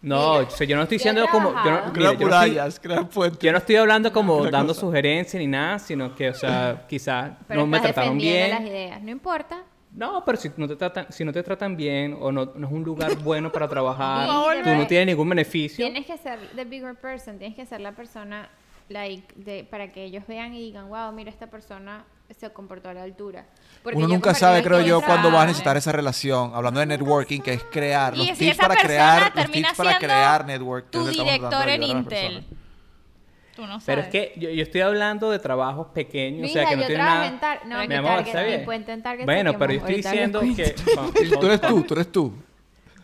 No, 0.00 0.38
Mira, 0.38 0.46
o 0.46 0.50
sea, 0.50 0.66
yo 0.66 0.76
no 0.76 0.82
estoy 0.82 0.98
diciendo 0.98 1.26
como... 1.30 1.50
Yo 1.64 1.70
no, 1.70 1.92
mira, 1.92 2.12
yo 2.14 2.28
no 2.28 2.42
estoy-. 2.42 3.38
Yo 3.40 3.52
no 3.52 3.58
estoy 3.58 3.76
hablando 3.76 4.12
como 4.12 4.48
dando 4.48 4.72
sugerencias 4.72 5.40
ni 5.40 5.48
nada, 5.48 5.78
sino 5.78 6.14
que, 6.14 6.28
o 6.30 6.34
sea, 6.34 6.84
quizás 6.88 7.32
Pero 7.48 7.60
no 7.60 7.66
me 7.66 7.80
trataron 7.80 8.16
bien. 8.16 8.50
las 8.50 8.60
ideas. 8.60 9.02
No 9.02 9.10
importa. 9.10 9.64
No, 9.92 10.22
pero 10.24 10.38
si 10.38 10.50
no 10.56 10.68
te 10.68 10.76
tratan, 10.76 11.06
si 11.10 11.24
no 11.24 11.32
te 11.32 11.42
tratan 11.42 11.76
bien 11.76 12.16
o 12.20 12.30
no, 12.30 12.52
no 12.54 12.66
es 12.66 12.72
un 12.72 12.84
lugar 12.84 13.16
bueno 13.16 13.50
para 13.50 13.66
trabajar, 13.68 14.28
tú 14.62 14.70
no 14.70 14.86
tienes 14.86 15.06
ningún 15.06 15.28
beneficio. 15.28 15.84
Tienes 15.84 16.06
que 16.06 16.16
ser 16.18 16.38
the 16.54 16.64
bigger 16.64 16.94
person, 16.94 17.38
tienes 17.38 17.56
que 17.56 17.66
ser 17.66 17.80
la 17.80 17.92
persona 17.92 18.48
like 18.88 19.34
de, 19.36 19.64
para 19.64 19.92
que 19.92 20.04
ellos 20.04 20.24
vean 20.26 20.54
y 20.54 20.60
digan, 20.60 20.88
wow, 20.88 21.12
mira 21.12 21.30
esta 21.30 21.48
persona 21.48 22.04
se 22.36 22.50
comportó 22.50 22.90
a 22.90 22.94
la 22.94 23.02
altura. 23.02 23.46
Porque 23.82 23.96
Uno 23.98 24.08
nunca 24.08 24.34
sabe, 24.34 24.62
creo 24.62 24.80
yo, 24.82 25.00
cuándo 25.00 25.30
vas 25.30 25.44
a 25.44 25.46
necesitar 25.46 25.76
esa 25.76 25.92
relación. 25.92 26.52
Hablando 26.54 26.80
de 26.80 26.86
networking, 26.86 27.40
que 27.40 27.54
es 27.54 27.64
crear 27.64 28.16
los 28.16 28.26
si 28.26 28.34
tips 28.34 28.58
para 28.58 28.76
crear, 28.76 29.32
los 29.34 29.50
tips 29.50 29.72
para 29.74 29.98
crear 29.98 30.44
network. 30.44 30.90
Tu 30.90 31.06
director 31.06 31.68
en 31.68 31.82
Intel. 31.82 32.44
Tú 33.56 33.66
no 33.66 33.80
sabes. 33.80 33.84
Pero 33.86 34.00
es 34.02 34.08
que 34.08 34.34
yo, 34.38 34.50
yo 34.50 34.62
estoy 34.62 34.82
hablando 34.82 35.32
de 35.32 35.38
trabajos 35.40 35.88
pequeños, 35.88 36.42
Mira, 36.42 36.62
o 36.62 36.66
sea, 36.66 36.70
que 36.70 36.76
no 36.76 36.86
tienen 36.86 37.04
nada... 37.04 37.60
no, 37.64 37.88
Mi 37.88 37.94
amor, 37.96 38.20
está 38.20 38.42
bien. 38.42 38.64
Bueno, 39.24 39.58
pero 39.58 39.72
yo 39.72 39.78
estoy 39.80 39.94
diciendo 39.96 40.40
que... 40.40 40.74
cuando- 40.94 41.12
Tú 41.40 41.46
eres 41.46 41.60
tú, 41.60 41.82
tú 41.82 41.94
eres 41.94 42.12
tú. 42.12 42.34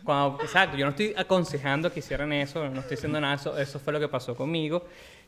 Cuando- 0.05 0.41
exacto, 0.43 0.77
yo 0.77 0.85
no 0.85 0.91
estoy 0.91 1.13
aconsejando 1.17 1.93
que 1.93 1.99
hicieran 1.99 2.33
eso, 2.33 2.69
no 2.69 2.81
estoy 2.81 2.95
diciendo 2.97 3.21
nada, 3.21 3.35
eso, 3.35 3.59
eso 3.59 3.81
fue 3.81 3.93
lo 3.93 3.99
que 3.99 4.07
pasó 4.07 4.37
conmigo. 4.37 4.85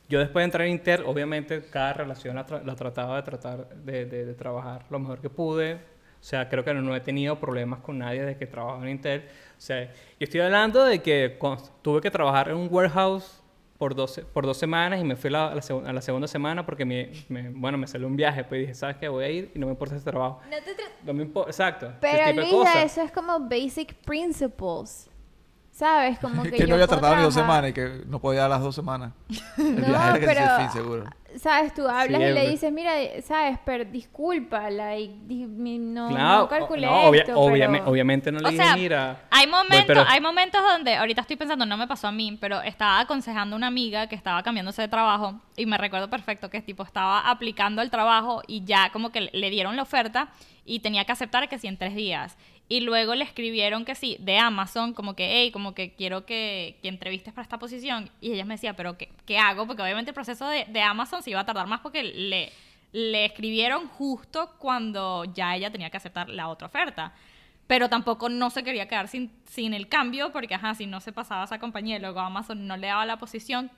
Yo 0.09 0.19
después 0.21 0.42
de 0.42 0.45
entrar 0.45 0.66
en 0.66 0.73
Inter, 0.75 1.03
obviamente 1.07 1.62
cada 1.71 1.92
relación 1.92 2.37
la, 2.37 2.47
tra- 2.47 2.62
la 2.62 2.77
trataba 2.77 3.16
de 3.16 3.23
tratar 3.23 3.69
de, 3.77 4.05
de- 4.07 4.25
de 4.27 4.35
trabajar 4.35 4.85
lo 4.90 4.99
mejor 4.99 5.21
que 5.21 5.31
pude. 5.31 5.75
O 5.75 6.29
sea, 6.29 6.49
creo 6.49 6.64
que 6.64 6.73
no, 6.75 6.81
no 6.83 6.95
he 6.97 7.01
tenido 7.01 7.38
problemas 7.38 7.81
con 7.81 7.99
nadie 7.99 8.23
desde 8.23 8.38
que 8.38 8.47
trabajo 8.47 8.83
en 8.83 8.88
Intel. 8.90 9.21
O 9.57 9.61
sea, 9.61 9.85
yo 9.85 9.90
estoy 10.21 10.40
hablando 10.40 10.85
de 10.85 11.01
que 11.03 11.38
tuve 11.83 12.01
que 12.01 12.11
trabajar 12.11 12.49
en 12.49 12.57
un 12.57 12.69
warehouse 12.71 13.42
por 13.79 13.95
dos, 13.95 14.21
por 14.33 14.47
dos 14.47 14.57
semanas 14.57 15.01
y 15.01 15.05
me 15.05 15.16
fui 15.16 15.29
la- 15.29 15.55
la, 15.55 15.88
a 15.88 15.92
la 15.92 16.01
segunda 16.01 16.27
semana 16.27 16.64
porque 16.64 16.85
me, 16.85 17.11
me- 17.29 17.51
bueno, 17.51 17.77
me 17.77 17.87
salió 17.87 18.07
un 18.07 18.16
viaje, 18.16 18.42
pues 18.45 18.61
dije, 18.62 18.75
¿sabes 18.75 18.97
qué? 18.97 19.09
Voy 19.09 19.25
a 19.25 19.29
ir 19.29 19.51
y 19.55 19.59
no 19.59 19.66
me 19.66 19.73
importa 19.73 19.97
ese 19.97 20.05
trabajo. 20.05 20.40
No 20.51 20.57
te 20.57 20.75
No 21.05 21.12
me 21.12 21.23
importa, 21.25 21.51
exacto. 21.51 21.92
Pero 22.01 22.25
de 22.27 22.33
Luisa, 22.35 22.83
eso 22.85 23.03
es 23.03 23.12
como 23.12 23.38
basic 23.40 23.95
principles. 23.97 25.11
¿Sabes? 25.77 26.19
Como 26.19 26.43
que, 26.45 26.53
Que, 26.53 26.59
yo 26.61 26.67
no 26.69 26.75
había 26.75 26.87
tratado 26.87 27.17
ni 27.17 27.23
dos 27.23 27.35
semanas 27.35 27.71
y 27.71 27.73
que 27.75 28.03
no 28.07 28.19
podía 28.19 28.43
dar 28.43 28.51
las 28.51 28.62
dos 28.62 28.75
semanas. 28.75 29.12
El 29.59 29.81
No, 29.83 29.87
viaje 29.89 30.09
era 30.09 30.19
que 30.19 30.27
pero- 30.27 30.41
el 30.41 30.61
fin, 30.62 30.71
seguro. 30.73 31.05
¿Sabes? 31.37 31.75
Tú 31.75 31.83
hablas 31.87 32.20
y 32.20 32.25
Siempre. 32.25 32.33
le 32.44 32.49
dices, 32.51 32.72
mira, 32.72 32.92
sabes, 33.22 33.59
pero 33.64 33.85
disculpa, 33.85 34.70
like, 34.70 35.12
di- 35.27 35.44
mi- 35.46 35.79
no, 35.79 36.09
Claro, 36.09 36.38
no 36.40 36.49
calculé 36.49 36.87
no, 36.87 37.11
obvia- 37.11 37.20
esto, 37.22 37.35
obviame- 37.38 37.79
pero- 37.81 37.90
obviamente 37.90 38.33
no 38.33 38.38
le 38.40 38.49
O 38.49 38.51
dije, 38.51 38.62
sea, 38.64 38.75
mira... 38.77 39.20
hay 39.31 39.44
voy, 39.46 39.53
momentos, 39.53 39.85
pero- 39.87 40.05
hay 40.09 40.20
momentos 40.20 40.62
donde, 40.62 40.94
ahorita 40.94 41.20
estoy 41.20 41.37
pensando, 41.37 41.66
no 41.66 41.77
me 41.77 41.87
pasó 41.87 42.09
a 42.09 42.12
mí, 42.12 42.38
pero 42.40 42.62
estaba 42.62 43.01
aconsejando 43.01 43.55
a 43.55 43.59
una 43.59 43.66
amiga 43.66 44.07
que 44.09 44.14
estaba 44.14 44.42
cambiándose 44.42 44.81
de 44.83 44.88
trabajo 44.88 45.38
y 45.57 45.66
me 45.66 45.77
recuerdo 45.77 46.09
perfecto 46.09 46.49
que 46.49 46.62
tipo 46.62 46.83
estaba 46.83 47.29
aplicando 47.29 47.83
el 47.83 47.90
trabajo 47.90 48.42
y 48.46 48.64
ya 48.64 48.90
como 48.90 49.11
que 49.12 49.29
le 49.33 49.51
dieron 49.51 49.77
la 49.77 49.83
oferta 49.83 50.29
y 50.64 50.81
tenía 50.81 51.05
que 51.05 51.12
aceptar 51.12 51.49
que 51.49 51.59
sí 51.59 51.66
en 51.66 51.77
tres 51.77 51.94
días. 51.94 52.37
Y 52.68 52.81
luego 52.81 53.14
le 53.14 53.22
escribieron 53.22 53.85
que 53.85 53.94
sí, 53.94 54.16
de 54.18 54.38
Amazon, 54.38 54.92
como 54.92 55.14
que, 55.14 55.29
hey, 55.40 55.53
como 55.53 55.72
que 55.72 55.94
quiero 55.94 56.27
que, 56.27 56.77
que 56.83 56.88
entrevistes 56.88 57.33
para 57.33 57.44
esta 57.44 57.61
posición. 57.61 58.11
Y 58.20 58.33
ella 58.33 58.44
me 58.44 58.55
decía, 58.55 58.75
pero 58.75 58.99
¿qué, 58.99 59.09
qué 59.25 59.38
hago? 59.38 59.68
Porque 59.68 59.83
obviamente 59.83 60.11
el 60.11 60.16
proceso 60.16 60.49
de, 60.49 60.64
de 60.64 60.83
Amazon 60.83 61.22
se 61.27 61.31
iba 61.31 61.41
a 61.41 61.45
tardar 61.45 61.67
más 61.67 61.81
porque 61.81 62.05
le, 62.05 62.53
le 62.93 63.25
escribieron 63.25 63.89
justo 63.89 64.55
cuando 64.61 65.25
ya 65.25 65.57
ella 65.57 65.73
tenía 65.73 65.91
que 65.91 65.97
aceptar 65.97 66.29
la 66.29 66.47
otra 66.47 66.69
oferta. 66.69 67.12
Pero 67.67 67.89
tampoco 67.89 68.29
no 68.29 68.49
se 68.49 68.62
quería 68.62 68.87
quedar 68.87 69.09
sin, 69.09 69.33
sin 69.45 69.75
el 69.75 69.89
cambio 69.89 70.31
porque, 70.31 70.55
ajá, 70.55 70.77
si 70.77 70.87
no 70.87 71.01
se 71.01 71.11
pasaba 71.11 71.43
a 71.43 71.45
esa 71.47 71.59
compañía 71.59 71.97
y 71.97 71.99
luego 71.99 72.21
Amazon 72.21 72.69
no 72.69 72.77
le 72.77 72.87
daba 72.87 73.05
la 73.05 73.19
posición 73.19 73.73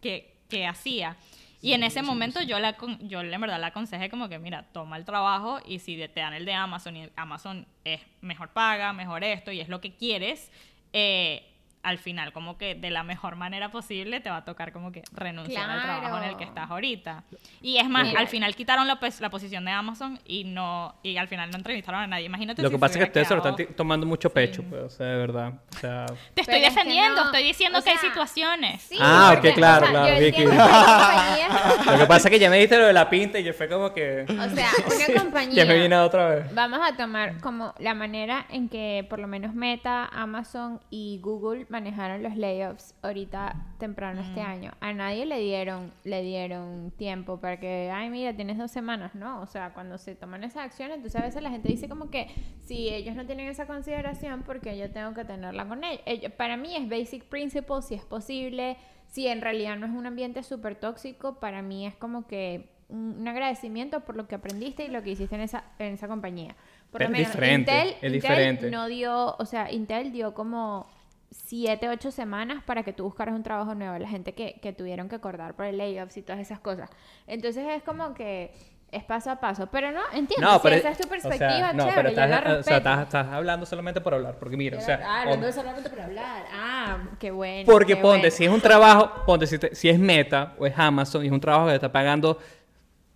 que, 0.00 0.36
que 0.48 0.68
hacía. 0.68 1.16
Y 1.60 1.72
en 1.72 1.82
ese 1.82 2.00
momento 2.02 2.40
yo, 2.42 2.60
la, 2.60 2.76
yo 3.00 3.22
en 3.22 3.40
verdad 3.40 3.58
le 3.58 3.66
aconsejé 3.66 4.08
como 4.08 4.28
que, 4.28 4.38
mira, 4.38 4.66
toma 4.72 4.96
el 4.96 5.04
trabajo 5.04 5.58
y 5.66 5.80
si 5.80 5.96
te 5.96 6.20
dan 6.20 6.32
el 6.32 6.44
de 6.44 6.54
Amazon 6.54 6.96
y 6.96 7.08
Amazon 7.16 7.66
es 7.82 8.00
mejor 8.20 8.50
paga, 8.50 8.92
mejor 8.92 9.24
esto 9.24 9.50
y 9.50 9.60
es 9.60 9.68
lo 9.68 9.80
que 9.80 9.96
quieres, 9.96 10.48
eh, 10.92 11.51
al 11.82 11.98
final 11.98 12.32
como 12.32 12.56
que 12.58 12.74
de 12.76 12.90
la 12.90 13.02
mejor 13.02 13.34
manera 13.36 13.70
posible 13.70 14.20
te 14.20 14.30
va 14.30 14.36
a 14.38 14.44
tocar 14.44 14.72
como 14.72 14.92
que 14.92 15.02
renunciar 15.12 15.68
al 15.68 15.82
trabajo 15.82 16.18
en 16.18 16.24
el 16.24 16.30
que 16.30 16.36
Claro. 16.36 16.48
estás 16.50 16.70
ahorita. 16.70 17.24
Y 17.60 17.78
es 17.78 17.88
más, 17.88 18.06
Mira. 18.06 18.20
al 18.20 18.28
final 18.28 18.54
quitaron 18.54 18.86
la, 18.86 19.00
pos- 19.00 19.20
la 19.20 19.30
posición 19.30 19.64
de 19.64 19.72
Amazon 19.72 20.18
y 20.24 20.44
no 20.44 20.94
y 21.02 21.16
al 21.16 21.26
final 21.28 21.50
no 21.50 21.56
entrevistaron 21.56 22.00
a 22.02 22.06
nadie. 22.06 22.26
Imagínate 22.26 22.62
Lo 22.62 22.68
si 22.68 22.74
que 22.74 22.78
pasa 22.78 22.94
es 22.94 22.98
que 22.98 23.08
ustedes 23.08 23.28
se 23.28 23.34
lo 23.34 23.44
están 23.44 23.74
tomando 23.74 24.06
mucho 24.06 24.30
pecho, 24.30 24.62
pues, 24.62 24.82
o 24.82 24.90
sea, 24.90 25.06
de 25.06 25.16
verdad. 25.18 25.54
O 25.74 25.78
sea, 25.78 26.06
Te 26.06 26.42
estoy 26.42 26.44
Pero 26.44 26.56
es 26.58 26.62
que 26.62 26.70
defendiendo, 26.70 27.16
no, 27.20 27.24
estoy 27.26 27.42
diciendo 27.42 27.78
o 27.78 27.82
que 27.82 27.90
hay 27.90 27.98
situaciones. 27.98 28.82
Sí, 28.82 28.96
Ah, 29.00 29.28
ok, 29.30 29.34
porque, 29.34 29.54
claro, 29.54 29.86
o 29.86 29.90
sea, 29.90 30.00
claro, 30.02 30.14
yo 30.14 30.24
Vicky. 30.24 30.44
lo 31.92 31.98
que 31.98 32.06
pasa 32.06 32.28
es 32.28 32.32
que 32.32 32.38
ya 32.38 32.50
me 32.50 32.56
dijiste 32.56 32.78
lo 32.78 32.86
de 32.86 32.92
la 32.92 33.08
pinta 33.10 33.38
y 33.38 33.44
yo 33.44 33.52
fue 33.54 33.68
como 33.68 33.92
que... 33.92 34.24
O 34.28 34.54
sea, 34.54 34.68
una 35.14 35.20
compañía. 35.22 35.54
ya 35.54 35.64
me 35.64 35.80
vine 35.80 35.96
otra 35.96 36.28
vez. 36.28 36.54
Vamos 36.54 36.80
a 36.82 36.96
tomar 36.96 37.40
como 37.40 37.74
la 37.78 37.94
manera 37.94 38.46
en 38.50 38.68
que 38.68 39.06
por 39.08 39.18
lo 39.18 39.26
menos 39.26 39.54
Meta, 39.54 40.06
Amazon 40.12 40.80
y 40.90 41.18
Google 41.22 41.66
manejaron 41.72 42.22
los 42.22 42.36
layoffs 42.36 42.94
ahorita 43.02 43.56
temprano 43.78 44.20
este 44.20 44.42
año. 44.42 44.72
A 44.80 44.92
nadie 44.92 45.24
le 45.24 45.40
dieron 45.40 45.90
le 46.04 46.22
dieron 46.22 46.92
tiempo 46.92 47.40
para 47.40 47.58
que, 47.58 47.90
ay, 47.90 48.10
mira, 48.10 48.36
tienes 48.36 48.58
dos 48.58 48.70
semanas, 48.70 49.14
¿no? 49.14 49.40
O 49.40 49.46
sea, 49.46 49.72
cuando 49.72 49.96
se 49.96 50.14
toman 50.14 50.44
esas 50.44 50.66
acciones, 50.66 50.96
entonces 50.96 51.20
a 51.20 51.24
veces 51.24 51.42
la 51.42 51.50
gente 51.50 51.68
dice 51.68 51.88
como 51.88 52.10
que 52.10 52.28
si 52.60 52.90
ellos 52.90 53.16
no 53.16 53.24
tienen 53.24 53.48
esa 53.48 53.66
consideración, 53.66 54.42
porque 54.42 54.76
yo 54.76 54.90
tengo 54.90 55.14
que 55.14 55.24
tenerla 55.24 55.66
con 55.66 55.82
ellos. 55.82 56.32
Para 56.36 56.56
mí 56.56 56.76
es 56.76 56.88
basic 56.88 57.24
principle, 57.24 57.80
si 57.80 57.94
es 57.94 58.04
posible, 58.04 58.76
si 59.08 59.26
en 59.26 59.40
realidad 59.40 59.76
no 59.76 59.86
es 59.86 59.92
un 59.92 60.06
ambiente 60.06 60.42
súper 60.42 60.76
tóxico, 60.76 61.40
para 61.40 61.62
mí 61.62 61.86
es 61.86 61.96
como 61.96 62.26
que 62.26 62.68
un, 62.92 63.26
agradecimiento 63.26 64.00
por 64.00 64.16
lo 64.16 64.28
que 64.28 64.34
aprendiste 64.34 64.84
y 64.84 64.88
lo 64.88 65.02
que 65.02 65.10
hiciste 65.10 65.34
en 65.34 65.40
esa, 65.40 65.64
en 65.78 65.94
esa 65.94 66.06
compañía. 66.06 66.54
Por 66.90 67.02
lo 67.02 67.08
menos 67.08 67.28
diferente, 67.28 67.72
Intel, 67.72 67.88
es 67.88 67.94
Intel 67.94 68.12
diferente. 68.12 68.70
no 68.70 68.86
dio, 68.86 69.36
o 69.38 69.46
sea, 69.46 69.72
Intel 69.72 70.12
dio 70.12 70.34
como 70.34 70.86
siete, 71.32 71.88
ocho 71.88 72.10
semanas 72.10 72.62
para 72.64 72.82
que 72.82 72.92
tú 72.92 73.04
buscaras 73.04 73.34
un 73.34 73.42
trabajo 73.42 73.74
nuevo. 73.74 73.98
La 73.98 74.08
gente 74.08 74.34
que, 74.34 74.58
que 74.62 74.72
tuvieron 74.72 75.08
que 75.08 75.16
acordar 75.16 75.54
por 75.54 75.64
el 75.66 75.78
layoffs 75.78 76.16
y 76.16 76.22
todas 76.22 76.40
esas 76.40 76.60
cosas. 76.60 76.90
Entonces 77.26 77.64
es 77.68 77.82
como 77.82 78.14
que 78.14 78.52
es 78.90 79.02
paso 79.04 79.30
a 79.30 79.40
paso. 79.40 79.68
Pero 79.72 79.90
no, 79.90 80.00
entiendo, 80.12 80.46
No, 80.46 80.54
si 80.56 80.60
pero... 80.64 80.76
esa 80.76 80.90
es 80.90 80.98
tu 80.98 81.06
o 81.06 81.08
perspectiva, 81.08 81.48
sea, 81.48 81.72
no, 81.72 81.84
chévere, 81.84 81.96
pero 81.96 82.10
yo 82.10 82.16
la 82.28 82.36
estás, 82.36 82.58
o 82.58 82.62
sea, 82.62 82.76
estás, 82.76 83.02
estás 83.04 83.26
hablando 83.28 83.64
solamente 83.66 84.00
por 84.02 84.12
hablar, 84.14 84.36
porque 84.38 84.56
mira, 84.58 84.76
o 84.76 84.80
sea... 84.82 85.00
ah, 85.02 85.22
hablando 85.22 85.48
o- 85.48 85.52
solamente 85.52 85.88
por 85.88 86.00
hablar. 86.00 86.44
Ah, 86.52 86.98
qué 87.18 87.30
bueno. 87.30 87.64
Porque 87.72 87.94
qué 87.96 88.02
ponte, 88.02 88.18
bueno. 88.18 88.36
si 88.36 88.44
es 88.44 88.50
un 88.50 88.60
trabajo, 88.60 89.24
ponte, 89.24 89.46
si, 89.46 89.58
te- 89.58 89.74
si 89.74 89.88
es 89.88 89.98
Meta 89.98 90.54
o 90.58 90.66
es 90.66 90.78
Amazon 90.78 91.24
y 91.24 91.28
es 91.28 91.32
un 91.32 91.40
trabajo 91.40 91.64
que 91.66 91.70
te 91.70 91.76
está 91.76 91.90
pagando 91.92 92.38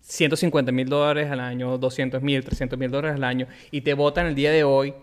150 0.01 0.73
mil 0.73 0.89
dólares 0.89 1.31
al 1.31 1.41
año, 1.41 1.77
200 1.79 2.23
mil, 2.23 2.45
300 2.45 2.79
mil 2.79 2.91
dólares 2.91 3.17
al 3.17 3.25
año 3.25 3.47
y 3.71 3.81
te 3.83 3.93
votan 3.95 4.27
el 4.27 4.35
día 4.35 4.53
de 4.53 4.65
hoy 4.65 4.95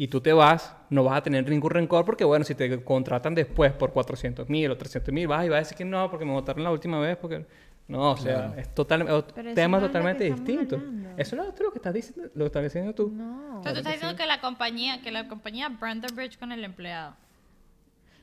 y 0.00 0.08
tú 0.08 0.22
te 0.22 0.32
vas, 0.32 0.74
no 0.88 1.04
vas 1.04 1.18
a 1.18 1.22
tener 1.22 1.46
ningún 1.46 1.70
rencor 1.70 2.06
porque, 2.06 2.24
bueno, 2.24 2.42
si 2.42 2.54
te 2.54 2.82
contratan 2.82 3.34
después 3.34 3.70
por 3.72 3.92
400 3.92 4.48
mil 4.48 4.70
o 4.70 4.78
300 4.78 5.12
mil, 5.12 5.28
vas 5.28 5.44
y 5.44 5.50
vas 5.50 5.56
a 5.56 5.60
decir 5.60 5.76
que 5.76 5.84
no, 5.84 6.08
porque 6.08 6.24
me 6.24 6.32
votaron 6.32 6.64
la 6.64 6.70
última 6.70 6.98
vez, 6.98 7.18
porque... 7.18 7.44
No, 7.86 8.12
o 8.12 8.16
sea, 8.16 8.54
es 8.56 8.74
totalmente, 8.74 9.12
Pero 9.34 9.50
eso 9.50 9.54
tema 9.56 9.76
no 9.76 9.76
es 9.76 9.82
lo 9.82 9.88
que 9.88 9.92
totalmente 9.92 10.26
estamos 10.28 10.46
distinto. 10.46 10.76
hablando. 10.76 11.10
Eso 11.18 11.36
no 11.36 11.42
es 11.42 11.60
lo 11.60 11.70
que 11.70 11.78
estás 11.78 11.92
diciendo, 11.92 12.30
lo 12.34 12.44
que 12.44 12.46
estás 12.46 12.62
diciendo 12.62 12.94
tú. 12.94 13.12
No. 13.14 13.60
O 13.60 13.62
sea, 13.62 13.72
tú 13.72 13.78
estás 13.80 13.92
diciendo 13.92 14.16
que 14.16 14.24
la 14.24 14.40
compañía, 14.40 15.02
que 15.02 15.10
la 15.10 15.28
compañía 15.28 15.70
the 15.78 16.14
bridge 16.14 16.38
con 16.38 16.50
el 16.52 16.64
empleado. 16.64 17.14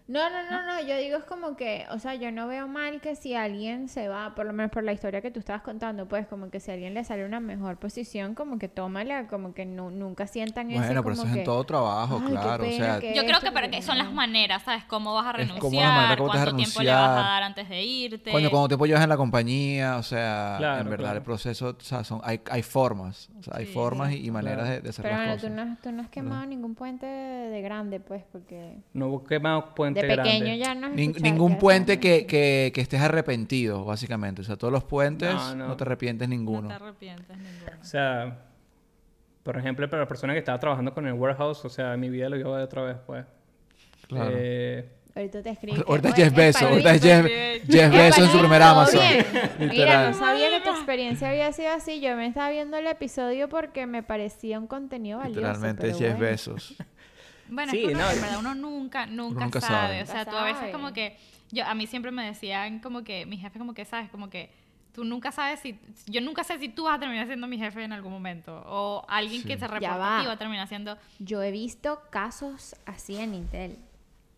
No, 0.07 0.29
no, 0.29 0.49
no, 0.49 0.65
no, 0.65 0.81
yo 0.87 0.95
digo 0.97 1.17
es 1.17 1.25
como 1.25 1.57
que, 1.57 1.85
o 1.91 1.99
sea, 1.99 2.15
yo 2.15 2.31
no 2.31 2.47
veo 2.47 2.67
mal 2.69 3.01
que 3.01 3.15
si 3.17 3.35
alguien 3.35 3.89
se 3.89 4.07
va, 4.07 4.35
por 4.35 4.45
lo 4.45 4.53
menos 4.53 4.71
por 4.71 4.83
la 4.83 4.93
historia 4.93 5.21
que 5.21 5.31
tú 5.31 5.39
estabas 5.39 5.63
contando, 5.63 6.07
pues 6.07 6.25
como 6.27 6.49
que 6.49 6.61
si 6.61 6.71
a 6.71 6.75
alguien 6.75 6.93
le 6.93 7.03
sale 7.03 7.25
una 7.25 7.41
mejor 7.41 7.75
posición, 7.77 8.33
como 8.33 8.57
que 8.57 8.69
tómala, 8.69 9.27
como 9.27 9.53
que 9.53 9.65
nu- 9.65 9.91
nunca 9.91 10.25
sientan 10.25 10.71
ese 10.71 10.79
Bueno, 10.79 11.03
pero 11.03 11.03
como 11.03 11.13
eso 11.13 11.23
es 11.27 11.33
que, 11.33 11.39
en 11.39 11.45
todo 11.45 11.63
trabajo, 11.65 12.21
"Ay, 12.21 12.25
qué 12.27 12.31
claro. 12.39 12.63
O 12.65 12.71
sea, 12.71 12.95
Yo 13.01 13.01
creo 13.01 13.23
esto, 13.33 13.45
que 13.47 13.51
pero 13.51 13.69
que 13.69 13.81
son 13.81 13.97
las 13.97 14.07
no". 14.07 14.13
maneras, 14.13 14.63
¿sabes? 14.63 14.85
¿Cómo 14.85 15.13
vas 15.13 15.25
a 15.25 15.33
renunciar? 15.33 15.59
como 15.59 15.81
la 15.81 15.91
manera 15.91 16.13
a 16.13 16.17
¿Cuánto 16.17 16.55
tiempo 16.55 16.81
le 16.81 16.89
vas 16.91 16.97
a 16.99 17.01
renunciar. 17.07 17.25
dar 17.25 17.43
antes 17.43 17.67
de 17.69 17.83
irte? 17.83 18.31
Coño, 18.31 18.49
cuando 18.49 18.67
tiempo 18.69 18.85
llevas 18.85 19.03
en 19.03 19.09
la 19.09 19.17
compañía, 19.17 19.97
o 19.97 20.03
sea, 20.03 20.55
Claro, 20.57 20.81
en 20.83 20.89
verdad 20.89 21.03
claro. 21.05 21.17
el 21.17 21.23
proceso, 21.23 21.75
o 21.77 21.83
sea, 21.83 22.05
son, 22.05 22.21
hay, 22.23 22.39
hay 22.49 22.63
formas, 22.63 23.29
o 23.39 23.43
sea, 23.43 23.55
hay 23.57 23.65
Sí, 23.65 23.73
formas 23.73 24.11
sí. 24.13 24.19
y, 24.23 24.27
y 24.27 24.31
maneras 24.31 24.69
de, 24.69 24.79
de 24.79 24.89
hacer 24.89 25.03
Pero 25.03 25.15
las 25.17 25.25
bueno, 25.25 25.33
cosas. 25.41 25.49
tú 25.49 25.55
no, 25.55 25.77
tú 25.83 25.91
no 25.91 26.01
has 26.03 26.09
quemado 26.09 26.45
ningún 26.45 26.75
puente 26.75 27.05
de, 27.05 27.49
de 27.49 27.61
grande, 27.61 27.99
pues, 27.99 28.23
porque... 28.31 28.77
No 28.93 29.21
he 29.25 29.27
quemado 29.27 29.75
puentes 29.75 29.96
puente 30.01 30.07
de 30.07 30.15
grande. 30.15 30.31
pequeño 30.39 30.55
ya 30.55 30.75
no 30.75 30.87
Nin- 30.89 31.21
ningún 31.21 31.57
puente 31.57 31.99
que, 31.99 32.25
que, 32.25 32.71
que 32.73 32.81
estés 32.81 33.01
arrepentido, 33.01 33.85
básicamente. 33.85 34.41
O 34.41 34.43
sea, 34.43 34.55
todos 34.55 34.71
los 34.73 34.83
puentes 34.83 35.33
No, 35.33 35.55
no, 35.55 35.67
no. 35.69 35.77
te 35.77 35.83
arrepientes 35.83 36.27
No 36.27 36.35
ninguno. 36.35 36.67
te 36.67 36.73
arrepientes 36.73 37.37
ninguno. 37.37 37.71
O 37.81 37.83
sea, 37.85 38.39
por 39.43 39.57
ejemplo, 39.57 39.89
para 39.89 40.03
la 40.03 40.07
persona 40.07 40.33
que 40.33 40.39
estaba 40.39 40.59
trabajando 40.59 40.93
con 40.93 41.07
el 41.07 41.13
warehouse, 41.13 41.63
o 41.65 41.69
sea, 41.69 41.95
mi 41.97 42.09
vida 42.09 42.27
lo 42.29 42.35
a 42.53 42.57
ver 42.57 42.65
otra 42.65 42.81
vez, 42.83 42.97
pues. 43.05 43.25
Claro. 44.07 44.31
Eh, 44.37 44.89
Ahorita 45.15 45.41
te 45.41 45.49
escribo. 45.49 45.83
Ahorita 45.87 46.09
es 46.09 46.13
Oye, 46.13 46.23
Jeff 46.25 46.35
Bezos. 46.35 46.61
Ahorita 46.61 46.93
es 46.93 47.01
Jeff. 47.01 47.25
Jeff 47.67 47.91
Bezos 47.91 48.25
en 48.25 48.29
su 48.31 48.39
primer 48.39 48.61
¿Todo 48.61 48.69
Amazon. 48.71 48.99
Mira, 49.57 49.73
Literal. 49.73 50.11
no 50.11 50.17
sabía 50.19 50.49
que 50.51 50.59
tu 50.63 50.69
experiencia 50.69 51.29
había 51.29 51.51
sido 51.53 51.71
así. 51.71 51.99
Yo 52.01 52.15
me 52.15 52.27
estaba 52.27 52.51
viendo 52.51 52.77
el 52.77 52.85
episodio 52.85 53.49
porque 53.49 53.87
me 53.87 54.03
parecía 54.03 54.59
un 54.59 54.67
contenido 54.67 55.17
valioso. 55.17 55.39
Literalmente 55.39 55.89
es 55.89 55.97
Jeff 55.97 56.09
bueno. 56.17 56.19
Bezos. 56.19 56.75
Bueno, 57.49 57.71
Sí, 57.71 57.79
es 57.81 57.87
que 57.87 57.93
uno, 57.95 58.03
no. 58.03 58.11
en 58.11 58.21
verdad 58.21 58.39
uno 58.39 58.55
nunca, 58.55 59.05
nunca, 59.05 59.43
nunca 59.45 59.61
sabe. 59.61 59.77
sabe. 59.99 60.03
O 60.03 60.05
sea, 60.05 60.25
tú 60.25 60.35
a 60.35 60.43
veces 60.43 60.71
como 60.71 60.93
que, 60.93 61.17
yo, 61.51 61.65
a 61.65 61.73
mí 61.73 61.87
siempre 61.87 62.11
me 62.11 62.25
decían 62.25 62.79
como 62.79 63.03
que, 63.03 63.25
mi 63.25 63.37
jefe 63.37 63.57
como 63.59 63.73
que, 63.73 63.85
sabes, 63.85 64.09
como 64.09 64.29
que 64.29 64.51
tú 64.93 65.03
nunca 65.03 65.31
sabes 65.31 65.59
si, 65.59 65.79
yo 66.07 66.21
nunca 66.21 66.43
sé 66.43 66.57
si 66.57 66.69
tú 66.69 66.85
vas 66.85 66.95
a 66.97 66.99
terminar 66.99 67.27
siendo 67.27 67.45
mi 67.47 67.57
jefe 67.59 67.83
en 67.83 67.93
algún 67.93 68.11
momento. 68.11 68.63
O 68.65 69.05
alguien 69.07 69.43
que 69.43 69.53
Sí. 69.53 69.59
se 69.59 69.65
Ya 69.65 69.67
reporta 69.67 69.97
va. 69.97 70.17
a 70.17 70.21
ti 70.21 70.27
va 70.27 70.33
a 70.33 70.37
terminar 70.37 70.67
siendo, 70.67 70.97
Yo 71.19 71.41
he 71.43 71.51
visto 71.51 72.01
casos 72.09 72.75
así 72.85 73.15
en 73.17 73.35
Intel. 73.35 73.77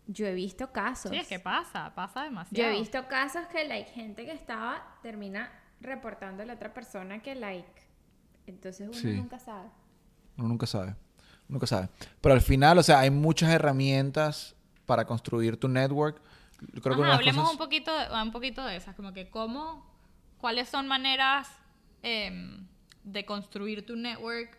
Yo 0.06 0.26
he 0.26 0.34
visto 0.34 0.72
casos. 0.72 1.12
sí, 1.12 1.18
es 1.18 1.28
que 1.28 1.38
pasa, 1.38 1.94
pasa 1.94 2.20
Yo 2.20 2.24
demasiado. 2.24 2.72
he 2.72 2.78
visto 2.78 3.06
casos 3.08 3.46
que, 3.46 3.66
like, 3.66 3.90
gente 3.92 4.24
que 4.26 4.32
estaba 4.32 4.82
termina 5.02 5.50
reportando 5.80 6.42
a 6.42 6.46
la 6.46 6.54
otra 6.54 6.74
persona 6.74 7.20
que, 7.22 7.34
like, 7.36 7.68
entonces 8.46 8.88
uno 8.88 8.98
Sí. 8.98 9.12
nunca 9.12 9.38
sabe. 9.38 9.68
Uno 10.36 10.48
nunca 10.48 10.66
sabe. 10.66 10.94
Nunca 11.50 11.66
sabe. 11.66 11.88
Pero 12.20 12.34
al 12.34 12.40
final, 12.40 12.78
o 12.78 12.82
sea, 12.82 13.00
hay 13.00 13.10
muchas 13.10 13.50
herramientas 13.50 14.54
para 14.86 15.04
construir 15.04 15.56
tu 15.58 15.68
network. 15.68 16.20
Creo 16.82 16.96
que 16.96 17.02
Ajá, 17.02 17.14
hablemos 17.14 17.42
cosas- 17.42 17.52
un 17.52 17.58
poquito, 17.58 17.90
de- 17.96 18.22
un 18.22 18.32
poquito 18.32 18.64
de 18.64 18.76
esas, 18.76 18.94
como 18.94 19.12
que 19.12 19.28
cómo, 19.30 19.84
cuáles 20.38 20.68
son 20.68 20.86
maneras 20.88 21.48
em, 22.02 22.66
de 23.04 23.24
construir 23.26 23.84
tu 23.84 23.96
network 23.96 24.56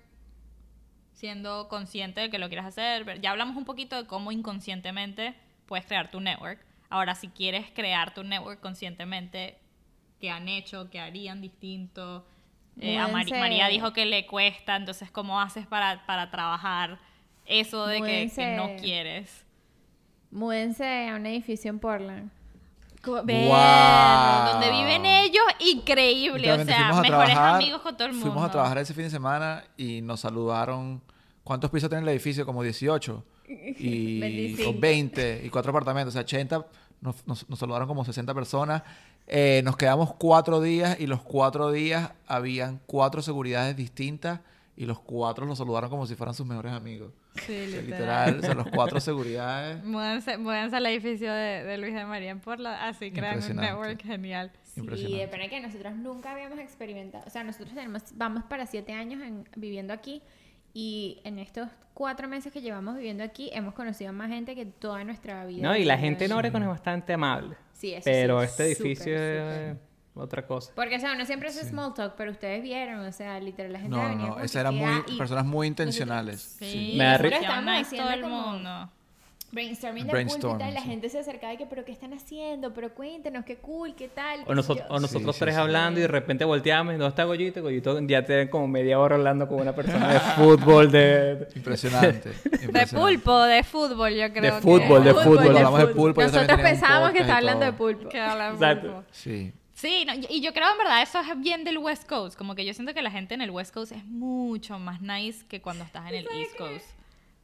siendo 1.14 1.68
consciente 1.70 2.22
de 2.22 2.30
que 2.30 2.40
lo 2.40 2.48
quieres 2.48 2.66
hacer. 2.66 3.20
Ya 3.22 3.32
hablamos 3.32 3.56
un 3.56 3.66
poquito 3.66 3.96
de 3.96 4.06
cómo 4.08 4.32
inconscientemente 4.32 5.36
puedes 5.68 5.86
crear 5.86 6.10
tu 6.12 6.20
network. 6.20 6.60
Ahora, 6.90 7.16
si 7.16 7.30
quieres 7.30 7.68
crear 7.74 8.14
tu 8.14 8.24
network 8.24 8.60
conscientemente, 8.60 9.58
¿qué 10.20 10.30
han 10.30 10.50
hecho? 10.50 10.90
¿Qué 10.90 11.00
harían 11.00 11.42
distinto? 11.42 12.26
Eh, 12.80 12.98
a. 12.98 13.08
María 13.40 13.68
dijo 13.68 13.94
que 13.94 14.06
le 14.06 14.26
cuesta, 14.26 14.76
entonces, 14.76 15.12
¿cómo 15.12 15.40
haces 15.42 15.68
para, 15.68 16.06
para 16.06 16.32
trabajar 16.32 17.00
eso 17.46 17.86
de 17.88 18.02
que, 18.02 18.32
que 18.34 18.56
no 18.56 18.76
quieres? 18.80 19.46
Múdense 20.32 21.10
a 21.10 21.16
un 21.16 21.26
edificio 21.26 21.70
en 21.70 21.80
Portland. 21.80 22.32
Wow. 23.04 24.52
donde 24.54 24.72
viven 24.72 25.06
ellos, 25.06 25.44
increíble. 25.60 26.52
O 26.52 26.64
sea, 26.66 26.88
mejores 26.90 27.10
trabajar- 27.10 27.56
amigos 27.56 27.82
con 27.82 27.98
todo 27.98 28.08
el 28.08 28.14
mundo. 28.14 28.28
Fuimos 28.28 28.48
a 28.48 28.52
trabajar 28.52 28.78
ese 28.78 28.94
fin 28.94 29.06
de 29.06 29.10
semana 29.10 29.64
y 29.76 30.02
nos 30.02 30.20
saludaron. 30.22 31.02
¿Cuántos 31.44 31.72
pisos 31.72 31.90
tiene 31.90 32.04
el 32.04 32.10
edificio? 32.10 32.46
Como 32.46 32.62
18. 32.64 33.26
Y 33.52 34.20
25. 34.20 34.70
o 34.70 34.74
20 34.80 35.42
y 35.44 35.50
cuatro 35.50 35.72
apartamentos. 35.72 36.14
O 36.14 36.14
sea, 36.14 36.22
80. 36.22 36.66
Nos, 37.02 37.28
nos- 37.28 37.50
nos 37.50 37.60
saludaron 37.60 37.88
como 37.88 38.06
60 38.06 38.34
personas. 38.34 38.84
Eh, 39.28 39.62
nos 39.64 39.78
quedamos 39.78 40.14
cuatro 40.16 40.60
días 40.62 41.00
y 41.00 41.08
los 41.08 41.22
cuatro 41.22 41.72
días 41.72 42.12
habían 42.28 42.80
cuatro 42.86 43.22
seguridades 43.22 43.76
distintas 43.76 44.42
y 44.76 44.86
los 44.86 45.00
cuatro 45.00 45.46
nos 45.46 45.58
saludaron 45.58 45.90
como 45.90 46.06
si 46.06 46.16
fueran 46.16 46.34
sus 46.34 46.46
mejores 46.46 46.74
amigos. 46.74 47.14
Sí, 47.46 47.66
literal. 47.68 47.86
literal, 47.86 48.40
o 48.40 48.42
sea, 48.42 48.54
los 48.56 48.68
cuatro 48.68 49.00
seguridades. 49.00 49.84
Múdense, 49.86 50.38
múdense 50.38 50.76
al 50.76 50.86
edificio 50.88 51.32
de, 51.32 51.64
de 51.64 51.78
Luis 51.78 51.94
de 51.94 52.04
María 52.04 52.30
en 52.32 52.40
Portland. 52.42 52.78
Así 52.82 53.12
crean 53.12 53.40
un 53.42 53.56
network 53.56 54.02
genial. 54.04 54.52
Sí, 54.64 54.80
Impresionante. 54.82 55.18
de 55.22 55.28
pena 55.28 55.48
que 55.50 55.62
nosotros 55.62 55.96
nunca 55.96 56.32
habíamos 56.32 56.60
experimentado. 56.60 57.24
O 57.26 57.30
sea, 57.30 57.44
nosotros 57.44 57.74
tenemos, 57.74 58.04
vamos 58.16 58.44
para 58.46 58.66
siete 58.66 58.92
años 58.94 59.22
en- 59.22 59.48
viviendo 59.56 59.94
aquí 59.94 60.22
y 60.74 61.20
en 61.24 61.40
estos 61.40 61.70
cuatro 61.94 62.28
meses 62.28 62.52
que 62.54 62.62
llevamos 62.62 62.96
viviendo 62.96 63.24
aquí 63.24 63.50
hemos 63.54 63.74
conocido 63.74 64.14
más 64.14 64.30
gente 64.30 64.56
que 64.56 64.66
toda 64.66 65.04
nuestra 65.04 65.46
vida. 65.46 65.62
no, 65.68 65.76
y 65.76 65.84
la 65.86 65.98
gente 65.98 66.26
en. 66.26 66.32
Oregon 66.32 66.62
es 66.64 66.70
bastante 66.70 67.14
amable. 67.14 67.56
Sí, 67.74 67.94
eso 67.94 68.04
Pero 68.06 68.40
sí, 68.42 68.46
este 68.46 68.64
edificio 68.66 69.04
súper. 69.04 69.18
es 69.22 69.78
otra 70.14 70.46
cosa. 70.46 70.72
Porque, 70.76 70.96
o 70.98 71.00
sea, 71.00 71.14
uno 71.14 71.26
siempre 71.26 71.50
hace 71.50 71.64
small 71.68 71.94
talk, 71.94 72.14
pero 72.16 72.32
ustedes 72.32 72.62
vieron, 72.62 73.00
o 73.00 73.12
sea, 73.12 73.40
literal, 73.40 73.74
la 73.74 73.80
gente 73.80 73.96
No, 73.98 74.08
venía 74.10 74.28
no, 74.28 74.34
con 74.36 74.44
esas 74.44 74.56
eran 74.62 74.76
muy, 74.76 75.04
y 75.08 75.18
personas 75.18 75.46
muy 75.46 75.68
intencionales. 75.68 76.42
Sí, 76.60 76.96
Me 76.98 77.06
da 77.06 77.18
risa. 77.18 77.40
todo 77.98 78.10
el 78.12 78.24
mundo. 78.26 78.90
Brainstorming 79.52 80.06
de 80.06 80.12
Brainstorming, 80.12 80.50
pulpo 80.50 80.56
y 80.56 80.66
tal, 80.66 80.74
la 80.74 80.82
sí. 80.82 80.88
gente 80.90 81.10
se 81.10 81.20
acercaba 81.20 81.54
y 81.54 81.58
que, 81.58 81.66
pero 81.66 81.84
¿qué 81.86 81.92
están 81.92 82.14
haciendo? 82.14 82.74
Pero 82.74 82.94
cuéntenos, 82.94 83.44
qué 83.46 83.58
cool, 83.58 83.94
qué 83.96 84.08
tal. 84.08 84.42
O, 84.42 84.46
qué 84.46 84.54
noso- 84.56 84.74
sé 84.76 84.80
yo. 84.80 84.86
o 84.96 85.00
nosotros 85.00 85.36
Sí, 85.36 85.40
tres 85.42 85.56
sí. 85.56 85.62
hablando 85.62 86.00
y 86.00 86.04
de 86.04 86.08
repente 86.08 86.46
volteamos 86.46 86.94
y 86.94 86.98
¿dónde 86.98 87.10
está 87.10 87.24
Goyito? 87.26 87.62
Goyito 87.62 88.00
ya 88.02 88.24
tiene 88.26 88.50
como 88.50 88.68
media 88.68 89.00
hora 89.00 89.16
hablando 89.16 89.48
con 89.48 89.60
una 89.62 89.74
persona 89.76 90.14
de 90.14 90.20
fútbol, 90.38 90.92
de... 90.92 91.48
Impresionante. 91.56 92.30
De 92.30 92.36
impresionante. 92.66 92.96
pulpo, 92.96 93.42
de 93.44 93.64
fútbol, 93.64 94.14
yo 94.14 94.32
creo. 94.34 94.56
que- 94.56 94.62
fútbol, 94.62 95.04
de 95.04 95.14
fútbol. 95.14 95.36
Cuando 95.36 95.58
hablamos 95.58 95.80
de 95.80 95.88
pulpo, 95.88 96.22
Nosotros 96.22 96.62
pensábamos 96.62 97.12
que 97.12 97.20
estaba 97.20 97.38
hablando 97.38 97.66
de 97.66 97.74
pulpo. 97.74 98.10
Que 98.10 98.18
de 98.20 98.26
Exacto. 98.26 98.88
pulpo. 98.88 99.04
Sí. 99.12 99.52
Sí, 99.74 100.06
no, 100.06 100.14
y 100.14 100.28
y 100.30 100.42
yo 100.42 100.54
creo 100.54 100.72
en 100.72 100.78
verdad 100.78 101.02
eso 101.02 101.20
es 101.20 101.42
bien 101.42 101.64
del 101.64 101.80
West 101.80 102.08
Coast. 102.08 102.38
Como 102.38 102.54
que 102.54 102.64
yo 102.66 102.74
siento 102.76 102.94
que 102.94 103.02
la 103.02 103.10
gente 103.10 103.34
en 103.34 103.42
el 103.42 103.50
West 103.50 103.74
Coast 103.74 103.92
es 103.94 104.06
mucho 104.06 104.78
más 104.78 105.02
nice 105.02 105.44
que 105.48 105.60
cuando 105.60 105.84
estás 105.84 106.08
en 106.10 106.16
el 106.18 106.28
East 106.36 106.56
Coast. 106.56 106.86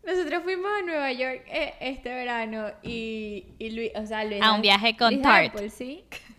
Nosotros 0.07 0.41
fuimos 0.43 0.71
a 0.79 0.85
Nueva 0.85 1.11
York 1.11 1.43
eh, 1.47 1.73
este 1.81 2.09
verano 2.09 2.71
y, 2.81 3.45
y 3.59 3.71
Luis, 3.71 3.91
o 3.93 4.05
sea, 4.05 4.23
Luis... 4.23 4.41
A 4.41 4.53
un 4.53 4.61
viaje 4.61 4.95
con 4.95 5.11
Luis 5.11 5.21
Tarte. 5.21 5.47
Apple, 5.47 5.69
sí. 5.69 6.05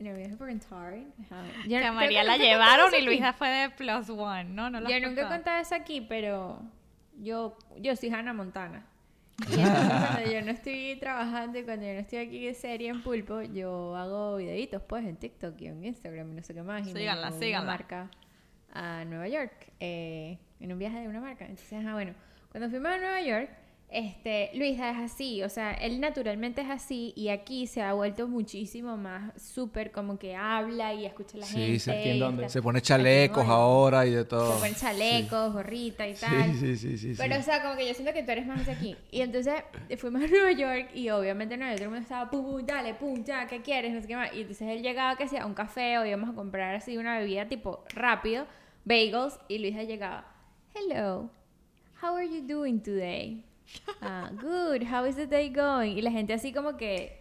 No, 0.00 0.12
viaje. 0.12 0.34
Ajá. 0.34 1.44
Yo 1.66 1.78
Que 1.78 1.84
a 1.84 1.92
María 1.92 2.24
la 2.24 2.36
llevaron 2.36 2.92
y. 2.94 3.02
Luisa 3.02 3.32
fue 3.32 3.48
de 3.48 3.70
plus 3.70 4.10
one, 4.10 4.44
¿no? 4.44 4.68
No 4.68 4.86
Yo 4.88 5.00
nunca 5.00 5.22
he 5.22 5.28
contado. 5.28 5.62
eso 5.62 5.74
aquí, 5.74 6.02
pero 6.02 6.60
yo, 7.16 7.56
yo 7.78 7.96
soy 7.96 8.10
Hannah 8.10 8.34
Montana. 8.34 8.86
Y 9.48 9.60
entonces 9.60 9.92
cuando 9.98 10.30
yo 10.30 10.42
no 10.42 10.50
estoy 10.50 10.96
trabajando 11.00 11.58
y 11.58 11.62
cuando 11.64 11.86
yo 11.86 11.94
no 11.94 12.00
estoy 12.00 12.18
aquí 12.18 12.44
de 12.44 12.54
serie 12.54 12.88
en 12.88 13.02
pulpo, 13.02 13.42
yo 13.42 13.96
hago 13.96 14.36
videitos 14.36 14.82
pues 14.82 15.04
en 15.04 15.16
TikTok 15.16 15.60
y 15.60 15.66
en 15.66 15.84
Instagram 15.84 16.32
y 16.32 16.34
no 16.34 16.42
sé 16.42 16.54
qué 16.54 16.62
más. 16.62 16.86
Y 16.86 16.92
Síganla, 16.92 17.32
síganla. 17.32 17.60
Una 17.60 17.72
marca 17.72 18.10
a 18.72 19.04
Nueva 19.04 19.26
York 19.28 19.72
eh, 19.80 20.38
en 20.60 20.72
un 20.72 20.78
viaje 20.78 21.00
de 21.00 21.08
una 21.08 21.20
marca. 21.20 21.46
Entonces, 21.46 21.72
ajá, 21.72 21.94
bueno, 21.94 22.14
cuando 22.54 22.70
fuimos 22.70 22.92
a 22.92 22.98
Nueva 22.98 23.20
York, 23.20 23.50
este, 23.90 24.50
Luisa 24.54 24.90
es 24.90 24.96
así, 25.12 25.42
o 25.42 25.48
sea, 25.48 25.72
él 25.72 26.00
naturalmente 26.00 26.60
es 26.60 26.70
así 26.70 27.12
y 27.16 27.30
aquí 27.30 27.66
se 27.66 27.82
ha 27.82 27.92
vuelto 27.94 28.28
muchísimo 28.28 28.96
más 28.96 29.32
súper 29.42 29.90
como 29.90 30.20
que 30.20 30.36
habla 30.36 30.94
y 30.94 31.04
escucha 31.04 31.36
a 31.36 31.40
la 31.40 31.46
Sí, 31.46 31.56
gente. 31.58 31.78
se 31.80 31.90
entiende 31.96 32.16
y 32.16 32.20
dónde. 32.20 32.48
Se 32.48 32.62
pone 32.62 32.80
chalecos 32.80 33.44
ahora 33.48 34.06
y 34.06 34.10
de 34.12 34.24
todo. 34.24 34.52
se 34.54 34.58
ponen 34.60 34.74
chalecos, 34.76 35.52
gorrita 35.52 36.06
y 36.06 36.14
tal. 36.14 36.52
Sí, 36.54 36.58
sí, 36.58 36.76
sí, 36.76 36.98
sí. 36.98 37.14
Pero, 37.18 37.34
sí. 37.34 37.40
o 37.40 37.42
sea, 37.42 37.60
como 37.60 37.76
que 37.76 37.88
yo 37.88 37.94
siento 37.94 38.12
que 38.12 38.22
tú 38.22 38.30
eres 38.30 38.46
más 38.46 38.64
de 38.64 38.70
aquí. 38.72 38.96
Y 39.10 39.20
entonces 39.20 39.62
fuimos 39.98 40.22
a 40.22 40.26
Nueva 40.28 40.52
York 40.52 40.90
y 40.94 41.10
obviamente 41.10 41.54
en 41.54 41.60
Nueva 41.60 41.72
York 41.74 41.80
todo 41.80 41.86
el 41.86 41.90
mundo 41.90 42.02
estaba, 42.04 42.30
pum, 42.30 42.44
pum, 42.44 42.64
dale, 42.64 42.94
pum, 42.94 43.24
ya, 43.24 43.48
¿qué 43.48 43.62
quieres? 43.62 43.92
No 43.92 44.00
sé 44.00 44.06
qué 44.06 44.14
más. 44.16 44.32
Y 44.32 44.42
entonces 44.42 44.68
él 44.68 44.80
llegaba 44.80 45.16
que 45.16 45.26
sea 45.26 45.42
a 45.42 45.46
un 45.46 45.54
café 45.54 45.98
o 45.98 46.06
íbamos 46.06 46.30
a 46.30 46.34
comprar 46.34 46.76
así 46.76 46.96
una 46.96 47.18
bebida 47.18 47.48
tipo 47.48 47.82
rápido, 47.94 48.46
bagels, 48.84 49.38
y 49.48 49.58
Luisa 49.58 49.82
llegaba, 49.82 50.24
hello, 50.74 51.30
how 52.04 52.14
are 52.14 52.24
you 52.24 52.42
doing 52.46 52.80
today? 52.80 53.42
Ah, 54.02 54.30
good, 54.38 54.82
how 54.82 55.06
is 55.06 55.16
the 55.16 55.26
day 55.26 55.48
going? 55.48 55.96
Y 55.96 56.02
la 56.02 56.10
gente 56.10 56.34
así 56.34 56.52
como 56.52 56.76
que, 56.76 57.18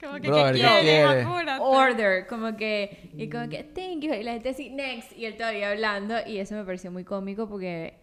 Como 0.00 0.14
que, 0.20 0.28
Brother, 0.28 0.54
¿qué 0.54 0.60
¿qué 0.60 0.66
quieres? 0.66 0.82
quieres? 0.82 1.26
Apúrate. 1.26 1.60
order, 1.60 2.26
como 2.26 2.56
que, 2.56 3.10
y 3.16 3.28
como 3.28 3.48
que, 3.50 3.62
thank 3.62 4.00
you, 4.00 4.14
y 4.14 4.22
la 4.22 4.32
gente 4.32 4.48
así, 4.48 4.70
next, 4.70 5.12
y 5.16 5.26
él 5.26 5.36
todavía 5.36 5.70
hablando, 5.70 6.14
y 6.26 6.38
eso 6.38 6.54
me 6.54 6.64
pareció 6.64 6.90
muy 6.90 7.04
cómico 7.04 7.46
porque 7.46 7.94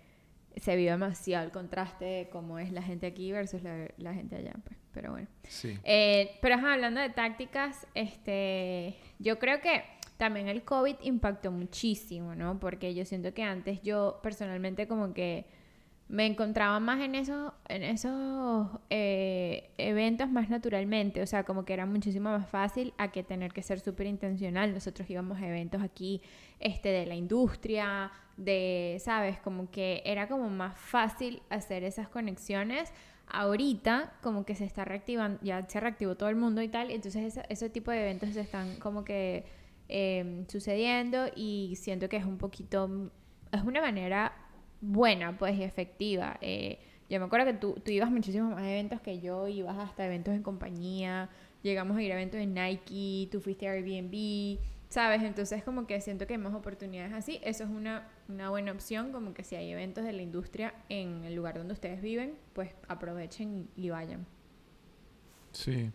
se 0.55 0.75
vio 0.75 0.91
demasiado 0.91 1.45
el 1.45 1.51
contraste 1.51 2.05
de 2.05 2.29
cómo 2.29 2.59
es 2.59 2.71
la 2.71 2.83
gente 2.83 3.07
aquí 3.07 3.31
versus 3.31 3.63
la, 3.63 3.87
la 3.97 4.13
gente 4.13 4.35
allá, 4.35 4.53
pues, 4.63 4.77
pero 4.93 5.11
bueno. 5.11 5.27
Sí. 5.47 5.77
Eh, 5.83 6.37
pero 6.41 6.55
ajá, 6.55 6.73
hablando 6.73 7.01
de 7.01 7.09
tácticas, 7.09 7.87
este, 7.95 8.95
yo 9.17 9.39
creo 9.39 9.61
que 9.61 9.83
también 10.17 10.47
el 10.47 10.63
COVID 10.63 10.95
impactó 11.01 11.51
muchísimo, 11.51 12.35
¿no? 12.35 12.59
Porque 12.59 12.93
yo 12.93 13.03
siento 13.05 13.33
que 13.33 13.41
antes 13.41 13.81
yo 13.81 14.19
personalmente 14.21 14.87
como 14.87 15.13
que 15.13 15.45
me 16.09 16.25
encontraba 16.25 16.79
más 16.79 17.01
en 17.01 17.13
esos, 17.13 17.53
en 17.67 17.83
esos 17.83 18.67
eh, 18.89 19.69
eventos 19.77 20.27
más 20.29 20.49
naturalmente, 20.49 21.21
o 21.21 21.27
sea, 21.27 21.43
como 21.43 21.65
que 21.65 21.73
era 21.73 21.85
muchísimo 21.85 22.31
más 22.31 22.49
fácil 22.49 22.93
a 22.97 23.11
que 23.11 23.23
tener 23.23 23.53
que 23.53 23.61
ser 23.61 23.79
súper 23.79 24.07
intencional. 24.07 24.73
Nosotros 24.73 25.07
íbamos 25.07 25.37
a 25.39 25.47
eventos 25.47 25.83
aquí 25.83 26.21
este, 26.59 26.89
de 26.89 27.05
la 27.05 27.13
industria, 27.13 28.11
de, 28.37 28.97
¿sabes? 28.99 29.39
Como 29.39 29.69
que 29.69 30.01
era 30.03 30.27
como 30.27 30.49
más 30.49 30.75
fácil 30.79 31.43
hacer 31.51 31.83
esas 31.83 32.09
conexiones. 32.09 32.91
Ahorita 33.27 34.13
como 34.23 34.45
que 34.45 34.55
se 34.55 34.65
está 34.65 34.85
reactivando, 34.85 35.39
ya 35.43 35.63
se 35.69 35.79
reactivó 35.79 36.15
todo 36.15 36.29
el 36.29 36.35
mundo 36.35 36.63
y 36.63 36.69
tal, 36.69 36.89
entonces 36.89 37.23
ese, 37.23 37.43
ese 37.49 37.69
tipo 37.69 37.91
de 37.91 38.01
eventos 38.01 38.33
se 38.33 38.41
están 38.41 38.77
como 38.77 39.03
que 39.03 39.45
eh, 39.87 40.43
sucediendo 40.47 41.27
y 41.35 41.75
siento 41.75 42.09
que 42.09 42.17
es 42.17 42.25
un 42.25 42.39
poquito, 42.39 43.11
es 43.51 43.61
una 43.61 43.81
manera 43.81 44.48
buena 44.81 45.37
pues 45.37 45.57
y 45.57 45.63
efectiva. 45.63 46.37
Eh, 46.41 46.79
yo 47.09 47.19
me 47.19 47.25
acuerdo 47.25 47.47
que 47.47 47.53
tú, 47.53 47.73
tú 47.83 47.91
ibas 47.91 48.11
muchísimos 48.11 48.53
más 48.53 48.63
eventos 48.63 49.01
que 49.01 49.19
yo, 49.19 49.47
ibas 49.47 49.77
hasta 49.77 50.05
eventos 50.05 50.33
en 50.33 50.43
compañía, 50.43 51.29
llegamos 51.63 51.97
a 51.97 52.01
ir 52.03 52.11
a 52.11 52.15
eventos 52.15 52.39
en 52.39 52.53
Nike, 52.53 53.29
tú 53.31 53.41
fuiste 53.41 53.67
a 53.67 53.71
Airbnb, 53.71 54.59
¿sabes? 54.89 55.23
Entonces 55.23 55.63
como 55.63 55.87
que 55.87 56.01
siento 56.01 56.27
que 56.27 56.33
hay 56.33 56.39
más 56.39 56.53
oportunidades 56.53 57.13
así. 57.13 57.39
Eso 57.43 57.63
es 57.63 57.69
una, 57.69 58.07
una 58.27 58.49
buena 58.49 58.71
opción, 58.71 59.11
como 59.11 59.33
que 59.33 59.43
si 59.43 59.55
hay 59.55 59.71
eventos 59.71 60.03
de 60.03 60.13
la 60.13 60.21
industria 60.21 60.73
en 60.89 61.23
el 61.25 61.35
lugar 61.35 61.57
donde 61.57 61.73
ustedes 61.73 62.01
viven, 62.01 62.35
pues 62.53 62.71
aprovechen 62.87 63.69
y, 63.75 63.89
vayan. 63.89 64.25
Sí. 65.51 65.91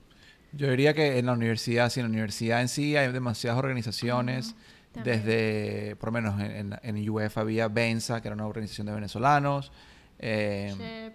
Yo 0.53 0.70
diría 0.70 0.95
que 0.95 1.18
en 1.18 1.26
la 1.26 1.32
universidad, 1.32 1.91
sí, 1.91 2.01
en 2.01 2.07
la 2.07 2.11
universidad 2.11 2.61
en 2.61 2.68
sí 2.68 2.97
hay 2.97 3.11
demasiadas 3.12 3.59
organizaciones. 3.59 4.55
También. 4.95 5.18
desde, 5.24 5.97
por 5.97 6.09
lo 6.09 6.12
menos 6.12 6.40
en, 6.40 6.72
en, 6.72 6.78
en 6.97 7.11
UF 7.11 7.38
había 7.38 7.68
Benza, 7.68 8.20
que 8.20 8.28
era 8.28 8.34
una 8.34 8.47
organización 8.47 8.86
de 8.86 8.95
venezolanos. 8.95 9.72
eh, 10.18 10.72
Shep. 10.76 11.14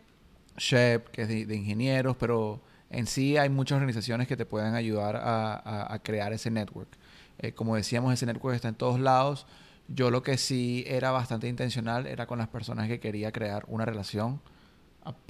SHEP, 0.57 1.07
que 1.09 1.21
es 1.23 1.27
de, 1.29 1.45
de 1.45 1.55
ingenieros, 1.55 2.17
pero 2.17 2.61
en 2.89 3.07
sí 3.07 3.37
hay 3.37 3.49
muchas 3.49 3.77
organizaciones 3.77 4.27
que 4.27 4.35
te 4.35 4.45
pueden 4.45 4.75
ayudar 4.75 5.15
a, 5.15 5.53
a- 5.53 5.93
a 5.93 5.99
crear 6.03 6.33
ese 6.33 6.51
network. 6.51 6.89
Eh, 7.37 7.53
como 7.53 7.75
decíamos, 7.75 8.13
ese 8.13 8.25
network 8.25 8.55
está 8.55 8.67
en 8.67 8.75
todos 8.75 8.99
lados. 8.99 9.45
Yo 9.87 10.11
lo 10.11 10.21
que 10.21 10.37
sí 10.37 10.83
era 10.87 11.11
bastante 11.11 11.47
intencional 11.47 12.05
era 12.07 12.27
con 12.27 12.39
las 12.39 12.47
personas 12.49 12.87
que 12.89 12.99
quería 12.99 13.31
crear 13.31 13.63
una 13.69 13.85
relación, 13.85 14.41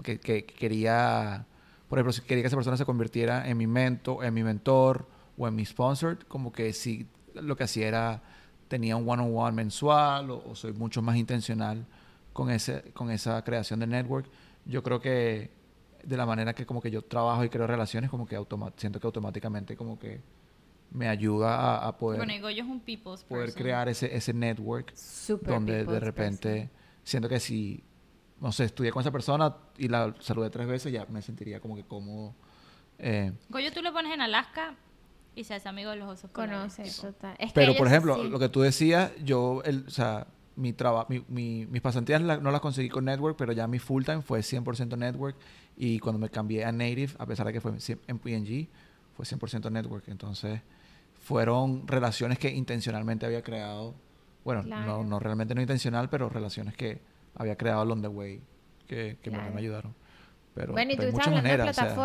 que, 0.04 0.20
que- 0.20 0.46
que 0.46 0.54
quería, 0.56 1.46
por 1.88 2.00
ejemplo, 2.00 2.12
si 2.14 2.22
quería 2.22 2.42
que 2.44 2.48
esa 2.48 2.58
persona 2.58 2.76
se 2.78 2.86
convirtiera 2.86 3.48
en 3.48 3.58
mi 3.58 3.68
mentor, 3.68 4.26
en 4.26 4.34
mi 4.34 4.44
mentor 4.44 5.08
o 5.38 5.48
en 5.48 5.56
mi 5.56 5.66
sponsor, 5.66 6.26
como 6.28 6.52
que 6.52 6.74
sí 6.74 7.08
lo 7.36 7.56
que 7.56 7.64
hacía 7.66 7.88
era 7.88 8.24
tenía 8.70 8.96
un 8.96 9.08
one 9.10 9.22
on 9.24 9.36
one 9.36 9.52
mensual 9.52 10.32
o, 10.32 10.44
o 10.52 10.56
soy 10.56 10.72
mucho 10.72 11.02
más 11.02 11.18
intencional 11.18 11.86
con 12.32 12.50
ese 12.50 12.92
con 12.94 13.12
esa 13.12 13.44
creación 13.44 13.82
de 13.82 13.88
network. 13.88 14.28
Yo 14.66 14.82
creo 14.84 15.02
que 15.02 15.52
de 16.04 16.16
la 16.16 16.26
manera 16.26 16.54
que 16.54 16.66
como 16.66 16.80
que 16.82 16.90
yo 16.90 17.02
trabajo 17.02 17.44
y 17.44 17.50
creo 17.50 17.68
relaciones, 17.68 18.10
como 18.10 18.26
que 18.26 18.42
siento 18.78 19.00
que 19.02 19.08
automáticamente 19.08 19.76
como 19.76 20.00
que 20.00 20.22
me 20.92 21.08
ayuda 21.10 21.56
a, 21.56 21.88
a 21.88 21.98
poder, 21.98 22.20
Bueno, 22.26 22.34
Goyo 22.42 22.64
es 22.64 22.70
un 22.70 22.80
people's 22.80 23.24
poder 23.24 23.46
person. 23.48 23.62
crear 23.62 23.90
ese, 23.90 24.16
ese 24.16 24.34
network 24.34 24.92
Super 24.96 25.54
donde 25.54 25.84
de 25.86 26.00
repente 26.00 26.50
person. 26.50 26.70
siento 27.04 27.30
que 27.30 27.40
si, 27.40 27.84
no 28.40 28.52
sé, 28.52 28.64
estudié 28.64 28.92
con 28.92 29.02
esa 29.02 29.12
persona 29.12 29.56
y 29.78 29.88
la 29.88 30.16
saludé 30.20 30.50
tres 30.50 30.68
veces, 30.68 30.92
ya 30.94 31.06
me 31.10 31.22
sentiría 31.22 31.60
como 31.60 31.76
que 31.76 31.84
cómodo. 31.84 32.34
eh, 32.98 33.34
Goyo 33.50 33.72
tú 33.74 33.82
lo 33.82 33.92
pones 33.94 34.14
en 34.14 34.22
Alaska 34.22 34.74
y 35.36 35.44
se 35.44 35.54
hace 35.56 35.70
amigo 35.70 35.90
de 35.92 35.98
los 35.98 36.10
osos 36.10 36.30
polares. 36.32 36.76
Conoce, 36.76 37.02
total. 37.02 37.36
Es 37.40 37.48
que 37.54 37.56
Pero, 37.60 37.76
por 37.76 37.88
ejemplo, 37.88 38.16
sí. 38.22 38.30
lo 38.30 38.40
que 38.40 38.50
tú 38.50 38.62
decías, 38.62 39.12
yo, 39.24 39.62
el, 39.64 39.86
o 39.88 39.90
sea, 39.90 40.28
mi 40.56 40.74
trabajo, 40.74 41.08
mi, 41.10 41.24
mi- 41.30 41.66
mis 41.68 41.82
pasantías 41.82 42.22
la- 42.22 42.38
no 42.38 42.52
las 42.52 42.60
conseguí 42.62 42.90
con 42.90 43.06
Network, 43.06 43.38
pero 43.38 43.54
ya 43.54 43.66
mi 43.68 43.80
full 43.80 44.04
time 44.04 44.22
fue 44.22 44.42
100% 44.44 44.98
Network. 44.98 45.38
Y 45.78 46.00
cuando 46.00 46.20
me 46.20 46.30
cambié 46.30 46.66
a 46.66 46.72
Native, 46.74 47.14
a 47.18 47.26
pesar 47.26 47.46
de 47.48 47.54
que 47.54 47.62
fue 47.62 47.72
en 48.08 48.20
PNG, 48.20 48.68
fue 49.16 49.26
100% 49.26 49.70
Network. 49.72 50.08
Entonces, 50.10 50.62
fueron 51.22 51.88
relaciones 51.88 52.38
que 52.40 52.50
intencionalmente 52.50 53.26
había 53.26 53.42
creado. 53.42 53.94
Bueno, 54.44 54.64
Claro. 54.64 54.86
no, 54.98 55.04
no 55.04 55.20
realmente 55.20 55.54
no 55.56 55.62
intencional, 55.62 56.10
pero 56.10 56.30
relaciones 56.30 56.76
que 56.76 57.02
había 57.36 57.56
creado 57.58 57.82
along 57.82 58.02
the 58.02 58.08
way, 58.08 58.42
que, 58.88 59.18
que 59.22 59.30
Claro. 59.30 59.54
me 59.54 59.60
ayudaron. 59.60 59.94
Pero, 60.56 60.74
bueno, 60.74 60.92
y 60.92 60.96
tú 60.98 61.04
estás 61.04 61.28
hablando 61.28 61.44
maneras. 61.48 61.66
de 61.68 61.70
o 61.72 61.74
sea, 61.74 61.96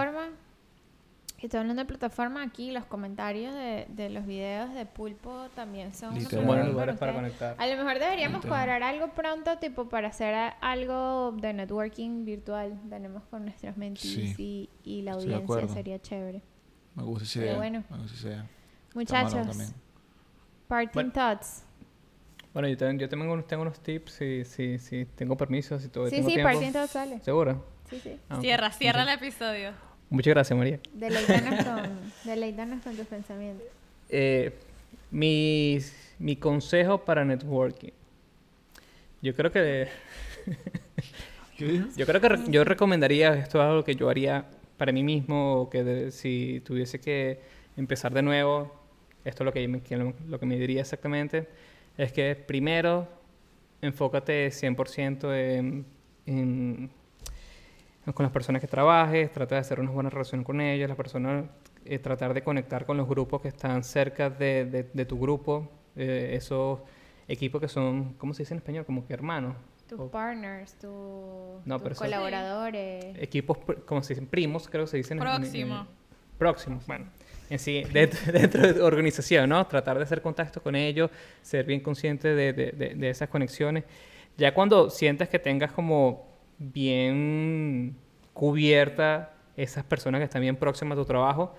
y 1.44 1.46
estoy 1.46 1.60
hablando 1.60 1.82
de 1.82 1.86
plataforma 1.86 2.42
aquí, 2.42 2.70
los 2.72 2.86
comentarios 2.86 3.52
de, 3.52 3.84
de 3.90 4.08
los 4.08 4.24
videos 4.24 4.72
de 4.72 4.86
Pulpo 4.86 5.46
también 5.54 5.92
son 5.92 6.14
buenos 6.46 6.68
lugares 6.68 6.96
para 6.96 7.12
conectar. 7.12 7.54
A 7.58 7.66
lo 7.66 7.76
mejor 7.76 7.98
deberíamos 7.98 8.36
Literal. 8.42 8.48
cuadrar 8.66 8.82
algo 8.82 9.08
pronto, 9.12 9.58
tipo 9.58 9.86
para 9.90 10.08
hacer 10.08 10.34
algo 10.62 11.32
de 11.32 11.52
networking 11.52 12.24
virtual. 12.24 12.80
Tenemos 12.88 13.24
con 13.24 13.44
nuestras 13.44 13.76
mentees 13.76 14.40
y, 14.40 14.70
y 14.84 15.02
la 15.02 15.12
audiencia, 15.12 15.68
sería 15.68 16.00
chévere. 16.00 16.40
me 16.94 17.02
gusta 17.02 17.24
esa 17.24 17.38
idea. 17.40 17.56
bueno. 17.58 17.84
Me 17.90 17.98
gusta 17.98 18.14
esa 18.16 18.28
idea. 18.28 18.46
Muchachos, 18.94 19.72
parting 20.66 20.92
Bueno. 20.94 21.12
thoughts. 21.12 21.62
Bueno, 22.54 22.68
yo, 22.68 22.76
también, 22.78 23.00
yo 23.00 23.08
también 23.10 23.30
unos- 23.30 23.46
tengo 23.46 23.60
unos 23.64 23.80
tips, 23.80 24.12
si, 24.12 24.44
si, 24.46 24.78
si 24.78 25.04
tengo 25.04 25.36
permiso, 25.36 25.78
si 25.78 25.88
todavía 25.88 26.10
Sí, 26.10 26.16
tengo 26.16 26.28
sí, 26.30 26.34
tiempo. 26.36 26.52
parting 26.52 26.72
thoughts 26.72 26.90
sale. 26.92 27.20
¿Seguro? 27.20 27.66
Sí, 27.90 28.00
sí. 28.00 28.18
Ah. 28.30 28.38
Cierra, 28.40 28.70
cierra 28.70 29.02
el 29.02 29.08
episodio. 29.10 29.72
Muchas 30.10 30.34
gracias, 30.34 30.56
María. 30.58 30.78
Deleítanos 30.92 31.64
con, 31.64 31.82
deleítanos 32.24 32.82
con 32.82 32.96
tus 32.96 33.06
pensamientos. 33.06 33.66
Eh, 34.08 34.52
mi, 35.10 35.78
mi 36.18 36.36
consejo 36.36 36.98
para 37.04 37.24
networking. 37.24 37.90
Yo 39.22 39.34
creo 39.34 39.50
que 39.50 39.88
yo 41.96 42.06
creo 42.06 42.20
que 42.20 42.28
re- 42.28 42.40
yo 42.48 42.64
recomendaría 42.64 43.34
esto 43.34 43.58
es 43.60 43.64
algo 43.68 43.84
que 43.84 43.94
yo 43.94 44.08
haría 44.10 44.44
para 44.76 44.92
mí 44.92 45.02
mismo 45.02 45.54
o 45.62 45.70
que 45.70 45.84
de- 45.84 46.10
si 46.12 46.60
tuviese 46.64 47.00
que 47.00 47.40
empezar 47.76 48.12
de 48.12 48.22
nuevo, 48.22 48.72
esto 49.24 49.42
es 49.42 49.46
lo 49.46 49.52
que, 49.52 49.66
me- 49.68 49.80
que 49.80 49.96
lo, 49.96 50.12
lo 50.28 50.38
que 50.38 50.46
me 50.46 50.58
diría 50.58 50.80
exactamente, 50.82 51.48
es 51.96 52.12
que 52.12 52.34
primero 52.36 53.08
enfócate 53.80 54.48
100% 54.50 55.32
en, 55.34 55.86
en- 56.26 56.90
con 58.12 58.24
las 58.24 58.32
personas 58.32 58.60
que 58.60 58.66
trabajes, 58.68 59.30
trata 59.32 59.54
de 59.54 59.60
hacer 59.62 59.80
unas 59.80 59.94
buenas 59.94 60.12
relaciones 60.12 60.44
con 60.44 60.60
ellos, 60.60 60.88
las 60.88 60.96
personas, 60.96 61.46
eh, 61.86 61.98
tratar 61.98 62.34
de 62.34 62.42
conectar 62.42 62.84
con 62.84 62.96
los 62.96 63.08
grupos 63.08 63.40
que 63.40 63.48
están 63.48 63.82
cerca 63.84 64.28
de, 64.30 64.64
de- 64.66 64.90
de 64.92 65.04
tu 65.06 65.18
grupo, 65.18 65.70
eh, 65.96 66.32
esos 66.34 66.80
equipos 67.28 67.60
que 67.60 67.68
son, 67.68 68.14
¿cómo 68.18 68.34
se 68.34 68.42
dice 68.42 68.52
en 68.54 68.58
español? 68.58 68.84
Como 68.84 69.06
que 69.06 69.14
hermanos. 69.14 69.56
Tus 69.88 70.00
o 70.00 70.10
partners, 70.10 70.74
tu- 70.78 71.60
No, 71.64 71.78
tus 71.80 71.98
colaboradores. 71.98 73.04
equipos, 73.18 73.58
como 73.86 74.02
se 74.02 74.14
dicen, 74.14 74.26
primos, 74.26 74.68
creo 74.68 74.84
que 74.84 74.90
se 74.90 74.96
dicen. 74.98 75.18
en- 75.18 75.26
en- 75.26 75.34
Próximo. 75.40 75.76
en- 75.80 75.86
próximos, 76.38 76.86
bueno. 76.86 77.06
En 77.50 77.58
sí, 77.58 77.84
dentro, 77.92 78.18
dentro 78.32 78.62
de 78.66 78.74
tu 78.74 78.84
organización, 78.84 79.48
¿no? 79.48 79.66
Tratar 79.66 79.96
de 79.98 80.04
hacer 80.04 80.20
contacto 80.22 80.62
con 80.62 80.74
ellos, 80.74 81.10
ser 81.42 81.64
bien 81.66 81.80
consciente 81.80 82.28
de, 82.34 82.52
de- 82.52 82.72
de- 82.72 82.94
de 82.94 83.10
esas 83.10 83.28
conexiones. 83.28 83.84
Ya 84.36 84.52
cuando 84.52 84.90
sientas 84.90 85.28
que 85.28 85.38
tengas 85.38 85.70
como 85.72 86.33
bien 86.58 87.96
cubierta 88.32 89.32
esas 89.56 89.84
personas 89.84 90.18
que 90.20 90.24
están 90.24 90.42
bien 90.42 90.56
próximas 90.56 90.96
a 90.98 91.00
tu 91.00 91.06
trabajo 91.06 91.54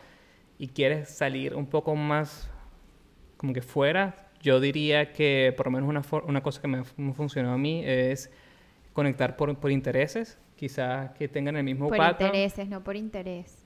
y 0.57 0.67
quieres 0.67 1.09
salir 1.09 1.55
un 1.55 1.65
poco 1.65 1.95
más 1.95 2.49
como 3.37 3.53
que 3.53 3.61
fuera, 3.61 4.29
yo 4.41 4.59
diría 4.59 5.11
que 5.11 5.53
por 5.55 5.67
lo 5.67 5.71
menos 5.71 5.89
una, 5.89 6.23
una 6.25 6.41
cosa 6.43 6.61
que 6.61 6.67
me 6.67 6.79
ha 6.79 6.83
fu- 6.83 7.13
funcionado 7.13 7.55
a 7.55 7.57
mí 7.57 7.83
es 7.85 8.31
conectar 8.93 9.35
por, 9.35 9.57
por 9.57 9.71
intereses, 9.71 10.37
quizás 10.55 11.11
que 11.11 11.27
tengan 11.27 11.55
el 11.57 11.63
mismo 11.63 11.87
Por 11.89 11.97
intereses, 12.01 12.67
no 12.67 12.83
por 12.83 12.95
interés. 12.95 13.65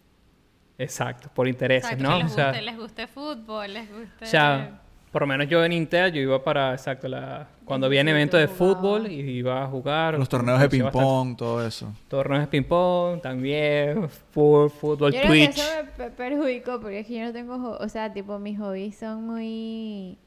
Exacto, 0.78 1.30
por 1.34 1.48
intereses, 1.48 1.92
Exacto, 1.92 2.04
¿no? 2.10 2.18
que 2.18 2.24
O 2.24 2.24
les, 2.24 2.34
sea, 2.34 2.48
guste, 2.52 2.62
les 2.62 2.78
guste 2.78 3.08
fútbol, 3.08 3.74
les 3.74 3.92
guste... 3.92 4.24
o 4.24 4.28
sea, 4.28 4.82
por 5.12 5.22
lo 5.24 5.28
menos 5.28 5.48
yo 5.48 5.64
en 5.66 5.72
Intel 5.74 6.12
yo 6.14 6.22
iba 6.22 6.44
para, 6.44 6.74
exacto, 6.74 7.08
la, 7.08 7.48
cuando 7.66 7.88
había 7.88 8.02
eventos 8.02 8.40
de 8.40 8.48
jugaba. 8.48 8.76
fútbol 8.76 9.08
y 9.12 9.20
iba 9.22 9.64
a 9.64 9.68
jugar. 9.68 10.18
Los 10.18 10.30
torneos 10.30 10.60
de 10.60 10.70
ping-pong, 10.70 11.36
todo 11.38 11.66
eso. 11.66 11.92
Torneos 12.08 12.42
de 12.42 12.48
ping-pong, 12.48 13.22
también, 13.22 14.08
fu- 14.32 14.70
fútbol, 14.70 15.12
Yo 15.14 15.22
creo 15.22 15.32
que 15.34 15.46
Twitch. 15.48 15.58
eso 15.58 15.64
me 15.84 15.92
pe- 15.92 16.12
perjudicó 16.12 16.80
porque 16.80 17.00
es 17.00 17.08
que 17.08 17.16
yo 17.20 17.26
no 17.26 17.34
tengo, 17.34 17.78
o 17.80 17.90
sea, 17.90 18.12
tipo 18.14 18.38
mis 18.40 18.58
hobbies 18.60 18.98
son 18.98 19.26
muy, 19.26 20.18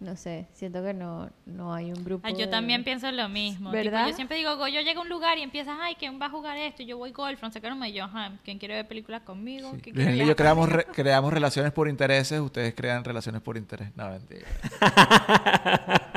no 0.00 0.14
sé, 0.16 0.46
siento 0.52 0.82
que 0.84 0.94
no, 0.94 1.28
no 1.46 1.74
hay 1.74 1.92
un 1.92 2.04
grupo. 2.04 2.26
Ah, 2.26 2.30
yo 2.30 2.38
de- 2.38 2.46
también 2.46 2.84
pienso 2.84 3.10
lo 3.10 3.28
mismo. 3.28 3.70
Tipo, 3.72 3.82
¿Verdad? 3.84 4.06
yo 4.08 4.14
siempre 4.14 4.36
digo, 4.36 4.56
Goyo 4.56 4.80
llega 4.80 5.00
a 5.00 5.02
un 5.02 5.08
lugar 5.08 5.38
y 5.38 5.42
empiezas, 5.42 5.76
ay, 5.80 5.96
¿quién 5.96 6.20
va 6.20 6.26
a 6.26 6.30
jugar 6.30 6.56
esto? 6.56 6.82
Yo 6.84 6.96
voy 6.98 7.10
golf, 7.10 7.42
no 7.42 7.50
sé 7.50 7.60
qué, 7.60 7.68
no 7.68 7.74
me 7.76 7.92
yo, 7.92 8.04
ajá, 8.04 8.32
¿quién 8.44 8.58
quiere 8.58 8.74
ver 8.76 8.86
películas 8.86 9.22
conmigo? 9.22 9.72
Sí. 9.82 9.92
¿Quién 9.92 10.16
Luis 10.16 10.28
yo 10.28 10.36
creamos, 10.36 10.68
re- 10.68 10.86
creamos 10.92 11.32
relaciones 11.32 11.72
por 11.72 11.88
intereses, 11.88 12.38
ustedes 12.40 12.74
crean 12.74 13.02
relaciones 13.04 13.42
por 13.42 13.56
interés. 13.56 13.90
No, 13.96 14.08
mentira. 14.10 14.46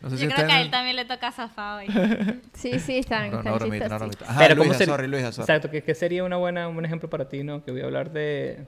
no 0.00 0.10
sé 0.10 0.16
si 0.16 0.22
Yo 0.24 0.30
creo 0.30 0.46
que 0.46 0.52
a 0.52 0.60
él 0.60 0.70
también 0.70 0.96
le 0.96 1.04
toca 1.04 1.30
zafado 1.32 1.78
hoy. 1.80 1.86
Sí, 2.54 2.78
sí, 2.80 2.98
están, 2.98 3.30
No, 3.30 3.38
están 3.38 3.52
no, 3.52 3.58
bromita, 3.58 3.88
no, 3.88 3.94
chistositos. 3.96 3.98
bromita. 3.98 4.24
Ajá, 4.30 4.38
Pero, 4.40 4.56
¿cómo 4.56 4.68
Luisa, 4.70 4.84
sorry, 4.84 5.06
Luisa, 5.08 5.32
sorry. 5.32 5.42
Exacto, 5.44 5.70
que, 5.70 5.82
que 5.82 5.94
sería 5.94 6.24
una 6.24 6.36
buena, 6.36 6.68
un 6.68 6.74
buen 6.74 6.84
ejemplo 6.86 7.10
para 7.10 7.28
ti, 7.28 7.42
¿no? 7.44 7.64
Que 7.64 7.72
voy 7.72 7.80
a 7.80 7.84
hablar 7.84 8.10
de, 8.12 8.66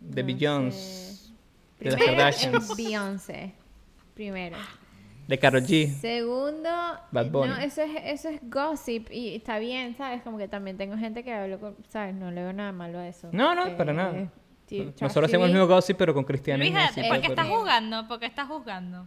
de 0.00 0.22
No 0.22 0.26
Beyoncé, 0.26 0.78
sé. 0.80 1.15
De 1.78 1.90
las 1.90 1.94
Primero, 1.96 2.16
Kardashians, 2.16 2.76
Beyoncé. 2.76 3.52
Primero. 4.14 4.56
de 5.28 5.38
Karol 5.38 5.62
G. 5.62 5.92
Segundo, 6.00 6.68
Bad 7.10 7.26
eh, 7.26 7.30
Bunny. 7.30 7.48
no, 7.48 7.56
eso 7.58 7.82
es, 7.82 7.90
eso 8.04 8.28
es 8.28 8.40
gossip 8.48 9.10
y 9.10 9.34
está 9.34 9.58
bien, 9.58 9.96
¿sabes? 9.96 10.22
Como 10.22 10.38
que 10.38 10.46
también 10.48 10.76
tengo 10.78 10.96
gente 10.96 11.22
que 11.24 11.32
hablo 11.32 11.58
con, 11.58 11.76
¿sabes? 11.88 12.14
No 12.14 12.30
le 12.30 12.42
veo 12.42 12.52
nada 12.52 12.72
malo 12.72 12.98
a 13.00 13.08
eso. 13.08 13.28
No, 13.32 13.54
no, 13.54 13.66
Eh, 13.66 13.74
para 13.76 13.92
nada. 13.92 14.12
sí, 14.66 14.82
Trash 14.82 15.02
Nosotros 15.02 15.28
hacemos 15.28 15.48
el 15.48 15.52
mismo 15.52 15.66
gossip, 15.66 15.96
pero 15.96 16.14
con 16.14 16.24
cristianismo. 16.24 16.76
Luisa, 16.78 16.92
sí, 16.94 17.00
¿por 17.00 17.10
pero- 17.10 17.20
qué 17.22 17.26
estás 17.28 17.48
jugando? 17.48 18.08
¿Por 18.08 18.20
qué 18.20 18.26
estás 18.26 18.46
jugando? 18.48 19.06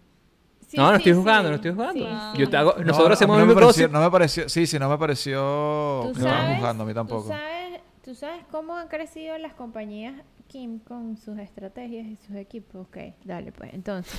Sí, 0.68 0.78
no, 0.78 0.84
no 0.84 0.90
sí, 0.92 0.96
estoy 0.98 1.14
sí. 1.14 1.18
jugando, 1.18 1.50
no 1.50 1.56
estoy 1.56 1.72
jugando. 1.72 1.94
Sí, 2.06 2.16
sí. 2.34 2.38
Yo 2.42 2.50
te 2.50 2.58
hago, 2.58 2.76
No, 2.78 2.84
nosotros 2.84 3.10
a 3.10 3.14
hacemos 3.14 3.38
mí 3.38 3.42
el 3.42 3.48
no 3.48 3.54
me 3.54 3.56
mismo 3.56 3.68
pareció, 3.68 3.84
gossip. 3.88 3.94
no 3.94 4.02
me 4.02 4.12
pareció, 4.12 4.50
sí, 4.50 4.68
sí, 4.68 4.78
no 4.78 4.90
me 4.90 4.98
pareció 5.00 6.02
¿Tú 6.04 6.12
que 6.14 6.20
estaban 6.20 6.42
sabes- 6.42 6.56
juzgando 6.58 6.84
a 6.84 6.86
mí 6.86 6.92
¿tú 6.94 6.96
tampoco. 7.00 7.28
sabes, 7.30 7.59
¿Tú 8.04 8.16
sabes 8.16 8.44
cómo 8.52 8.76
han 8.76 8.88
crecido 8.88 9.38
las 9.38 9.54
compañías 9.54 10.14
Kim 10.48 10.80
con 10.80 11.18
sus 11.18 11.38
estrategias 11.38 12.08
y 12.08 12.16
sus 12.16 12.36
equipos? 12.36 12.88
Ok, 12.88 12.98
dale 13.24 13.52
pues. 13.52 13.74
Entonces, 13.74 14.14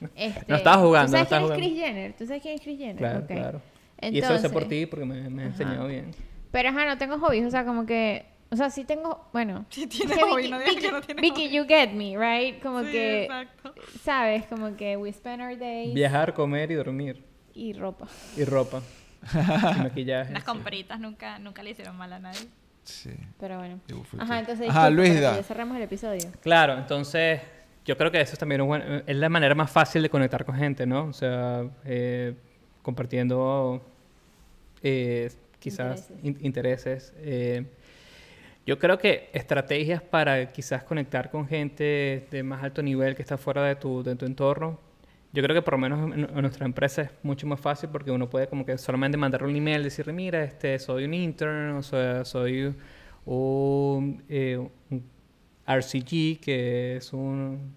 este, 0.16 0.44
No 0.48 0.56
estaba 0.56 0.78
jugando, 0.82 1.06
¿tú 1.06 1.12
no 1.12 1.18
sabes 1.18 1.22
estaba 1.24 1.40
quién 1.40 1.46
jugando. 1.46 1.54
es 1.54 1.68
Kris 1.72 1.78
Jenner? 1.80 2.12
¿Tú 2.16 2.26
sabes 2.26 2.42
quién 2.42 2.54
es 2.54 2.60
Kris 2.60 2.78
Jenner? 2.78 2.96
Claro, 2.96 3.18
Ok. 3.20 3.26
claro. 3.26 3.62
y 4.02 4.18
eso 4.18 4.32
lo 4.32 4.38
sé 4.38 4.50
por 4.50 4.64
ti 4.68 4.86
porque 4.86 5.04
me, 5.04 5.28
me 5.30 5.42
has 5.44 5.48
enseñado 5.52 5.86
bien. 5.88 6.10
Pero 6.50 6.68
ajá, 6.70 6.86
no 6.86 6.98
tengo 6.98 7.18
hobbies, 7.18 7.46
o 7.46 7.50
sea, 7.50 7.64
como 7.64 7.86
que. 7.86 8.24
O 8.50 8.56
sea, 8.56 8.70
sí 8.70 8.84
tengo. 8.84 9.28
Bueno. 9.32 9.66
Sí 9.70 9.86
hobby, 9.86 10.42
Vicky, 10.42 10.50
no 10.50 10.58
digas 10.60 10.76
que 10.76 10.92
no 10.92 11.00
tienes 11.02 11.22
Vicky, 11.22 11.46
hobby. 11.46 11.56
you 11.56 11.64
get 11.66 11.92
me, 11.92 12.16
right? 12.16 12.62
Como 12.62 12.82
Sí, 12.84 12.92
que. 12.92 13.22
exacto. 13.24 13.74
¿Sabes? 14.02 14.46
Como 14.46 14.76
que 14.76 14.96
we 14.96 15.12
spend 15.12 15.42
our 15.42 15.58
days. 15.58 15.92
Viajar, 15.94 16.32
comer 16.34 16.70
y 16.70 16.74
dormir. 16.74 17.22
Y 17.54 17.72
ropa. 17.74 18.06
Y 18.36 18.44
ropa. 18.44 18.82
y 19.34 19.78
maquillaje. 19.82 20.32
Las 20.32 20.42
sí. 20.42 20.46
compritas 20.46 21.00
nunca, 21.00 21.38
nunca 21.38 21.62
le 21.62 21.70
hicieron 21.70 21.96
mal 21.96 22.12
a 22.12 22.18
nadie. 22.18 22.40
Sí. 22.86 23.10
Pero 23.38 23.58
bueno. 23.58 23.80
Ajá, 24.18 24.38
entonces. 24.38 24.70
Ajá, 24.70 24.88
disculpa. 24.90 25.36
Ya 25.36 25.42
cerramos 25.42 25.76
el 25.76 25.82
episodio. 25.82 26.30
Claro, 26.40 26.78
entonces 26.78 27.40
yo 27.84 27.96
creo 27.98 28.10
que 28.10 28.20
eso 28.20 28.32
es 28.32 28.38
también 28.38 28.60
un 28.62 28.68
buen- 28.68 29.02
es 29.06 29.16
la 29.16 29.28
manera 29.28 29.54
más 29.54 29.70
fácil 29.70 30.02
de 30.02 30.08
conectar 30.08 30.44
con 30.44 30.54
gente, 30.56 30.86
¿no? 30.86 31.04
O 31.06 31.12
sea, 31.12 31.64
eh, 31.84 32.34
compartiendo 32.82 33.84
eh, 34.82 35.30
quizás 35.58 36.08
Intereses. 36.10 36.24
in- 36.24 36.38
intereses. 36.46 37.14
eh, 37.18 37.66
yo 38.66 38.78
creo 38.78 38.98
que 38.98 39.30
estrategias 39.32 40.02
para 40.02 40.50
quizás 40.52 40.82
conectar 40.84 41.30
con 41.30 41.46
gente 41.46 42.26
de 42.30 42.42
más 42.42 42.62
alto 42.64 42.82
nivel 42.82 43.14
que 43.14 43.22
está 43.22 43.36
fuera 43.38 43.62
de 43.64 43.76
tu, 43.76 44.02
de 44.02 44.16
tu 44.16 44.26
entorno. 44.26 44.78
Yo 45.36 45.42
creo 45.42 45.54
que 45.54 45.60
por 45.60 45.74
lo 45.74 45.78
menos 45.78 46.14
en, 46.14 46.24
en 46.34 46.40
nuestra 46.40 46.64
empresa 46.64 47.02
es 47.02 47.10
mucho 47.22 47.46
más 47.46 47.60
fácil 47.60 47.90
porque 47.90 48.10
uno 48.10 48.30
puede 48.30 48.48
como 48.48 48.64
que 48.64 48.78
solamente 48.78 49.18
mandarle 49.18 49.48
un 49.48 49.54
email, 49.54 49.82
decirle, 49.82 50.14
mira, 50.14 50.42
este, 50.42 50.78
soy 50.78 51.04
un 51.04 51.12
intern, 51.12 51.72
o 51.76 51.82
sea, 51.82 52.24
soy 52.24 52.74
un, 53.26 54.24
eh, 54.30 54.56
un 54.56 55.04
RCG, 55.66 56.40
que 56.40 56.96
es 56.96 57.12
un 57.12 57.74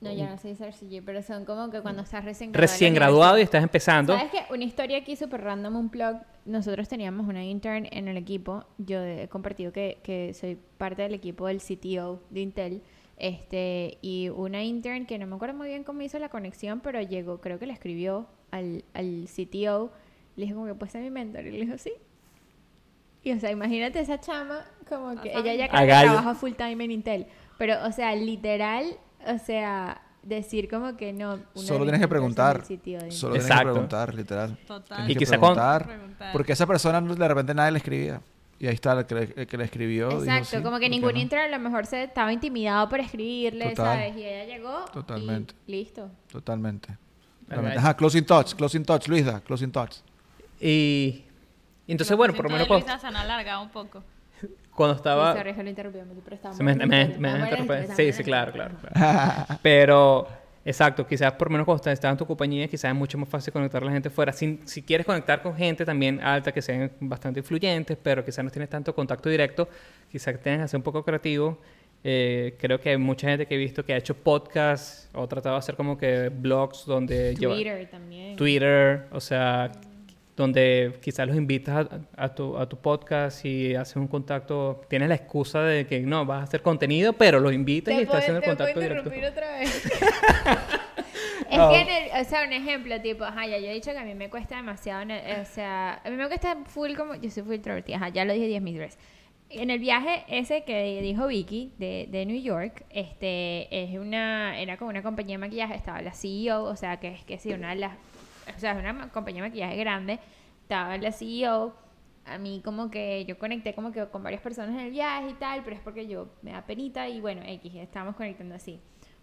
No, 0.00 0.10
ya 0.14 0.30
no 0.30 0.38
se 0.38 0.48
dice 0.48 0.64
RCG, 0.66 1.04
pero 1.04 1.20
son 1.20 1.44
como 1.44 1.70
que 1.70 1.82
cuando 1.82 2.00
estás 2.00 2.24
recién 2.24 2.52
graduado. 2.52 2.72
recién 2.72 2.94
graduado 2.94 3.38
y 3.38 3.42
estás 3.42 3.62
empezando. 3.62 4.16
¿Sabes 4.16 4.32
qué? 4.32 4.54
Una 4.54 4.64
historia 4.64 4.96
aquí 4.96 5.14
súper 5.14 5.42
random, 5.42 5.76
un 5.76 5.90
blog. 5.90 6.16
Nosotros 6.46 6.88
teníamos 6.88 7.28
una 7.28 7.44
intern 7.44 7.86
en 7.90 8.08
el 8.08 8.16
equipo. 8.16 8.64
Yo 8.78 9.02
he 9.02 9.28
compartido 9.28 9.72
que, 9.72 9.98
que 10.02 10.32
soy 10.32 10.56
parte 10.78 11.02
del 11.02 11.12
equipo 11.12 11.48
del 11.48 11.58
CTO 11.60 12.22
de 12.30 12.40
Intel. 12.40 12.82
Este, 13.18 13.98
y 14.00 14.28
una 14.28 14.62
intern 14.62 15.04
que 15.06 15.18
no 15.18 15.26
me 15.26 15.34
acuerdo 15.36 15.54
muy 15.56 15.68
bien 15.68 15.82
cómo 15.84 16.02
hizo 16.02 16.18
la 16.18 16.28
conexión, 16.28 16.80
pero 16.80 17.00
llegó, 17.02 17.40
creo 17.40 17.58
que 17.58 17.66
le 17.66 17.72
escribió 17.72 18.26
al, 18.52 18.84
al 18.94 19.26
CTO. 19.26 19.90
Le 20.36 20.44
dijo 20.46 20.54
como 20.56 20.66
que 20.68 20.74
puede 20.74 20.92
ser 20.92 21.02
mi 21.02 21.10
mentor. 21.10 21.44
Y 21.46 21.50
le 21.50 21.66
dijo, 21.66 21.76
sí. 21.78 21.92
Y 23.24 23.32
o 23.32 23.40
sea, 23.40 23.50
imagínate 23.50 23.98
esa 23.98 24.20
chama, 24.20 24.64
como 24.88 25.20
que 25.20 25.30
Ajá. 25.32 25.40
ella 25.40 25.54
ya 25.54 25.64
A 25.64 25.68
creo 25.68 25.80
que 25.80 25.86
gallo. 25.88 26.12
trabaja 26.12 26.34
full 26.36 26.52
time 26.52 26.84
en 26.84 26.90
Intel. 26.92 27.26
Pero, 27.58 27.74
o 27.84 27.90
sea, 27.90 28.14
literal, 28.14 28.86
o 29.26 29.38
sea, 29.38 30.00
decir 30.22 30.70
como 30.70 30.96
que 30.96 31.12
no. 31.12 31.34
una 31.34 31.42
Solo 31.54 31.84
tienes 31.84 32.00
que 32.00 32.06
preguntar. 32.08 32.64
Solo 33.08 33.32
tienes 33.34 33.50
que 33.50 33.62
preguntar, 33.64 34.14
literal. 34.14 34.56
Total. 34.64 34.98
Tienes 34.98 35.10
Y 35.10 35.14
que 35.14 35.18
quizá 35.18 35.38
con- 35.38 35.54
preguntar. 35.54 35.86
Preguntar. 35.88 36.32
Porque 36.32 36.52
esa 36.52 36.66
persona 36.68 37.00
de 37.00 37.28
repente 37.28 37.52
nadie 37.52 37.72
le 37.72 37.78
escribía. 37.78 38.20
Y 38.60 38.66
ahí 38.66 38.74
está 38.74 38.92
el 38.98 39.06
que 39.06 39.14
le, 39.14 39.32
el 39.36 39.46
que 39.46 39.56
le 39.56 39.64
escribió. 39.64 40.08
dijo, 40.08 40.22
Exacto, 40.24 40.44
"Sí, 40.56 40.56
como 40.56 40.70
¿por 40.70 40.80
que 40.80 40.88
ningún 40.88 41.12
no?". 41.14 41.20
intern 41.20 41.44
a 41.54 41.56
lo 41.58 41.62
mejor 41.62 41.86
se 41.86 42.02
estaba 42.04 42.32
intimidado 42.32 42.88
por 42.88 42.98
escribirle, 43.00 43.70
Total. 43.70 43.98
¿sabes? 43.98 44.16
Y 44.16 44.24
ella 44.24 44.44
llegó. 44.56 44.84
Totalmente. 44.92 45.54
Y 45.66 45.72
listo. 45.72 46.10
Totalmente. 46.32 46.96
Totalmente. 47.48 47.78
Ajá, 47.78 47.96
closing 47.96 48.24
touch, 48.26 48.54
closing 48.54 48.84
touch, 48.84 49.06
Luisa, 49.08 49.40
closing 49.42 49.70
touch. 49.70 49.96
Y, 50.60 51.24
y 51.86 51.92
entonces, 51.92 52.16
bueno, 52.16 52.34
por 52.34 52.46
lo 52.46 52.50
menos 52.50 52.64
de 52.64 52.68
cuando, 52.68 52.86
Luisa 52.86 52.98
se 53.00 53.06
han 53.06 53.16
alargado 53.16 53.62
un 53.62 53.70
poco. 53.70 54.02
cuando 54.74 54.96
estaba... 54.96 55.32
Sí, 55.32 55.38
sorry, 55.38 55.54
que 55.54 55.62
lo 55.62 55.70
pero 56.24 56.34
estábamos 56.36 56.56
Se 56.58 56.62
me, 56.64 56.74
me- 56.74 56.86
me 56.86 56.94
interrumpir. 57.44 57.76
historia, 57.82 57.94
Sí, 57.96 58.12
sí, 58.12 58.24
claro, 58.24 58.52
claro. 58.52 58.74
Pero, 59.62 60.28
exacto, 60.68 61.06
quizás 61.06 61.32
por 61.32 61.48
menos 61.50 61.64
cuando 61.64 61.90
estás 61.90 62.10
en 62.12 62.16
tu 62.18 62.26
compañía, 62.26 62.68
quizás 62.68 62.90
es 62.92 62.96
mucho 62.96 63.16
más 63.18 63.28
fácil 63.28 63.52
conectar 63.52 63.82
a 63.82 63.86
la 63.86 63.92
gente 63.92 64.10
fuera. 64.10 64.32
Si, 64.32 64.60
si 64.64 64.82
quieres 64.82 65.06
conectar 65.06 65.42
con 65.42 65.54
gente 65.56 65.84
también 65.84 66.20
alta, 66.20 66.52
que 66.52 66.60
sean 66.62 66.90
bastante 67.00 67.40
influyentes, 67.40 67.96
pero 68.02 68.24
quizás 68.24 68.44
no 68.44 68.50
tienes 68.50 68.68
tanto 68.68 68.94
contacto 68.94 69.28
directo, 69.28 69.68
quizás 70.10 70.38
tengas 70.40 70.62
que 70.62 70.68
ser 70.68 70.78
un 70.78 70.82
poco 70.84 71.02
creativo. 71.04 71.58
Eh, 72.04 72.54
creo 72.60 72.80
que 72.80 72.90
hay 72.90 72.96
mucha 72.96 73.28
gente 73.28 73.44
que 73.46 73.56
he 73.56 73.58
visto 73.58 73.84
que 73.84 73.92
ha 73.92 73.96
hecho 73.96 74.14
podcasts 74.14 75.08
o 75.14 75.26
tratado 75.26 75.56
de 75.56 75.58
hacer 75.58 75.74
como 75.74 75.98
que 75.98 76.28
blogs 76.28 76.84
donde 76.86 77.34
lleva- 77.34 77.54
Twitter 77.56 77.88
también. 77.90 78.36
Twitter, 78.36 79.06
o 79.10 79.20
sea, 79.20 79.72
donde 80.42 80.92
quizás 81.02 81.26
los 81.26 81.36
invitas 81.36 81.86
a, 82.16 82.24
a 82.24 82.34
tu, 82.34 82.56
a 82.56 82.68
tu 82.68 82.76
podcast 82.78 83.44
y 83.44 83.74
haces 83.74 83.96
un 83.96 84.06
contacto, 84.08 84.80
tienes 84.88 85.08
la 85.08 85.16
excusa 85.16 85.62
de 85.62 85.86
que 85.86 86.00
no, 86.00 86.24
vas 86.24 86.40
a 86.40 86.42
hacer 86.44 86.62
contenido, 86.62 87.12
pero 87.12 87.40
los 87.40 87.52
invitas 87.52 87.92
y 87.94 87.98
¿Te 87.98 88.02
estás 88.04 88.18
haciendo 88.20 88.40
el 88.40 88.44
contacto 88.46 88.80
directo. 88.80 89.08
interrumpir 89.08 89.30
otra 89.30 89.58
vez? 89.58 89.86
es 91.50 91.58
Oh. 91.58 91.70
que, 91.70 91.80
en 91.80 91.88
el- 91.88 92.20
o 92.20 92.24
sea, 92.24 92.44
un 92.46 92.52
ejemplo, 92.52 93.00
tipo, 93.00 93.24
ajá, 93.24 93.46
ya 93.46 93.58
yo 93.58 93.66
he 93.66 93.74
dicho 93.74 93.90
que 93.92 93.98
a 93.98 94.04
mí 94.04 94.14
me 94.14 94.28
cuesta 94.30 94.56
demasiado, 94.56 95.02
el- 95.02 95.40
o 95.40 95.44
sea, 95.44 96.00
a 96.04 96.10
mí 96.10 96.16
me 96.16 96.26
cuesta 96.28 96.56
full 96.66 96.94
como, 96.94 97.14
yo 97.14 97.30
soy 97.30 97.42
full 97.42 97.54
introvertida, 97.54 97.96
ajá, 97.96 98.08
ya 98.10 98.24
lo 98.24 98.32
dije 98.32 98.46
10 98.46 98.62
mil 98.62 98.78
veces. 98.78 98.98
En 99.50 99.70
el 99.70 99.78
viaje 99.78 100.24
ese 100.28 100.62
que 100.64 101.00
dijo 101.00 101.26
Vicky 101.26 101.72
de, 101.78 102.06
de 102.10 102.26
New 102.26 102.38
York, 102.40 102.84
este, 102.90 103.66
es 103.82 103.98
una, 103.98 104.60
era 104.60 104.76
con 104.76 104.88
una 104.88 105.02
compañía 105.02 105.34
de 105.34 105.38
maquillaje, 105.38 105.74
estaba 105.74 106.02
la 106.02 106.12
CEO, 106.12 106.64
o 106.64 106.76
sea, 106.76 106.98
que 107.00 107.08
es 107.08 107.24
que 107.24 107.38
sí, 107.38 107.52
una 107.54 107.70
de 107.70 107.76
las, 107.76 107.92
o 108.56 108.58
sea, 108.58 108.72
es 108.72 108.78
una 108.78 109.08
compañía 109.10 109.42
de 109.42 109.48
maquillaje 109.48 109.76
grande, 109.76 110.18
estaba 110.62 110.96
la 110.98 111.12
CEO, 111.12 111.74
a 112.26 112.38
mí 112.38 112.60
como 112.64 112.90
que 112.90 113.24
yo 113.24 113.38
conecté 113.38 113.74
como 113.74 113.90
que 113.92 114.04
con 114.06 114.22
varias 114.22 114.42
personas 114.42 114.70
en 114.74 114.80
el 114.80 114.90
viaje 114.90 115.30
y 115.30 115.34
tal, 115.34 115.62
pero 115.64 115.76
es 115.76 115.82
porque 115.82 116.06
yo 116.06 116.28
me 116.42 116.52
da 116.52 116.62
penita 116.66 117.08
y 117.08 117.20
bueno, 117.20 117.42
X, 117.44 117.74
estábamos 117.76 118.16
conectando 118.16 118.54
así. 118.54 118.80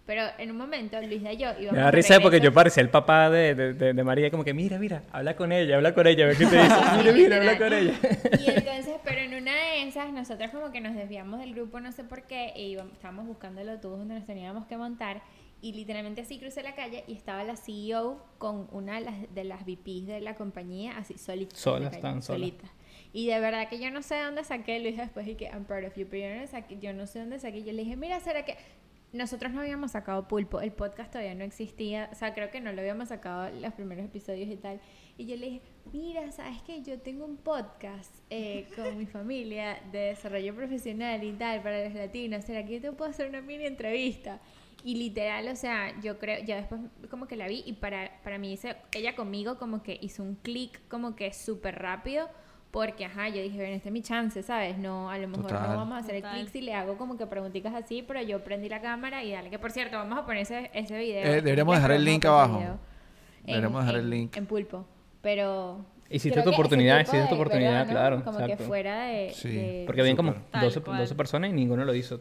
Pero 0.08 0.22
en 0.38 0.52
un 0.52 0.58
momento, 0.58 1.02
Luisa 1.02 1.32
y 1.34 1.38
yo 1.38 1.48
íbamos 1.60 1.72
Me 1.74 1.80
da 1.80 1.90
risa 1.90 2.20
porque 2.20 2.40
yo 2.40 2.54
parecía 2.54 2.84
el 2.84 2.90
papá 2.90 3.28
de, 3.32 3.56
de, 3.56 3.74
de- 3.74 3.94
de 3.94 4.04
María, 4.04 4.30
como 4.30 4.44
que 4.44 4.54
mira, 4.54 4.78
mira, 4.78 5.02
habla 5.12 5.36
con 5.36 5.52
ella, 5.52 5.78
habla 5.78 5.96
con 5.96 6.06
ella, 6.06 6.28
ve 6.28 6.36
qué 6.38 6.46
te 6.46 6.58
dice, 6.58 6.76
mira, 6.98 7.12
mira, 7.12 7.38
habla 7.38 7.58
con 7.58 7.74
ella. 7.74 7.94
Y 8.40 8.50
entonces, 8.52 8.98
pero 9.04 9.22
en 9.22 9.34
una 9.34 9.52
de 9.52 9.88
esas, 9.88 10.12
nosotros 10.14 10.52
como 10.52 10.72
que 10.72 10.80
nos 10.80 10.94
desviamos 10.96 11.40
del 11.40 11.56
grupo, 11.56 11.80
no 11.80 11.92
sé 11.92 12.04
por 12.04 12.22
qué, 12.24 12.54
e 12.56 12.68
íbamos, 12.68 12.94
estábamos 12.94 13.26
buscando 13.26 13.62
el 13.62 13.70
autobús 13.70 13.98
donde 13.98 14.14
nos 14.14 14.26
teníamos 14.28 14.68
que 14.68 14.78
montar, 14.78 15.24
y 15.62 15.74
literalmente 15.74 16.22
así 16.22 16.40
crucé 16.40 16.64
la 16.64 16.76
calle 16.76 17.04
y 17.08 17.14
estaba 17.14 17.44
la 17.44 17.56
CEO 17.56 18.24
con 18.38 18.68
una 18.72 19.00
de 19.00 19.06
las, 19.06 19.34
de 19.34 19.44
las 19.44 19.66
VPs 19.66 20.08
de 20.08 20.22
la 20.22 20.36
compañía, 20.36 20.98
así 20.98 21.18
solita. 21.18 21.56
Solas, 21.56 21.96
solas. 21.96 22.26
solitas. 22.26 22.70
Y 23.14 23.28
de 23.28 23.40
verdad 23.40 23.70
que 23.70 23.80
yo 23.80 23.90
no 23.92 24.02
sé 24.02 24.16
de 24.16 24.24
dónde 24.24 24.44
saqué, 24.44 24.80
Luis 24.80 24.98
después 24.98 25.28
y 25.28 25.36
que 25.36 25.46
I'm 25.46 25.66
proud 25.66 25.86
of 25.86 25.96
you, 25.96 26.06
pero 26.10 26.36
yo 26.36 26.42
no, 26.42 26.48
saqué, 26.48 26.78
yo 26.80 26.94
no 26.94 27.08
sé 27.08 27.20
dónde 27.20 27.40
saqué. 27.40 27.64
Yo 27.64 27.72
le 27.72 27.84
dije, 27.84 27.96
mira, 27.96 28.20
¿será 28.20 28.44
que 28.44 28.58
nosotros 29.14 29.54
no 29.54 29.62
habíamos 29.62 29.92
sacado 29.92 30.28
pulpo? 30.28 30.60
El 30.60 30.74
podcast 30.74 31.14
todavía 31.14 31.34
no 31.34 31.46
existía, 31.46 32.10
o 32.12 32.16
sea, 32.16 32.34
creo 32.34 32.52
que 32.52 32.60
no 32.60 32.74
lo 32.74 32.82
habíamos 32.82 33.08
sacado 33.08 33.50
los 33.52 33.74
primeros 33.74 34.04
episodios 34.04 34.50
y 34.50 34.58
tal. 34.58 34.82
Y 35.18 35.28
yo 35.28 35.38
le 35.38 35.46
dije, 35.46 35.62
mira, 35.94 36.30
¿sabes 36.34 36.62
qué? 36.64 36.84
Yo 36.84 37.00
tengo 37.00 37.24
un 37.24 37.38
podcast 37.38 38.14
eh, 38.30 38.68
con 38.76 38.98
mi 38.98 39.06
familia 39.06 39.80
de 39.94 40.00
desarrollo 40.00 40.54
profesional 40.54 41.24
y 41.24 41.32
tal 41.32 41.62
para 41.64 41.86
los 41.86 41.94
latinos. 41.94 42.44
¿Será 42.44 42.66
que 42.66 42.74
yo 42.74 42.82
te 42.82 42.92
puedo 42.92 43.10
hacer 43.10 43.30
una 43.30 43.40
mini 43.40 43.66
entrevista? 43.66 44.42
Y 44.88 44.96
literal, 44.98 45.48
o 45.48 45.56
sea, 45.56 46.00
yo 46.02 46.20
creo, 46.20 46.44
ya 46.46 46.58
después 46.58 46.80
como 47.10 47.26
que 47.28 47.36
la 47.36 47.48
vi 47.48 47.64
y 47.66 47.74
para, 47.74 48.12
para 48.24 48.38
mí 48.38 48.54
hice, 48.54 48.76
ella 48.94 49.16
conmigo 49.16 49.58
como 49.58 49.82
que 49.82 49.98
hizo 50.00 50.22
un 50.22 50.36
clic 50.36 50.80
como 50.88 51.16
que 51.16 51.34
súper 51.34 51.80
rápido. 51.80 52.30
Porque, 52.70 53.06
ajá, 53.06 53.30
yo 53.30 53.42
dije, 53.42 53.56
bueno, 53.58 53.74
este 53.74 53.88
es 53.90 53.94
mi 53.94 54.02
chance, 54.02 54.44
¿sabes? 54.44 54.78
No, 54.78 55.10
a 55.10 55.18
lo 55.18 55.28
mejor 55.30 55.48
Total. 55.48 55.70
no 55.72 55.78
vamos 55.78 55.96
a 55.96 56.00
hacer 56.02 56.18
Total. 56.18 56.36
el 56.36 56.42
clic 56.42 56.52
si 56.54 56.62
le 56.62 56.74
hago 56.76 56.98
como 56.98 57.18
que 57.18 57.26
preguntitas 57.26 57.74
así, 57.74 58.04
pero 58.06 58.22
yo 58.22 58.44
prendí 58.44 58.68
la 58.70 58.82
cámara 58.82 59.24
y 59.24 59.32
dale. 59.32 59.50
Que 59.50 59.58
por 59.58 59.72
cierto, 59.72 59.96
vamos 59.98 60.20
a 60.20 60.26
poner 60.26 60.42
ese, 60.44 60.70
ese 60.74 60.98
video. 61.00 61.24
Eh, 61.26 61.42
deberíamos 61.42 61.74
dejar 61.76 61.92
el 61.94 62.04
link 62.06 62.24
abajo. 62.26 62.60
video 62.60 62.78
Deberíamos 63.46 63.80
en- 63.82 63.86
dejar 63.88 64.00
el 64.00 64.06
en- 64.06 64.10
link. 64.20 64.38
En 64.38 64.46
pulpo. 64.46 64.86
Pero. 65.22 65.86
Hiciste 66.10 66.42
tu 66.44 66.50
oportunidad, 66.52 67.00
hiciste 67.00 67.22
tu 67.24 67.30
de- 67.30 67.34
oportunidad, 67.34 67.72
¿verdad, 67.72 67.86
no? 67.88 67.92
claro, 67.92 68.24
Como 68.24 68.40
exacto. 68.40 68.58
que 68.58 68.64
fuera 68.66 69.06
de. 69.06 69.32
Sí. 69.32 69.50
de- 69.50 69.84
Porque 69.88 70.02
habían 70.02 70.16
como 70.18 70.34
Súper. 70.34 70.52
Tal 70.52 70.62
12, 70.66 70.82
cual. 70.82 70.98
12 71.00 71.16
personas 71.16 71.50
y 71.50 71.54
ninguno 71.54 71.86
lo 71.86 71.96
hizo. 71.96 72.20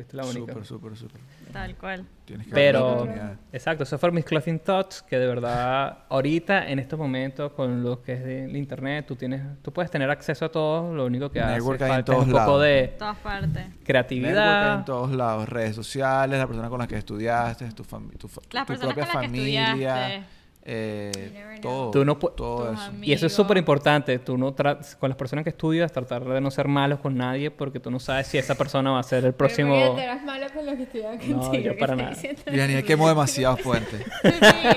Fuiste 0.00 0.16
la 0.16 0.24
única. 0.24 0.52
Súper, 0.52 0.64
súper, 0.64 0.96
súper. 0.96 1.20
Tal 1.52 1.76
cual. 1.76 2.06
Tienes 2.24 2.46
que 2.46 2.54
Pero, 2.54 2.88
oportunidad. 2.92 3.34
exacto, 3.52 3.82
esos 3.82 4.00
fueron 4.00 4.14
mis 4.14 4.24
clothing 4.24 4.58
thoughts, 4.60 5.02
que 5.02 5.18
de 5.18 5.26
verdad, 5.26 6.04
ahorita, 6.08 6.70
en 6.70 6.78
estos 6.78 6.98
momentos, 6.98 7.52
con 7.52 7.82
lo 7.82 8.00
que 8.00 8.14
es 8.14 8.24
del 8.24 8.56
internet, 8.56 9.04
tú 9.06 9.14
tienes, 9.16 9.42
tú 9.60 9.70
puedes 9.72 9.90
tener 9.90 10.08
acceso 10.10 10.46
a 10.46 10.48
todo, 10.50 10.94
lo 10.94 11.04
único 11.04 11.30
que 11.30 11.40
hace 11.42 11.54
Network 11.56 11.80
falta 11.80 12.12
es 12.12 12.18
un 12.18 12.24
poco 12.26 12.36
lados. 12.38 12.62
de 12.62 12.84
En 12.84 12.98
todas 12.98 13.18
partes. 13.18 13.52
Network 13.52 13.84
creatividad. 13.84 14.78
en 14.78 14.84
todos 14.86 15.10
lados, 15.10 15.48
redes 15.50 15.76
sociales, 15.76 16.38
la 16.38 16.46
persona 16.46 16.68
con 16.70 16.78
la 16.78 16.86
que 16.86 16.96
estudiaste, 16.96 17.70
tu, 17.72 17.84
fami- 17.84 18.16
tu, 18.16 18.26
tu 18.28 18.40
personas 18.48 18.78
propia 18.80 19.04
que 19.04 19.10
familia, 19.12 19.66
estudiaste. 19.68 20.39
Eh, 20.62 21.58
todo, 21.62 21.90
Tú 21.90 22.04
no 22.04 22.18
pu- 22.18 22.34
todo 22.34 22.70
Tus 22.70 22.80
eso. 22.80 22.92
Y 23.02 23.12
eso 23.12 23.26
es 23.26 23.32
súper 23.32 23.56
importante, 23.56 24.18
tú 24.18 24.36
no 24.38 24.54
con 24.54 25.08
las 25.08 25.16
personas 25.16 25.42
que 25.42 25.50
estudias, 25.50 25.90
tratar 25.92 26.24
de 26.24 26.40
no 26.40 26.50
ser 26.50 26.68
malos 26.68 27.00
con 27.00 27.16
nadie, 27.16 27.50
porque 27.50 27.80
tú 27.80 27.90
no 27.90 27.98
sabes 27.98 28.26
si 28.26 28.38
esa 28.38 28.54
persona 28.56 28.90
va 28.90 29.00
a 29.00 29.02
ser 29.02 29.24
el 29.24 29.32
próximo... 29.34 29.74
Pero 29.74 29.98
eras 29.98 30.22
malo 30.22 30.46
con 30.54 30.66
lo 30.66 30.76
que 30.76 30.82
estudiaba 30.84 31.14
No, 31.16 31.54
yo 31.54 31.72
¿qué 31.72 31.72
para 31.78 31.96
nada. 31.96 32.12
Y 32.52 32.56
Daniel 32.56 32.84
quemó 32.84 33.08
demasiados 33.08 33.60
puentes. 33.64 34.02
Sí, 34.22 34.30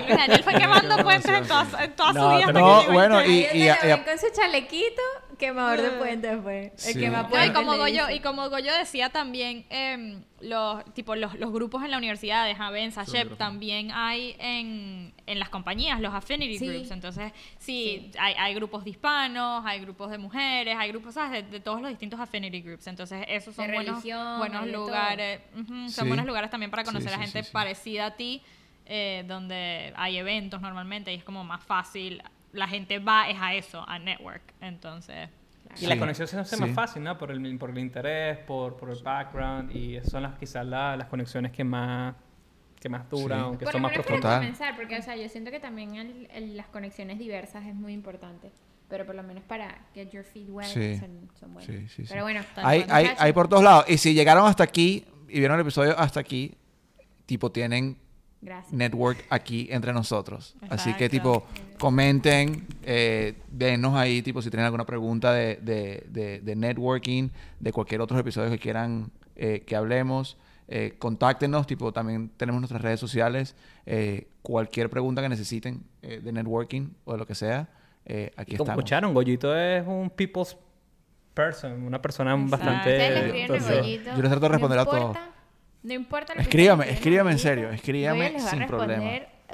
Daniel 0.09 0.43
fue 0.43 0.53
quemando 0.53 0.97
puentes 1.03 1.31
en 1.31 1.47
toda, 1.47 1.67
en 1.83 1.95
toda 1.95 2.13
No, 2.13 2.31
su 2.31 2.37
vida. 2.37 2.51
No, 2.53 2.83
bueno, 2.93 3.23
y- 3.25 3.45
y- 3.53 3.67
lo 3.67 3.75
ven 3.83 4.03
con 4.03 4.17
su 4.19 4.27
chalequito, 4.33 5.01
Quemador 5.47 5.81
de 5.81 5.89
puentes 5.91 6.41
fue. 6.41 6.59
El 6.65 6.79
Sí. 6.79 6.93
No, 6.93 7.21
y 7.21 7.23
puentes, 7.25 7.51
como 7.51 7.77
Goyo, 7.77 8.09
y 8.09 8.19
como 8.19 8.49
Goyo 8.49 8.73
decía 8.73 9.09
también, 9.09 9.65
em, 9.69 10.23
los, 10.41 10.83
tipo, 10.93 11.15
los, 11.15 11.35
los 11.39 11.51
grupos 11.51 11.83
en 11.83 11.91
la 11.91 11.97
universidad 11.97 12.45
de 12.45 12.53
Shep, 12.53 13.19
grupos. 13.21 13.37
también 13.37 13.91
hay 13.91 14.35
en, 14.39 15.13
en 15.25 15.39
las 15.39 15.49
compañías, 15.49 15.99
los 15.99 16.13
affinity 16.13 16.57
Sí. 16.57 16.67
groups. 16.67 16.91
Entonces, 16.91 17.31
sí, 17.59 18.09
Sí. 18.11 18.11
Hay, 18.19 18.33
hay 18.37 18.53
grupos 18.53 18.83
de 18.83 18.91
hispanos, 18.91 19.63
hay 19.65 19.79
grupos 19.81 20.09
de 20.11 20.17
mujeres, 20.17 20.75
hay 20.77 20.89
grupos, 20.89 21.13
¿sabes? 21.15 21.43
De, 21.45 21.51
de 21.51 21.59
todos 21.59 21.81
los 21.81 21.89
distintos 21.89 22.19
affinity 22.19 22.61
groups. 22.61 22.87
Entonces, 22.87 23.25
esos 23.27 23.53
son 23.55 23.67
De 23.67 23.73
buenos, 23.73 24.03
religión, 24.03 24.71
lugares. 24.71 25.41
Son 25.55 25.89
Sí. 25.89 26.07
buenos 26.07 26.25
lugares 26.25 26.49
también 26.49 26.71
para 26.71 26.83
Sí, 26.83 26.87
conocer 26.91 27.13
a 27.13 27.17
gente 27.19 27.39
sí, 27.43 27.47
sí. 27.47 27.53
parecida 27.53 28.05
a 28.07 28.15
ti, 28.15 28.41
eh, 28.85 29.23
donde 29.27 29.93
hay 29.95 30.17
eventos 30.17 30.59
normalmente 30.61 31.11
y 31.13 31.15
es 31.17 31.23
como 31.23 31.43
más 31.43 31.63
fácil. 31.63 32.21
La 32.53 32.67
gente 32.67 32.99
va 32.99 33.29
es 33.29 33.37
a 33.39 33.53
eso, 33.53 33.83
a 33.87 33.99
network. 33.99 34.41
Entonces... 34.61 35.29
Y 35.81 35.87
la 35.87 35.95
Sí, 35.95 35.99
conexión 35.99 36.27
se 36.27 36.37
hace 36.37 36.55
sí. 36.55 36.61
más 36.61 36.71
fácil, 36.71 37.03
¿no? 37.03 37.17
Por 37.17 37.31
el, 37.31 37.57
por 37.57 37.71
el 37.71 37.79
interés, 37.79 38.37
por, 38.39 38.77
por 38.77 38.91
el 38.91 39.01
background. 39.01 39.75
Y 39.75 39.99
son 40.03 40.21
las, 40.23 40.37
quizás 40.37 40.63
la- 40.65 40.95
las 40.95 41.07
conexiones 41.07 41.51
que 41.51 41.63
más, 41.63 42.13
que 42.79 42.89
más 42.89 43.09
duran 43.09 43.39
Sí. 43.39 43.45
o 43.45 43.57
que 43.57 43.63
Por 43.65 43.71
son 43.73 43.81
más 43.81 43.91
profundas. 43.93 44.35
Comenzar, 44.37 44.75
porque 44.75 44.97
o 44.97 45.01
sea, 45.01 45.15
yo 45.15 45.27
siento 45.29 45.49
que 45.49 45.59
también 45.59 45.95
el- 45.95 46.27
el- 46.31 46.57
las 46.57 46.67
conexiones 46.67 47.17
diversas 47.17 47.65
es 47.65 47.73
muy 47.73 47.91
importante. 47.93 48.51
Pero 48.87 49.05
por 49.07 49.15
lo 49.15 49.23
menos 49.23 49.43
para 49.45 49.79
get 49.95 50.11
your 50.11 50.23
feet 50.23 50.47
wet 50.49 50.67
Sí. 50.67 50.97
son, 50.99 51.29
son 51.39 51.53
buenas. 51.53 51.73
Sí, 51.73 51.87
sí, 51.87 52.03
sí. 52.03 52.09
Pero 52.09 52.21
bueno, 52.23 52.41
Hay, 52.57 52.85
hay, 52.89 53.09
hay 53.17 53.33
por 53.33 53.47
todos 53.47 53.63
lados. 53.63 53.85
Y 53.87 53.97
si 53.97 54.13
llegaron 54.13 54.45
hasta 54.45 54.63
aquí 54.63 55.07
y 55.27 55.39
vieron 55.39 55.55
el 55.55 55.61
episodio 55.61 55.97
hasta 55.97 56.19
aquí, 56.19 56.53
tipo, 57.25 57.51
tienen 57.51 57.97
gracias. 58.43 58.73
network 58.73 59.25
aquí 59.29 59.67
entre 59.71 59.93
nosotros. 59.93 60.55
Así 60.69 60.93
que, 60.93 61.05
Exacto. 61.05 61.43
tipo, 61.43 61.47
comenten, 61.79 62.65
eh, 62.83 63.35
denos 63.51 63.95
ahí, 63.95 64.21
tipo, 64.21 64.41
si 64.41 64.49
tienen 64.49 64.65
alguna 64.65 64.85
pregunta 64.85 65.31
de, 65.33 65.57
de, 65.57 66.05
de, 66.09 66.39
de 66.41 66.55
networking, 66.55 67.29
de 67.59 67.71
cualquier 67.71 68.01
otro 68.01 68.17
episodio 68.19 68.49
que 68.49 68.59
quieran 68.59 69.11
eh, 69.35 69.63
que 69.65 69.75
hablemos. 69.75 70.37
Eh, 70.67 70.95
contáctenos, 70.97 71.67
tipo, 71.67 71.91
también 71.91 72.29
tenemos 72.37 72.61
nuestras 72.61 72.81
redes 72.81 72.99
sociales. 72.99 73.55
Eh, 73.85 74.27
cualquier 74.41 74.89
pregunta 74.89 75.21
que 75.21 75.29
necesiten 75.29 75.83
eh, 76.01 76.21
de 76.23 76.31
networking 76.31 76.89
o 77.05 77.11
de 77.13 77.17
lo 77.17 77.25
que 77.25 77.35
sea, 77.35 77.67
eh, 78.05 78.31
aquí 78.37 78.55
como 78.57 78.65
estamos. 78.65 78.79
escucharon, 78.81 79.13
Goyito 79.13 79.55
es 79.57 79.85
un 79.85 80.09
people's 80.09 80.57
person, 81.33 81.83
una 81.83 82.01
persona 82.01 82.33
Exacto. 82.33 82.51
bastante... 82.57 83.41
Entonces- 83.41 84.03
yo 84.05 84.21
les 84.21 84.29
trato 84.31 84.39
de 84.41 84.49
responder 84.49 84.79
a 84.79 84.85
todos. 84.85 85.17
No 85.83 85.93
importa 85.93 86.33
lo 86.33 86.37
que 86.37 86.43
Escríbame, 86.43 86.89
escríbame 86.89 87.31
en 87.31 87.39
serio, 87.39 87.69
escríbame 87.69 88.39
sin 88.39 88.65
problema. 88.65 89.03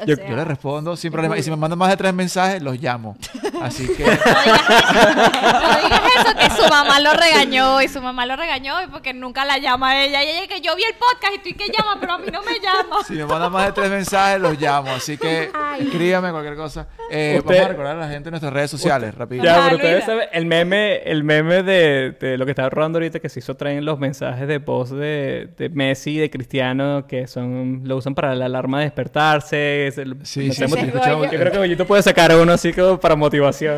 Yo, 0.05 0.15
sea, 0.15 0.29
yo 0.29 0.35
les 0.35 0.47
respondo 0.47 0.95
sin 0.95 1.11
problema. 1.11 1.37
Y 1.37 1.43
si 1.43 1.49
me 1.49 1.57
mandan 1.57 1.77
más 1.77 1.89
de 1.89 1.97
tres 1.97 2.13
mensajes, 2.13 2.61
los 2.61 2.79
llamo. 2.79 3.17
Así 3.61 3.87
que... 3.97 4.03
No 4.03 4.09
digas 4.09 6.01
eso, 6.17 6.35
que 6.37 6.49
su 6.61 6.69
mamá 6.69 6.99
lo 6.99 7.13
regañó 7.13 7.81
y 7.81 7.87
su 7.87 8.01
mamá 8.01 8.25
lo 8.25 8.35
regañó 8.35 8.81
y 8.83 8.87
porque 8.87 9.13
nunca 9.13 9.45
la 9.45 9.57
llama 9.57 9.91
a 9.91 10.03
ella. 10.05 10.23
Y 10.23 10.27
ella 10.29 10.47
que 10.47 10.61
yo 10.61 10.75
vi 10.75 10.83
el 10.83 10.93
podcast 10.95 11.33
y 11.35 11.39
tú 11.39 11.49
y 11.49 11.53
que 11.53 11.65
llama, 11.75 11.97
pero 11.99 12.13
a 12.13 12.17
mí 12.17 12.27
no 12.31 12.41
me 12.41 12.53
llama. 12.59 13.03
Si 13.07 13.13
me 13.13 13.25
mandan 13.25 13.51
más 13.51 13.67
de 13.67 13.71
tres 13.73 13.89
mensajes, 13.89 14.39
los 14.41 14.59
llamo. 14.59 14.91
Así 14.91 15.17
que 15.17 15.49
Ay. 15.53 15.83
escríbame 15.87 16.31
cualquier 16.31 16.55
cosa. 16.55 16.87
Eh, 17.11 17.35
Usted- 17.39 17.49
vamos 17.53 17.65
a 17.65 17.69
recordar 17.69 17.95
a 17.95 17.99
la 18.01 18.07
gente 18.09 18.29
en 18.29 18.31
nuestras 18.31 18.53
redes 18.53 18.71
sociales, 18.71 19.15
rápido. 19.15 19.43
Ya, 19.43 19.53
Ajá, 19.55 19.63
pero 19.65 19.75
ustedes 19.77 19.93
Luisa. 19.95 20.05
saben, 20.11 20.29
el 20.31 20.45
meme, 20.45 20.97
el 21.03 21.23
meme 21.23 21.63
de, 21.63 22.11
de 22.19 22.37
lo 22.37 22.45
que 22.45 22.51
estaba 22.51 22.69
rodando 22.69 22.97
ahorita, 22.97 23.19
que 23.19 23.29
se 23.29 23.39
hizo 23.39 23.55
traen 23.55 23.85
los 23.85 23.99
mensajes 23.99 24.47
de 24.47 24.57
voz 24.59 24.89
de, 24.91 25.49
de 25.57 25.69
Messi 25.69 26.11
y 26.11 26.17
de 26.17 26.29
Cristiano, 26.29 27.05
que 27.07 27.27
son 27.27 27.81
lo 27.83 27.97
usan 27.97 28.15
para 28.15 28.35
la 28.35 28.45
alarma 28.45 28.79
de 28.79 28.85
despertarse. 28.85 29.87
es 29.87 29.97
el- 29.97 30.17
Sí, 30.23 30.51
sí, 30.51 30.65
Yo 30.67 31.29
creo 31.29 31.51
que 31.51 31.57
Goyito 31.57 31.85
puede 31.85 32.03
sacar 32.03 32.35
uno 32.35 32.53
así 32.53 32.73
como 32.73 32.99
para 32.99 33.15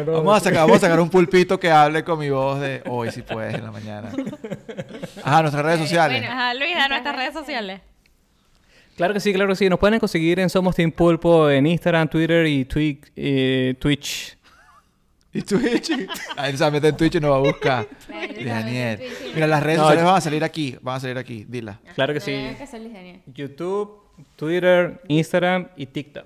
Vamos 0.06 0.38
a 0.38 0.40
sacar, 0.40 0.62
vamos 0.62 0.78
a 0.78 0.80
sacar 0.80 1.00
un 1.00 1.10
pulpito 1.10 1.60
que 1.60 1.70
hable 1.72 2.04
con 2.04 2.20
mi 2.20 2.30
voz 2.30 2.60
de 2.62 2.82
hoy, 2.88 3.12
si 3.12 3.22
puedes, 3.22 3.56
en 3.56 3.64
la 3.64 3.72
mañana. 3.72 4.12
Ajá, 5.24 5.42
nuestras 5.42 5.64
redes 5.66 5.80
sociales. 5.82 6.20
Bueno. 6.22 6.34
Ajá, 6.34 6.54
Luis, 6.54 6.74
da 6.76 6.88
nuestras 6.88 7.16
redes 7.16 7.34
sociales. 7.34 7.82
Claro 8.96 9.14
que 9.14 9.20
sí, 9.20 9.34
claro 9.34 9.50
que 9.50 9.56
sí. 9.56 9.70
Nos 9.70 9.80
pueden 9.80 10.00
conseguir 10.00 10.40
en 10.40 10.50
Somos 10.50 10.76
Team 10.76 10.92
Pulpo 10.92 11.50
en 11.50 11.66
Instagram, 11.66 12.08
Twitter 12.10 12.46
y 12.46 12.66
Twi- 12.66 13.00
eh, 13.16 13.76
Twitch. 13.80 14.38
¿Y 15.34 15.42
Twitch? 15.44 15.92
Ahí 16.36 16.56
se 16.58 16.70
mete 16.72 16.90
en 16.90 16.98
Twitch 16.98 17.16
y 17.16 17.20
nos 17.22 17.32
va 17.32 17.36
a 17.38 17.40
buscar. 17.40 17.88
Daniel. 18.46 19.00
Mira, 19.34 19.48
las 19.48 19.64
redes 19.64 19.78
No, 19.78 19.84
sociales 19.86 20.04
van 20.06 20.16
a 20.18 20.22
salir 20.22 20.44
aquí. 20.44 20.78
Van 20.82 20.98
a 20.98 21.00
salir 21.00 21.18
aquí. 21.18 21.46
Dila. 21.48 21.80
Claro 21.96 22.14
que 22.14 22.20
sí. 22.20 22.36
YouTube, 23.34 24.02
Twitter, 24.36 25.02
Instagram 25.08 25.70
y 25.78 25.86
TikTok. 25.86 26.26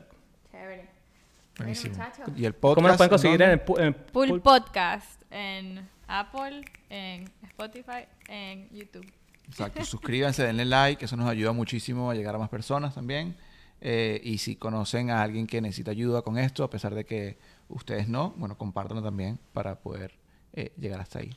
Buenísimo. 1.58 1.95
Bueno. 1.95 2.34
Y 2.38 2.45
el 2.45 2.53
podcast. 2.53 2.76
¿Cómo 2.76 2.88
nos 2.88 2.97
pueden 2.97 3.10
conseguir 3.10 3.41
en 3.41 3.49
el 3.51 3.66
pu- 3.66 3.80
en 3.80 3.93
Pool 3.93 4.41
Podcast 4.41 5.22
en 5.32 5.88
Apple, 6.08 6.64
en 6.89 7.30
Spotify, 7.43 8.06
en 8.28 8.70
YouTube. 8.70 9.06
Exacto. 9.47 9.84
Suscríbanse, 9.86 10.43
denle 10.43 10.66
like. 10.66 11.03
Eso 11.06 11.16
nos 11.18 11.30
ayuda 11.30 11.51
muchísimo 11.51 12.10
a 12.12 12.16
llegar 12.16 12.36
a 12.36 12.38
más 12.38 12.49
personas 12.49 12.95
también. 12.95 13.36
Eh, 13.82 14.20
y 14.24 14.38
si 14.39 14.56
conocen 14.56 15.12
a 15.12 15.22
alguien 15.22 15.45
que 15.47 15.62
necesita 15.62 15.91
ayuda 15.91 16.22
con 16.22 16.38
esto, 16.38 16.64
a 16.64 16.70
pesar 16.70 16.95
de 16.95 17.06
que 17.06 17.38
ustedes 17.70 18.08
no, 18.08 18.32
bueno, 18.38 18.58
compártanlo 18.58 19.03
también 19.03 19.38
para 19.53 19.76
poder 19.80 20.14
eh, 20.53 20.72
llegar 20.78 20.99
hasta 21.01 21.20
ahí. 21.20 21.36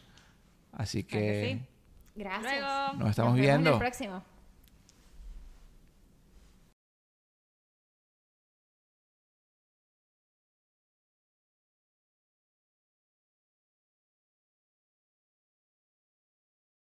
Así 0.72 1.04
Claro 1.04 1.24
que 1.24 1.58
sí. 1.60 1.66
Gracias. 2.14 2.60
Luego. 2.60 2.92
nos 2.98 3.10
estamos 3.10 3.16
Nos 3.16 3.16
vemos 3.16 3.34
en 3.36 3.40
viendo. 3.42 3.70
el 3.72 3.78
próximo. 3.78 4.22